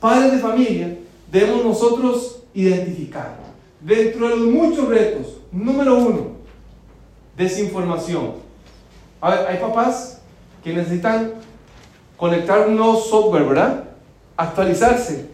Padres 0.00 0.32
de 0.32 0.38
familia, 0.38 0.96
debemos 1.30 1.62
nosotros 1.66 2.44
identificar. 2.54 3.36
Dentro 3.82 4.26
de 4.30 4.36
los 4.36 4.46
muchos 4.46 4.88
retos, 4.88 5.37
número 5.52 5.96
uno, 5.96 6.20
desinformación. 7.36 8.32
A 9.20 9.30
ver, 9.30 9.46
hay 9.48 9.58
papás 9.58 10.20
que 10.62 10.72
necesitan 10.72 11.32
conectar 12.16 12.68
un 12.68 12.76
nuevo 12.76 12.96
software, 12.96 13.44
¿verdad? 13.44 13.84
Actualizarse. 14.36 15.28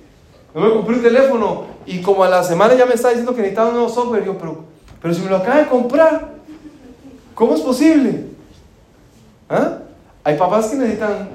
Yo 0.54 0.60
me 0.60 0.70
compré 0.70 0.96
un 0.96 1.02
teléfono 1.02 1.64
y 1.86 2.00
como 2.00 2.24
a 2.24 2.28
la 2.28 2.42
semana 2.42 2.74
ya 2.74 2.86
me 2.86 2.94
está 2.94 3.08
diciendo 3.08 3.34
que 3.34 3.42
necesitaba 3.42 3.68
un 3.68 3.74
nuevo 3.74 3.88
software. 3.88 4.24
Yo, 4.24 4.38
pero, 4.38 4.64
pero 5.02 5.14
si 5.14 5.20
me 5.22 5.30
lo 5.30 5.36
acaba 5.36 5.58
de 5.58 5.66
comprar, 5.66 6.34
¿cómo 7.34 7.54
es 7.54 7.60
posible? 7.60 8.26
¿Ah? 9.48 9.78
Hay 10.22 10.36
papás 10.38 10.68
que 10.68 10.76
necesitan 10.76 11.28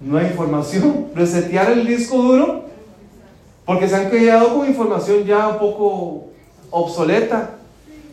nueva 0.00 0.28
información, 0.28 1.08
resetear 1.14 1.70
el 1.72 1.86
disco 1.86 2.16
duro, 2.18 2.64
porque 3.64 3.88
se 3.88 3.96
han 3.96 4.10
quedado 4.10 4.54
con 4.54 4.68
información 4.68 5.24
ya 5.24 5.48
un 5.48 5.58
poco 5.58 6.26
obsoleta, 6.70 7.50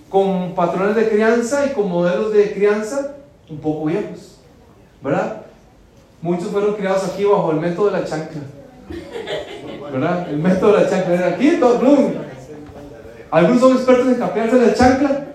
con 0.10 0.54
patrones 0.54 0.96
de 0.96 1.10
crianza 1.10 1.66
y 1.66 1.70
con 1.74 1.90
modelos 1.90 2.32
de 2.34 2.54
crianza 2.54 3.16
un 3.50 3.58
poco 3.58 3.86
viejos, 3.86 4.38
¿verdad? 5.02 5.42
Muchos 6.22 6.50
fueron 6.50 6.76
criados 6.76 7.04
aquí 7.04 7.26
bajo 7.26 7.52
el 7.52 7.60
método 7.60 7.88
de 7.88 8.00
la 8.00 8.06
chancla. 8.06 8.42
¿Verdad? 9.92 10.30
El 10.30 10.38
método 10.38 10.78
de 10.78 10.84
la 10.84 10.90
chancla. 10.90 11.28
Aquí, 11.28 11.58
todo, 11.60 11.80
blum. 11.80 12.14
Algunos 13.30 13.60
son 13.60 13.74
expertos 13.74 14.08
en 14.08 14.16
capearse 14.16 14.56
la 14.56 14.74
chancla. 14.74 15.26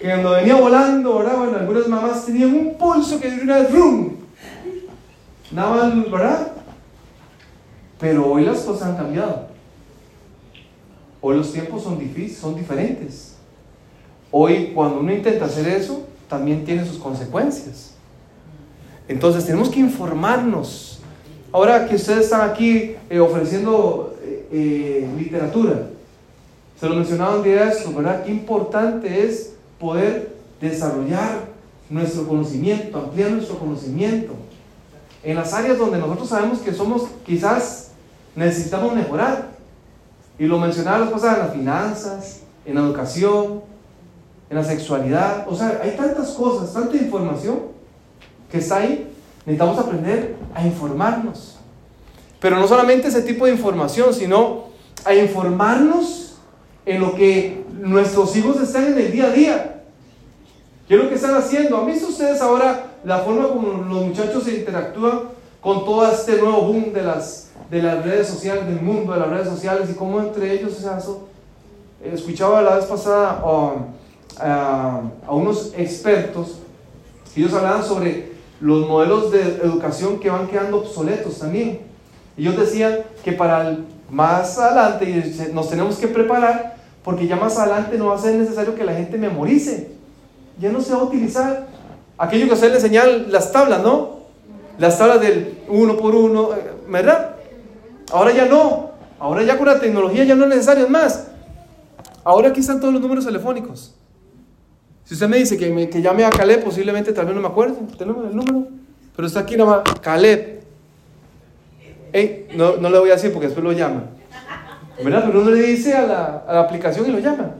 Que 0.00 0.08
cuando 0.08 0.32
venía 0.32 0.56
volando, 0.56 1.18
¿verdad? 1.18 1.54
Algunas 1.60 1.88
mamás 1.88 2.26
tenían 2.26 2.54
un 2.54 2.74
pulso 2.74 3.18
que 3.18 3.28
una 3.28 3.58
vez 3.58 3.72
rum. 3.72 4.16
Nada 5.52 5.70
más, 5.70 6.10
¿verdad? 6.10 6.52
Pero 7.98 8.32
hoy 8.32 8.44
las 8.44 8.58
cosas 8.58 8.88
han 8.88 8.96
cambiado. 8.96 9.55
Hoy 11.28 11.38
los 11.38 11.52
tiempos 11.52 11.82
son 11.82 11.98
difíciles, 11.98 12.38
son 12.38 12.54
diferentes. 12.54 13.34
Hoy 14.30 14.70
cuando 14.72 15.00
uno 15.00 15.12
intenta 15.12 15.46
hacer 15.46 15.66
eso, 15.66 16.04
también 16.28 16.64
tiene 16.64 16.86
sus 16.86 16.98
consecuencias. 16.98 17.94
Entonces 19.08 19.44
tenemos 19.44 19.68
que 19.68 19.80
informarnos. 19.80 21.00
Ahora 21.50 21.88
que 21.88 21.96
ustedes 21.96 22.26
están 22.26 22.48
aquí 22.48 22.94
eh, 23.10 23.18
ofreciendo 23.18 24.16
eh, 24.22 24.46
eh, 24.52 25.08
literatura, 25.18 25.88
se 26.78 26.88
lo 26.88 26.94
mencionaba 26.94 27.38
un 27.38 27.42
día 27.42 27.72
eso, 27.72 27.92
¿verdad? 27.92 28.22
Qué 28.24 28.30
importante 28.30 29.26
es 29.26 29.54
poder 29.80 30.32
desarrollar 30.60 31.40
nuestro 31.90 32.28
conocimiento, 32.28 32.98
ampliar 32.98 33.32
nuestro 33.32 33.58
conocimiento 33.58 34.32
en 35.24 35.34
las 35.34 35.52
áreas 35.52 35.76
donde 35.76 35.98
nosotros 35.98 36.28
sabemos 36.28 36.60
que 36.60 36.72
somos, 36.72 37.08
quizás 37.26 37.90
necesitamos 38.36 38.94
mejorar. 38.94 39.55
Y 40.38 40.44
lo 40.44 40.58
mencionaba 40.58 40.98
las 40.98 41.10
cosas 41.10 41.34
en 41.34 41.40
las 41.40 41.52
finanzas, 41.52 42.40
en 42.64 42.74
la 42.74 42.80
educación, 42.82 43.62
en 44.50 44.56
la 44.56 44.64
sexualidad. 44.64 45.46
O 45.48 45.54
sea, 45.54 45.80
hay 45.82 45.92
tantas 45.96 46.30
cosas, 46.30 46.72
tanta 46.72 46.96
información 46.96 47.60
que 48.50 48.58
está 48.58 48.78
ahí, 48.78 49.10
necesitamos 49.44 49.78
aprender 49.78 50.36
a 50.54 50.66
informarnos. 50.66 51.56
Pero 52.40 52.56
no 52.56 52.68
solamente 52.68 53.08
ese 53.08 53.22
tipo 53.22 53.46
de 53.46 53.52
información, 53.52 54.12
sino 54.12 54.66
a 55.04 55.14
informarnos 55.14 56.36
en 56.84 57.00
lo 57.00 57.14
que 57.14 57.64
nuestros 57.72 58.36
hijos 58.36 58.60
están 58.60 58.86
en 58.86 58.98
el 58.98 59.12
día 59.12 59.24
a 59.24 59.30
día. 59.30 59.82
¿Qué 60.86 60.94
es 60.94 61.02
lo 61.02 61.08
que 61.08 61.16
están 61.16 61.34
haciendo? 61.34 61.78
¿Han 61.78 61.86
visto 61.86 62.08
ustedes 62.08 62.40
ahora 62.40 62.92
la 63.04 63.18
forma 63.18 63.48
como 63.48 63.68
los 63.68 64.06
muchachos 64.06 64.44
se 64.44 64.56
interactúan 64.58 65.22
con 65.60 65.84
todo 65.84 66.08
este 66.10 66.40
nuevo 66.40 66.62
boom 66.62 66.92
de 66.92 67.02
las, 67.02 67.45
de 67.70 67.82
las 67.82 68.04
redes 68.04 68.28
sociales, 68.28 68.66
del 68.66 68.80
mundo 68.80 69.12
de 69.12 69.20
las 69.20 69.28
redes 69.28 69.48
sociales 69.48 69.88
y 69.90 69.94
cómo 69.94 70.20
entre 70.20 70.52
ellos, 70.52 70.78
eso? 70.78 71.28
escuchaba 72.04 72.62
la 72.62 72.76
vez 72.76 72.84
pasada 72.84 73.42
a, 74.38 75.00
a 75.26 75.32
unos 75.32 75.72
expertos, 75.76 76.60
ellos 77.34 77.52
hablaban 77.52 77.84
sobre 77.84 78.32
los 78.60 78.88
modelos 78.88 79.30
de 79.30 79.40
educación 79.40 80.18
que 80.18 80.30
van 80.30 80.46
quedando 80.46 80.78
obsoletos 80.78 81.38
también. 81.38 81.80
Ellos 82.36 82.56
decían 82.56 83.00
que 83.24 83.32
para 83.32 83.78
más 84.10 84.58
adelante 84.58 85.50
nos 85.52 85.68
tenemos 85.68 85.96
que 85.96 86.08
preparar 86.08 86.76
porque 87.04 87.26
ya 87.26 87.36
más 87.36 87.58
adelante 87.58 87.98
no 87.98 88.06
va 88.06 88.16
a 88.16 88.18
ser 88.18 88.34
necesario 88.34 88.74
que 88.74 88.84
la 88.84 88.94
gente 88.94 89.18
memorice. 89.18 89.92
Ya 90.58 90.72
no 90.72 90.80
se 90.80 90.92
va 90.92 91.00
a 91.00 91.04
utilizar 91.04 91.66
aquello 92.18 92.46
que 92.46 92.54
ustedes 92.54 92.72
le 92.72 92.78
enseñan 92.78 93.30
las 93.30 93.52
tablas, 93.52 93.82
¿no? 93.82 94.16
Las 94.78 94.98
tablas 94.98 95.20
del 95.20 95.58
uno 95.68 95.96
por 95.96 96.14
uno, 96.14 96.50
¿verdad? 96.88 97.35
Ahora 98.12 98.32
ya 98.32 98.46
no. 98.46 98.90
Ahora 99.18 99.42
ya 99.42 99.56
con 99.56 99.66
la 99.66 99.80
tecnología 99.80 100.24
ya 100.24 100.34
no 100.34 100.44
es 100.44 100.50
necesario. 100.50 100.88
más, 100.88 101.28
ahora 102.22 102.48
aquí 102.48 102.60
están 102.60 102.80
todos 102.80 102.92
los 102.92 103.02
números 103.02 103.24
telefónicos. 103.24 103.94
Si 105.04 105.14
usted 105.14 105.28
me 105.28 105.38
dice 105.38 105.56
que, 105.56 105.70
me, 105.70 105.88
que 105.88 106.02
llame 106.02 106.24
a 106.24 106.30
Caleb, 106.30 106.64
posiblemente 106.64 107.12
también 107.12 107.36
no 107.36 107.42
me 107.42 107.48
acuerdo. 107.48 107.76
Tenemos 107.96 108.26
el 108.26 108.36
número. 108.36 108.66
Pero 109.14 109.28
está 109.28 109.40
aquí 109.40 109.56
nada 109.56 109.82
más. 109.84 110.00
Caleb. 110.00 110.62
no, 112.54 112.76
no 112.76 112.90
le 112.90 112.98
voy 112.98 113.10
a 113.10 113.14
decir 113.14 113.32
porque 113.32 113.46
después 113.46 113.64
lo 113.64 113.72
llama. 113.72 114.04
¿Verdad? 115.02 115.24
Pero 115.26 115.42
uno 115.42 115.50
le 115.50 115.62
dice 115.62 115.94
a 115.94 116.06
la, 116.06 116.44
a 116.46 116.54
la 116.54 116.60
aplicación 116.60 117.06
y 117.06 117.12
lo 117.12 117.18
llama. 117.18 117.52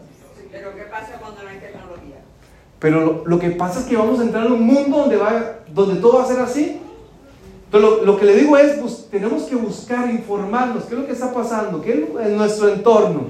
Pero 0.51 0.75
¿qué 0.75 0.83
pasa 0.83 1.19
cuando 1.21 1.43
no 1.43 1.49
hay 1.49 1.59
tecnología? 1.59 2.17
Pero 2.79 3.01
lo, 3.01 3.27
lo, 3.27 3.39
que 3.39 3.51
pasa 3.51 3.81
es 3.81 3.87
que 3.87 3.97
vamos 3.97 4.19
a 4.21 4.23
entrar 4.23 4.47
en 4.47 4.53
un 4.53 4.63
mundo 4.63 4.99
donde, 4.99 5.17
va, 5.17 5.59
donde 5.69 6.01
todo 6.01 6.19
va 6.19 6.25
a 6.25 6.27
ser 6.27 6.41
así. 6.41 6.81
Entonces 7.67 7.99
lo, 7.99 8.05
lo 8.05 8.17
que 8.19 8.25
le 8.27 8.37
digo 8.37 8.57
es, 8.57 8.79
pues, 8.79 9.09
tenemos 9.11 9.43
que 9.45 9.57
buscar, 9.57 10.09
informarnos, 10.09 10.85
qué 10.85 10.95
es 10.95 11.01
lo 11.01 11.07
que 11.07 11.13
está 11.13 11.33
pasando, 11.33 11.83
qué 11.83 11.93
es 11.93 12.27
en 12.27 12.37
nuestro 12.37 12.69
entorno. 12.69 13.27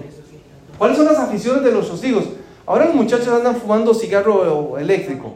¿Cuáles 0.76 0.98
son 0.98 1.06
las 1.06 1.18
aficiones 1.18 1.64
de 1.64 1.72
nuestros 1.72 2.04
hijos? 2.04 2.24
Ahora 2.66 2.84
los 2.86 2.94
muchachos 2.94 3.28
andan 3.28 3.56
fumando 3.56 3.94
cigarro 3.94 4.76
eléctrico. 4.76 5.34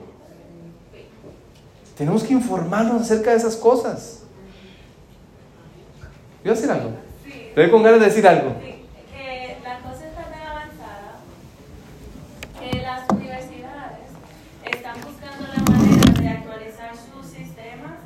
Tenemos 1.96 2.22
que 2.22 2.34
informarnos 2.34 3.02
acerca 3.02 3.30
de 3.30 3.36
esas 3.38 3.56
cosas. 3.56 4.22
¿Iba 6.44 6.52
a 6.52 6.56
decir 6.56 6.70
algo? 6.70 6.90
Te 7.54 7.60
doy 7.60 7.70
con 7.70 7.82
ganas 7.82 8.00
de 8.00 8.06
decir 8.06 8.26
algo. 8.26 8.54
sí, 8.60 8.84
que 9.12 9.56
la 9.62 9.78
cosa 9.80 10.08
está 10.08 10.24
tan 10.24 10.42
avanzada 10.42 11.20
que 12.58 12.80
las 12.80 13.08
universidades 13.10 14.08
están 14.64 14.96
buscando 15.04 15.46
la 15.54 15.62
manera 15.70 16.20
de 16.20 16.28
actualizar 16.28 16.92
sus 16.96 17.26
sistemas 17.26 17.98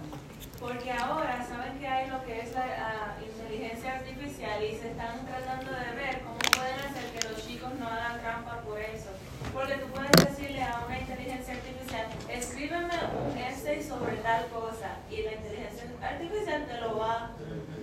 porque 0.64 0.90
ahora 0.90 1.47
saben 1.47 1.78
que 1.78 1.86
hay 1.86 2.09
lo 2.09 2.24
que 2.24 2.40
es 2.40 2.53
la 2.55 2.64
ah, 2.64 3.16
inteligencia 3.22 3.97
artificial 3.97 4.64
y 4.64 4.74
se 4.74 4.92
están 4.92 5.26
tratando 5.26 5.70
de 5.70 5.95
ver 5.95 6.22
cómo 6.22 6.38
pueden 6.57 6.80
hacer 6.80 7.05
que 7.12 7.28
los 7.28 7.47
chicos 7.47 7.70
no 7.78 7.86
hagan 7.86 8.20
trampa 8.22 8.62
por 8.62 8.80
eso. 8.80 9.11
Porque 9.53 9.74
tú 9.74 9.86
puedes 9.88 10.11
decirle 10.11 10.62
a 10.62 10.82
una 10.86 10.99
inteligencia 10.99 11.53
artificial, 11.53 12.07
escríbeme 12.30 12.95
un 13.28 13.36
essay 13.36 13.82
sobre 13.82 14.16
tal 14.16 14.47
cosa 14.47 14.97
y 15.11 15.22
la 15.22 15.32
inteligencia 15.34 15.84
artificial 16.01 16.66
te 16.66 16.80
lo 16.80 16.99
va 16.99 17.30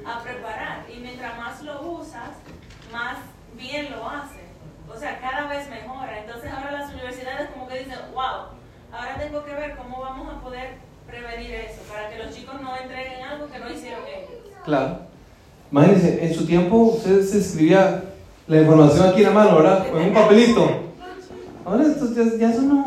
a 0.04 0.24
preparar 0.24 0.86
y 0.90 1.00
mientras 1.00 1.38
más 1.38 1.62
lo 1.62 1.82
usas, 1.84 2.32
más 2.92 3.18
bien 3.54 3.92
lo 3.92 4.10
hace. 4.10 4.42
O 4.90 4.98
sea, 4.98 5.20
cada 5.20 5.48
vez 5.48 5.70
mejora. 5.70 6.20
Entonces 6.20 6.52
ahora 6.52 6.72
las 6.72 6.92
universidades 6.92 7.52
como 7.52 7.68
que 7.68 7.80
dicen, 7.80 8.00
wow, 8.14 8.58
ahora 8.92 9.16
tengo 9.20 9.46
que 9.46 9.54
ver 9.54 9.76
cómo 9.78 10.02
vamos 10.02 10.34
a 10.34 10.42
poder 10.42 10.78
prevenir 11.08 11.54
eso, 11.56 11.82
para 11.92 12.10
que 12.10 12.24
los 12.24 12.34
chicos 12.34 12.62
no 12.62 12.76
entreguen 12.76 13.22
algo 13.24 13.50
que 13.50 13.60
no 13.60 13.70
hicieron 13.70 14.02
ellos. 14.08 14.42
Claro. 14.72 15.00
Imagínense, 15.70 16.26
en 16.26 16.34
su 16.34 16.46
tiempo 16.46 16.78
usted 16.78 17.26
se 17.28 17.40
escribía 17.40 18.06
la 18.48 18.62
información 18.62 19.06
aquí 19.10 19.18
en 19.20 19.24
la 19.28 19.32
mano, 19.34 19.58
¿verdad? 19.58 19.86
En 19.94 20.08
un 20.08 20.14
papelito. 20.14 20.66
Ahora 21.66 21.84
esto 21.84 22.08
ya, 22.14 22.24
ya 22.40 22.52
eso 22.52 22.62
no. 22.62 22.80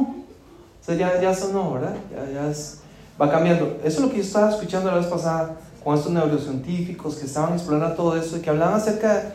O 0.80 0.85
sea, 0.85 0.95
ya, 0.95 1.20
ya 1.20 1.30
eso 1.30 1.51
no, 1.53 1.74
¿verdad? 1.74 1.95
Ya, 2.11 2.32
ya 2.43 2.51
es- 2.51 2.80
va 3.20 3.30
cambiando. 3.30 3.78
Eso 3.85 3.99
es 3.99 4.01
lo 4.01 4.09
que 4.11 4.16
yo 4.16 4.22
estaba 4.22 4.49
escuchando 4.49 4.91
la 4.91 4.97
vez 4.97 5.07
pasada 5.09 5.57
con 5.85 5.95
estos 5.95 6.11
neurocientíficos 6.11 7.16
que 7.16 7.26
estaban 7.26 7.53
explorando 7.53 7.95
todo 7.95 8.16
eso 8.16 8.39
y 8.39 8.41
que 8.41 8.49
hablaban 8.49 8.76
acerca 8.76 9.32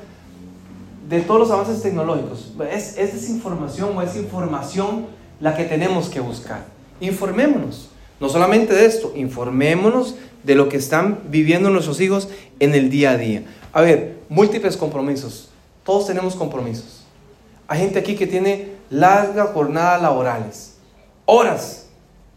de 1.08 1.22
todos 1.22 1.39
los 1.41 1.52
avances 1.52 1.84
tecnológicos. 1.84 2.54
Es, 2.72 2.97
es 2.97 3.14
desinformación 3.14 3.95
o 3.95 4.02
es 4.02 4.16
información 4.16 5.06
la 5.39 5.56
que 5.56 5.66
tenemos 5.66 6.10
que 6.10 6.20
buscar. 6.20 6.64
Informémonos. 7.00 7.89
No 8.20 8.30
solamente 8.30 8.74
de 8.74 8.86
esto, 8.86 9.14
informémonos 9.16 10.16
de 10.44 10.56
lo 10.56 10.70
que 10.70 10.78
están 10.78 11.20
viviendo 11.30 11.70
nuestros 11.70 12.02
hijos 12.02 12.28
en 12.60 12.74
el 12.74 12.90
día 12.90 13.12
a 13.12 13.18
día. 13.18 13.44
A 13.72 13.82
ver, 13.82 14.18
múltiples 14.30 14.76
compromisos. 14.76 15.50
Todos 15.84 16.08
tenemos 16.08 16.36
compromisos. 16.36 17.04
Hay 17.68 17.80
gente 17.80 18.00
aquí 18.00 18.16
que 18.16 18.28
tiene 18.28 18.74
largas 18.90 19.52
jornadas 19.52 20.02
laborales. 20.02 20.76
Horas. 21.26 21.88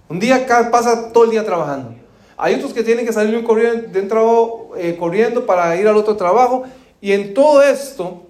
Un 0.09 0.21
día 0.21 0.47
pasa 0.71 1.13
todo 1.13 1.25
el 1.25 1.31
día 1.31 1.45
trabajando. 1.45 1.95
Hay 2.37 2.55
otros 2.55 2.73
que 2.73 2.83
tienen 2.83 3.07
que 3.07 3.13
salir 3.13 3.33
de 3.33 4.01
un 4.01 4.09
trabajo 4.09 4.73
eh, 4.77 4.97
corriendo 4.99 5.47
para 5.47 5.75
ir 5.77 5.89
al 5.89 5.97
otro 5.97 6.17
trabajo. 6.17 6.65
Y 7.01 7.13
en 7.13 7.35
todo 7.35 7.63
esto, 7.63 8.23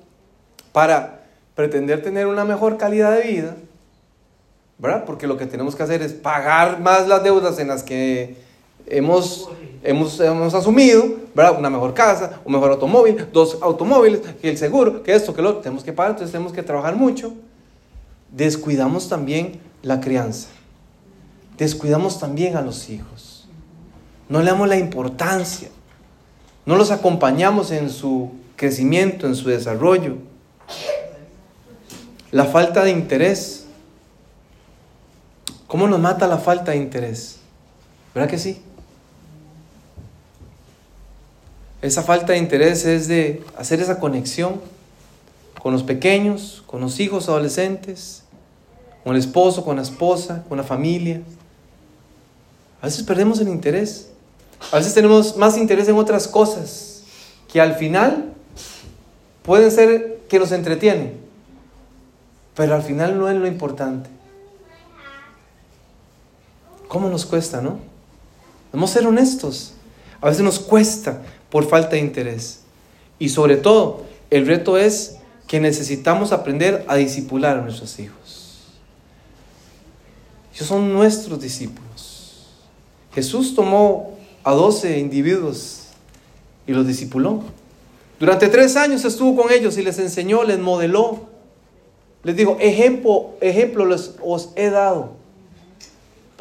para 0.72 1.24
pretender 1.54 2.02
tener 2.02 2.26
una 2.26 2.44
mejor 2.44 2.76
calidad 2.76 3.16
de 3.16 3.22
vida, 3.22 3.56
¿verdad? 4.82 5.04
Porque 5.06 5.28
lo 5.28 5.36
que 5.36 5.46
tenemos 5.46 5.76
que 5.76 5.84
hacer 5.84 6.02
es 6.02 6.12
pagar 6.12 6.80
más 6.80 7.06
las 7.06 7.22
deudas 7.22 7.56
en 7.60 7.68
las 7.68 7.84
que 7.84 8.34
hemos, 8.84 9.48
hemos, 9.84 10.18
hemos 10.18 10.52
asumido, 10.54 11.04
¿verdad? 11.36 11.56
Una 11.56 11.70
mejor 11.70 11.94
casa, 11.94 12.40
un 12.44 12.52
mejor 12.52 12.72
automóvil, 12.72 13.28
dos 13.32 13.58
automóviles, 13.62 14.22
el 14.42 14.58
seguro, 14.58 15.04
que 15.04 15.14
esto, 15.14 15.32
que 15.32 15.40
lo 15.40 15.50
otro, 15.50 15.60
tenemos 15.62 15.84
que 15.84 15.92
pagar, 15.92 16.10
entonces 16.10 16.32
tenemos 16.32 16.52
que 16.52 16.64
trabajar 16.64 16.96
mucho. 16.96 17.32
Descuidamos 18.32 19.08
también 19.08 19.60
la 19.82 20.00
crianza. 20.00 20.48
Descuidamos 21.56 22.18
también 22.18 22.56
a 22.56 22.60
los 22.60 22.90
hijos. 22.90 23.48
No 24.28 24.40
le 24.40 24.50
damos 24.50 24.68
la 24.68 24.78
importancia. 24.78 25.68
No 26.66 26.74
los 26.74 26.90
acompañamos 26.90 27.70
en 27.70 27.88
su 27.88 28.32
crecimiento, 28.56 29.28
en 29.28 29.36
su 29.36 29.48
desarrollo. 29.48 30.16
La 32.32 32.46
falta 32.46 32.82
de 32.82 32.90
interés. 32.90 33.61
¿Cómo 35.72 35.88
nos 35.88 36.00
mata 36.00 36.26
la 36.26 36.36
falta 36.36 36.72
de 36.72 36.76
interés? 36.76 37.36
¿Verdad 38.14 38.28
que 38.28 38.36
sí? 38.36 38.60
Esa 41.80 42.02
falta 42.02 42.34
de 42.34 42.38
interés 42.40 42.84
es 42.84 43.08
de 43.08 43.42
hacer 43.56 43.80
esa 43.80 43.98
conexión 43.98 44.60
con 45.62 45.72
los 45.72 45.82
pequeños, 45.82 46.62
con 46.66 46.82
los 46.82 47.00
hijos 47.00 47.30
adolescentes, 47.30 48.22
con 49.02 49.14
el 49.14 49.18
esposo, 49.18 49.64
con 49.64 49.76
la 49.76 49.82
esposa, 49.82 50.44
con 50.46 50.58
la 50.58 50.62
familia. 50.62 51.22
A 52.82 52.84
veces 52.84 53.02
perdemos 53.02 53.40
el 53.40 53.48
interés. 53.48 54.10
A 54.72 54.76
veces 54.76 54.92
tenemos 54.92 55.38
más 55.38 55.56
interés 55.56 55.88
en 55.88 55.96
otras 55.96 56.28
cosas 56.28 57.02
que 57.50 57.62
al 57.62 57.76
final 57.76 58.34
pueden 59.42 59.70
ser 59.70 60.20
que 60.28 60.38
nos 60.38 60.52
entretienen, 60.52 61.14
pero 62.54 62.74
al 62.74 62.82
final 62.82 63.18
no 63.18 63.30
es 63.30 63.36
lo 63.36 63.46
importante. 63.46 64.10
¿Cómo 66.92 67.08
nos 67.08 67.24
cuesta, 67.24 67.62
no? 67.62 67.78
Debemos 68.70 68.90
ser 68.90 69.06
honestos. 69.06 69.72
A 70.20 70.28
veces 70.28 70.42
nos 70.42 70.58
cuesta 70.58 71.22
por 71.48 71.66
falta 71.66 71.92
de 71.92 72.00
interés. 72.00 72.60
Y 73.18 73.30
sobre 73.30 73.56
todo, 73.56 74.02
el 74.28 74.46
reto 74.46 74.76
es 74.76 75.16
que 75.46 75.58
necesitamos 75.58 76.32
aprender 76.32 76.84
a 76.88 76.96
disipular 76.96 77.56
a 77.56 77.62
nuestros 77.62 77.98
hijos. 77.98 78.66
Ellos 80.54 80.68
son 80.68 80.92
nuestros 80.92 81.40
discípulos. 81.40 82.48
Jesús 83.14 83.54
tomó 83.54 84.18
a 84.44 84.52
12 84.52 84.98
individuos 84.98 85.84
y 86.66 86.72
los 86.72 86.86
discipuló. 86.86 87.42
Durante 88.20 88.50
tres 88.50 88.76
años 88.76 89.02
estuvo 89.06 89.44
con 89.44 89.50
ellos 89.50 89.78
y 89.78 89.82
les 89.82 89.98
enseñó, 89.98 90.44
les 90.44 90.58
modeló. 90.58 91.20
Les 92.22 92.36
dijo, 92.36 92.58
ejemplo, 92.60 93.30
ejemplo 93.40 93.86
les, 93.86 94.12
os 94.22 94.50
he 94.56 94.68
dado 94.68 95.21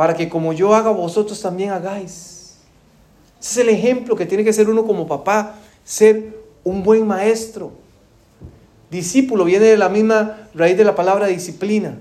para 0.01 0.15
que 0.15 0.27
como 0.29 0.51
yo 0.51 0.73
haga, 0.73 0.89
vosotros 0.89 1.39
también 1.39 1.69
hagáis. 1.69 2.55
Ese 3.39 3.51
es 3.51 3.57
el 3.57 3.69
ejemplo 3.69 4.15
que 4.15 4.25
tiene 4.25 4.43
que 4.43 4.51
ser 4.51 4.67
uno 4.67 4.83
como 4.83 5.07
papá, 5.07 5.57
ser 5.83 6.41
un 6.63 6.81
buen 6.81 7.05
maestro. 7.05 7.71
Discípulo 8.89 9.45
viene 9.45 9.65
de 9.65 9.77
la 9.77 9.89
misma 9.89 10.49
raíz 10.55 10.75
de 10.75 10.85
la 10.85 10.95
palabra 10.95 11.27
disciplina. 11.27 11.99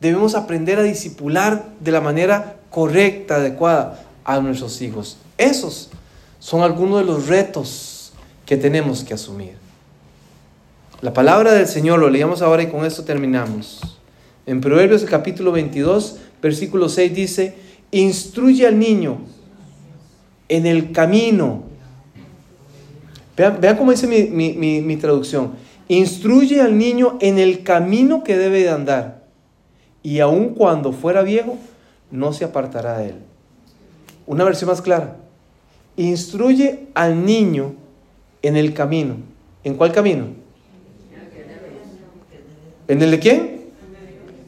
Debemos 0.00 0.36
aprender 0.36 0.78
a 0.78 0.84
discipular 0.84 1.64
de 1.80 1.90
la 1.90 2.00
manera 2.00 2.58
correcta, 2.70 3.34
adecuada 3.34 4.04
a 4.22 4.38
nuestros 4.38 4.80
hijos. 4.80 5.18
Esos 5.36 5.90
son 6.38 6.62
algunos 6.62 7.00
de 7.00 7.06
los 7.06 7.26
retos 7.26 8.12
que 8.46 8.56
tenemos 8.56 9.02
que 9.02 9.14
asumir. 9.14 9.54
La 11.00 11.12
palabra 11.12 11.50
del 11.50 11.66
Señor 11.66 11.98
lo 11.98 12.08
leíamos 12.08 12.42
ahora 12.42 12.62
y 12.62 12.70
con 12.70 12.84
esto 12.84 13.02
terminamos. 13.02 13.99
En 14.46 14.60
Proverbios 14.60 15.04
capítulo 15.04 15.52
22, 15.52 16.18
versículo 16.42 16.88
6 16.88 17.14
dice, 17.14 17.54
instruye 17.90 18.66
al 18.66 18.78
niño 18.78 19.18
en 20.48 20.66
el 20.66 20.92
camino. 20.92 21.64
Vean, 23.36 23.58
vean 23.60 23.76
cómo 23.76 23.90
dice 23.92 24.06
mi, 24.06 24.24
mi- 24.24 24.54
mi- 24.54 24.80
mi 24.80 24.96
traducción. 24.96 25.52
Instruye 25.88 26.60
al 26.60 26.76
niño 26.78 27.18
en 27.20 27.38
el 27.38 27.62
camino 27.62 28.22
que 28.24 28.36
debe 28.36 28.62
de 28.62 28.70
andar. 28.70 29.24
Y 30.02 30.20
aun 30.20 30.54
cuando 30.54 30.92
fuera 30.92 31.22
viejo, 31.22 31.56
no 32.10 32.32
se 32.32 32.44
apartará 32.44 32.98
de 32.98 33.10
él. 33.10 33.14
Una 34.26 34.44
versión 34.44 34.70
más 34.70 34.80
clara. 34.82 35.16
Instruye 35.96 36.86
al 36.94 37.24
niño 37.24 37.74
en 38.42 38.56
el 38.56 38.72
camino. 38.72 39.16
¿En 39.64 39.74
cuál 39.74 39.92
camino? 39.92 40.26
¿En 42.88 43.02
el 43.02 43.10
de 43.10 43.18
quién? 43.18 43.59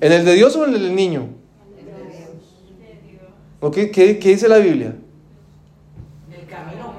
¿En 0.03 0.11
el 0.13 0.25
de 0.25 0.35
Dios 0.35 0.57
o 0.57 0.65
en 0.67 0.75
el 0.75 0.83
del 0.83 0.95
niño? 0.97 1.29
¿O 3.61 3.71
qué, 3.71 3.93
qué- 3.93 4.19
qué 4.19 4.31
dice 4.31 4.49
la 4.49 4.59
Biblia? 4.59 4.97
El 6.37 6.47
camino. 6.49 6.95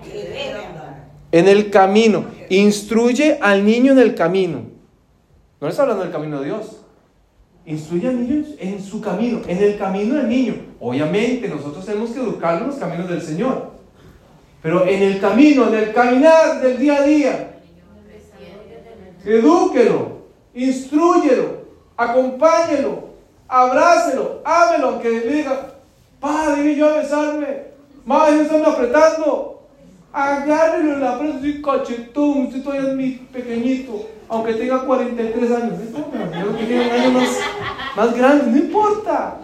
En 1.34 1.48
el 1.50 1.70
camino. 1.70 2.26
Instruye 2.48 3.38
al 3.42 3.66
niño 3.66 3.92
en 3.92 4.00
el 4.00 4.16
camino. 4.16 4.60
No 5.60 5.68
le 5.68 5.72
está 5.72 5.82
hablando 5.84 6.04
del 6.04 6.14
camino 6.14 6.40
de 6.40 6.46
Dios. 6.46 6.78
Instruye 7.66 8.08
al 8.08 8.22
niño 8.26 8.46
en 8.58 8.82
su 8.82 9.02
camino, 9.02 9.42
en 9.48 9.58
el 9.58 9.78
camino 9.78 10.16
del 10.16 10.30
niño. 10.30 10.56
Obviamente 10.80 11.50
nosotros 11.50 11.86
tenemos 11.86 12.12
que 12.12 12.22
educarlo 12.22 12.62
en 12.62 12.68
los 12.68 12.80
caminos 12.80 13.10
del 13.10 13.22
Señor. 13.22 13.74
Pero 14.62 14.88
en 14.88 15.02
el 15.04 15.20
camino, 15.20 15.68
en 15.68 15.76
el 15.76 15.92
caminar 15.94 16.62
del 16.62 16.78
día 16.80 16.96
a 17.00 17.04
día, 17.04 17.58
edúquelo, 19.26 20.28
instruyelo, 20.54 21.63
acompáñelo, 21.98 23.10
abrácelo, 23.48 24.42
ámelo, 24.44 24.90
aunque 24.90 25.10
le 25.10 25.34
diga, 25.34 25.74
padre, 26.20 26.62
vine 26.64 26.76
yo 26.76 26.90
a 26.90 26.98
besarme, 26.98 27.48
madre, 28.06 28.36
me 28.38 28.42
están 28.44 28.66
apretando. 28.66 29.50
Agárrelo 30.12 30.94
en 30.94 31.02
la 31.02 31.18
presa, 31.18 31.40
soy 31.40 31.60
cachetón, 31.60 32.46
usted 32.46 32.64
todavía 32.64 32.92
es 32.92 32.96
mi 32.96 33.12
pequeñito, 33.12 34.06
aunque 34.30 34.54
tenga 34.54 34.86
43 34.86 35.52
años, 35.52 35.80
no 35.80 35.84
importa, 35.84 36.32
que 36.60 36.66
tiene 36.66 37.08
un 37.08 37.14
más, 37.16 37.30
más 37.96 38.16
grande, 38.16 38.52
no 38.52 38.58
importa. 38.58 39.40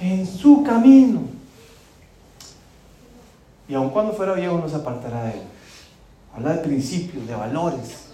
En 0.00 0.26
su 0.26 0.62
camino. 0.62 1.22
y 3.68 3.74
aun 3.74 3.90
cuando 3.90 4.12
fuera 4.12 4.32
viejo 4.32 4.58
no 4.58 4.68
se 4.68 4.76
apartará 4.76 5.24
de 5.24 5.32
él. 5.32 5.42
Habla 6.34 6.54
de 6.54 6.62
principios, 6.62 7.26
de 7.26 7.34
valores, 7.34 8.06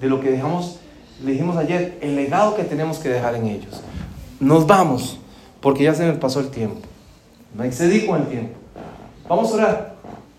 de 0.00 0.08
lo 0.08 0.20
que 0.20 0.30
dejamos, 0.30 0.77
le 1.22 1.32
dijimos 1.32 1.56
ayer, 1.56 1.98
el 2.00 2.14
legado 2.14 2.54
que 2.54 2.64
tenemos 2.64 2.98
que 2.98 3.08
dejar 3.08 3.34
en 3.34 3.46
ellos. 3.46 3.82
Nos 4.38 4.66
vamos, 4.66 5.18
porque 5.60 5.84
ya 5.84 5.94
se 5.94 6.06
me 6.06 6.12
pasó 6.12 6.40
el 6.40 6.50
tiempo. 6.50 6.80
Me 7.54 7.66
excedí 7.66 8.06
con 8.06 8.20
el 8.20 8.28
tiempo. 8.28 8.56
Vamos 9.28 9.50
a 9.50 9.54
orar. 9.54 9.94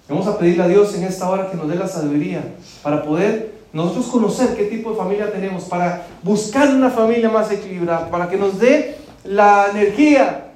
Vamos 0.08 0.26
a 0.28 0.38
pedirle 0.38 0.64
a 0.64 0.68
Dios 0.68 0.96
en 0.96 1.04
esta 1.04 1.30
hora 1.30 1.52
que 1.52 1.58
nos 1.58 1.68
dé 1.68 1.76
la 1.76 1.88
sabiduría 1.88 2.42
para 2.82 3.04
poder 3.04 3.60
nosotros 3.74 4.08
conocer 4.08 4.56
qué 4.56 4.66
tipo 4.66 4.92
de 4.92 4.96
familia 4.96 5.32
tenemos, 5.32 5.66
para 5.66 6.08
buscar 6.24 6.70
una 6.70 6.90
familia 6.90 7.30
más 7.30 7.52
equilibrada, 7.52 8.10
para 8.10 8.28
que 8.28 8.38
nos 8.38 8.58
dé 8.58 8.98
la 9.24 9.68
energía, 9.70 10.48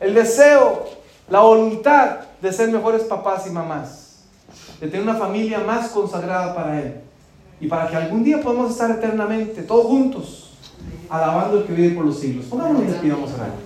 el 0.00 0.14
deseo, 0.14 0.86
la 1.28 1.40
voluntad 1.40 2.16
de 2.42 2.52
ser 2.52 2.70
mejores 2.70 3.04
papás 3.04 3.46
y 3.46 3.50
mamás, 3.50 4.24
de 4.80 4.88
tener 4.88 5.02
una 5.02 5.14
familia 5.14 5.60
más 5.60 5.90
consagrada 5.90 6.52
para 6.56 6.80
Él 6.80 7.05
y 7.60 7.66
para 7.66 7.88
que 7.88 7.96
algún 7.96 8.22
día 8.22 8.40
podamos 8.40 8.72
estar 8.72 8.90
eternamente 8.90 9.62
todos 9.62 9.86
juntos, 9.86 10.50
alabando 11.08 11.58
el 11.58 11.64
que 11.64 11.72
vive 11.72 11.94
por 11.94 12.04
los 12.04 12.18
siglos. 12.18 12.46
Pongámonos 12.46 12.82
y 12.82 12.86
despidamos 12.86 13.30
a. 13.32 13.65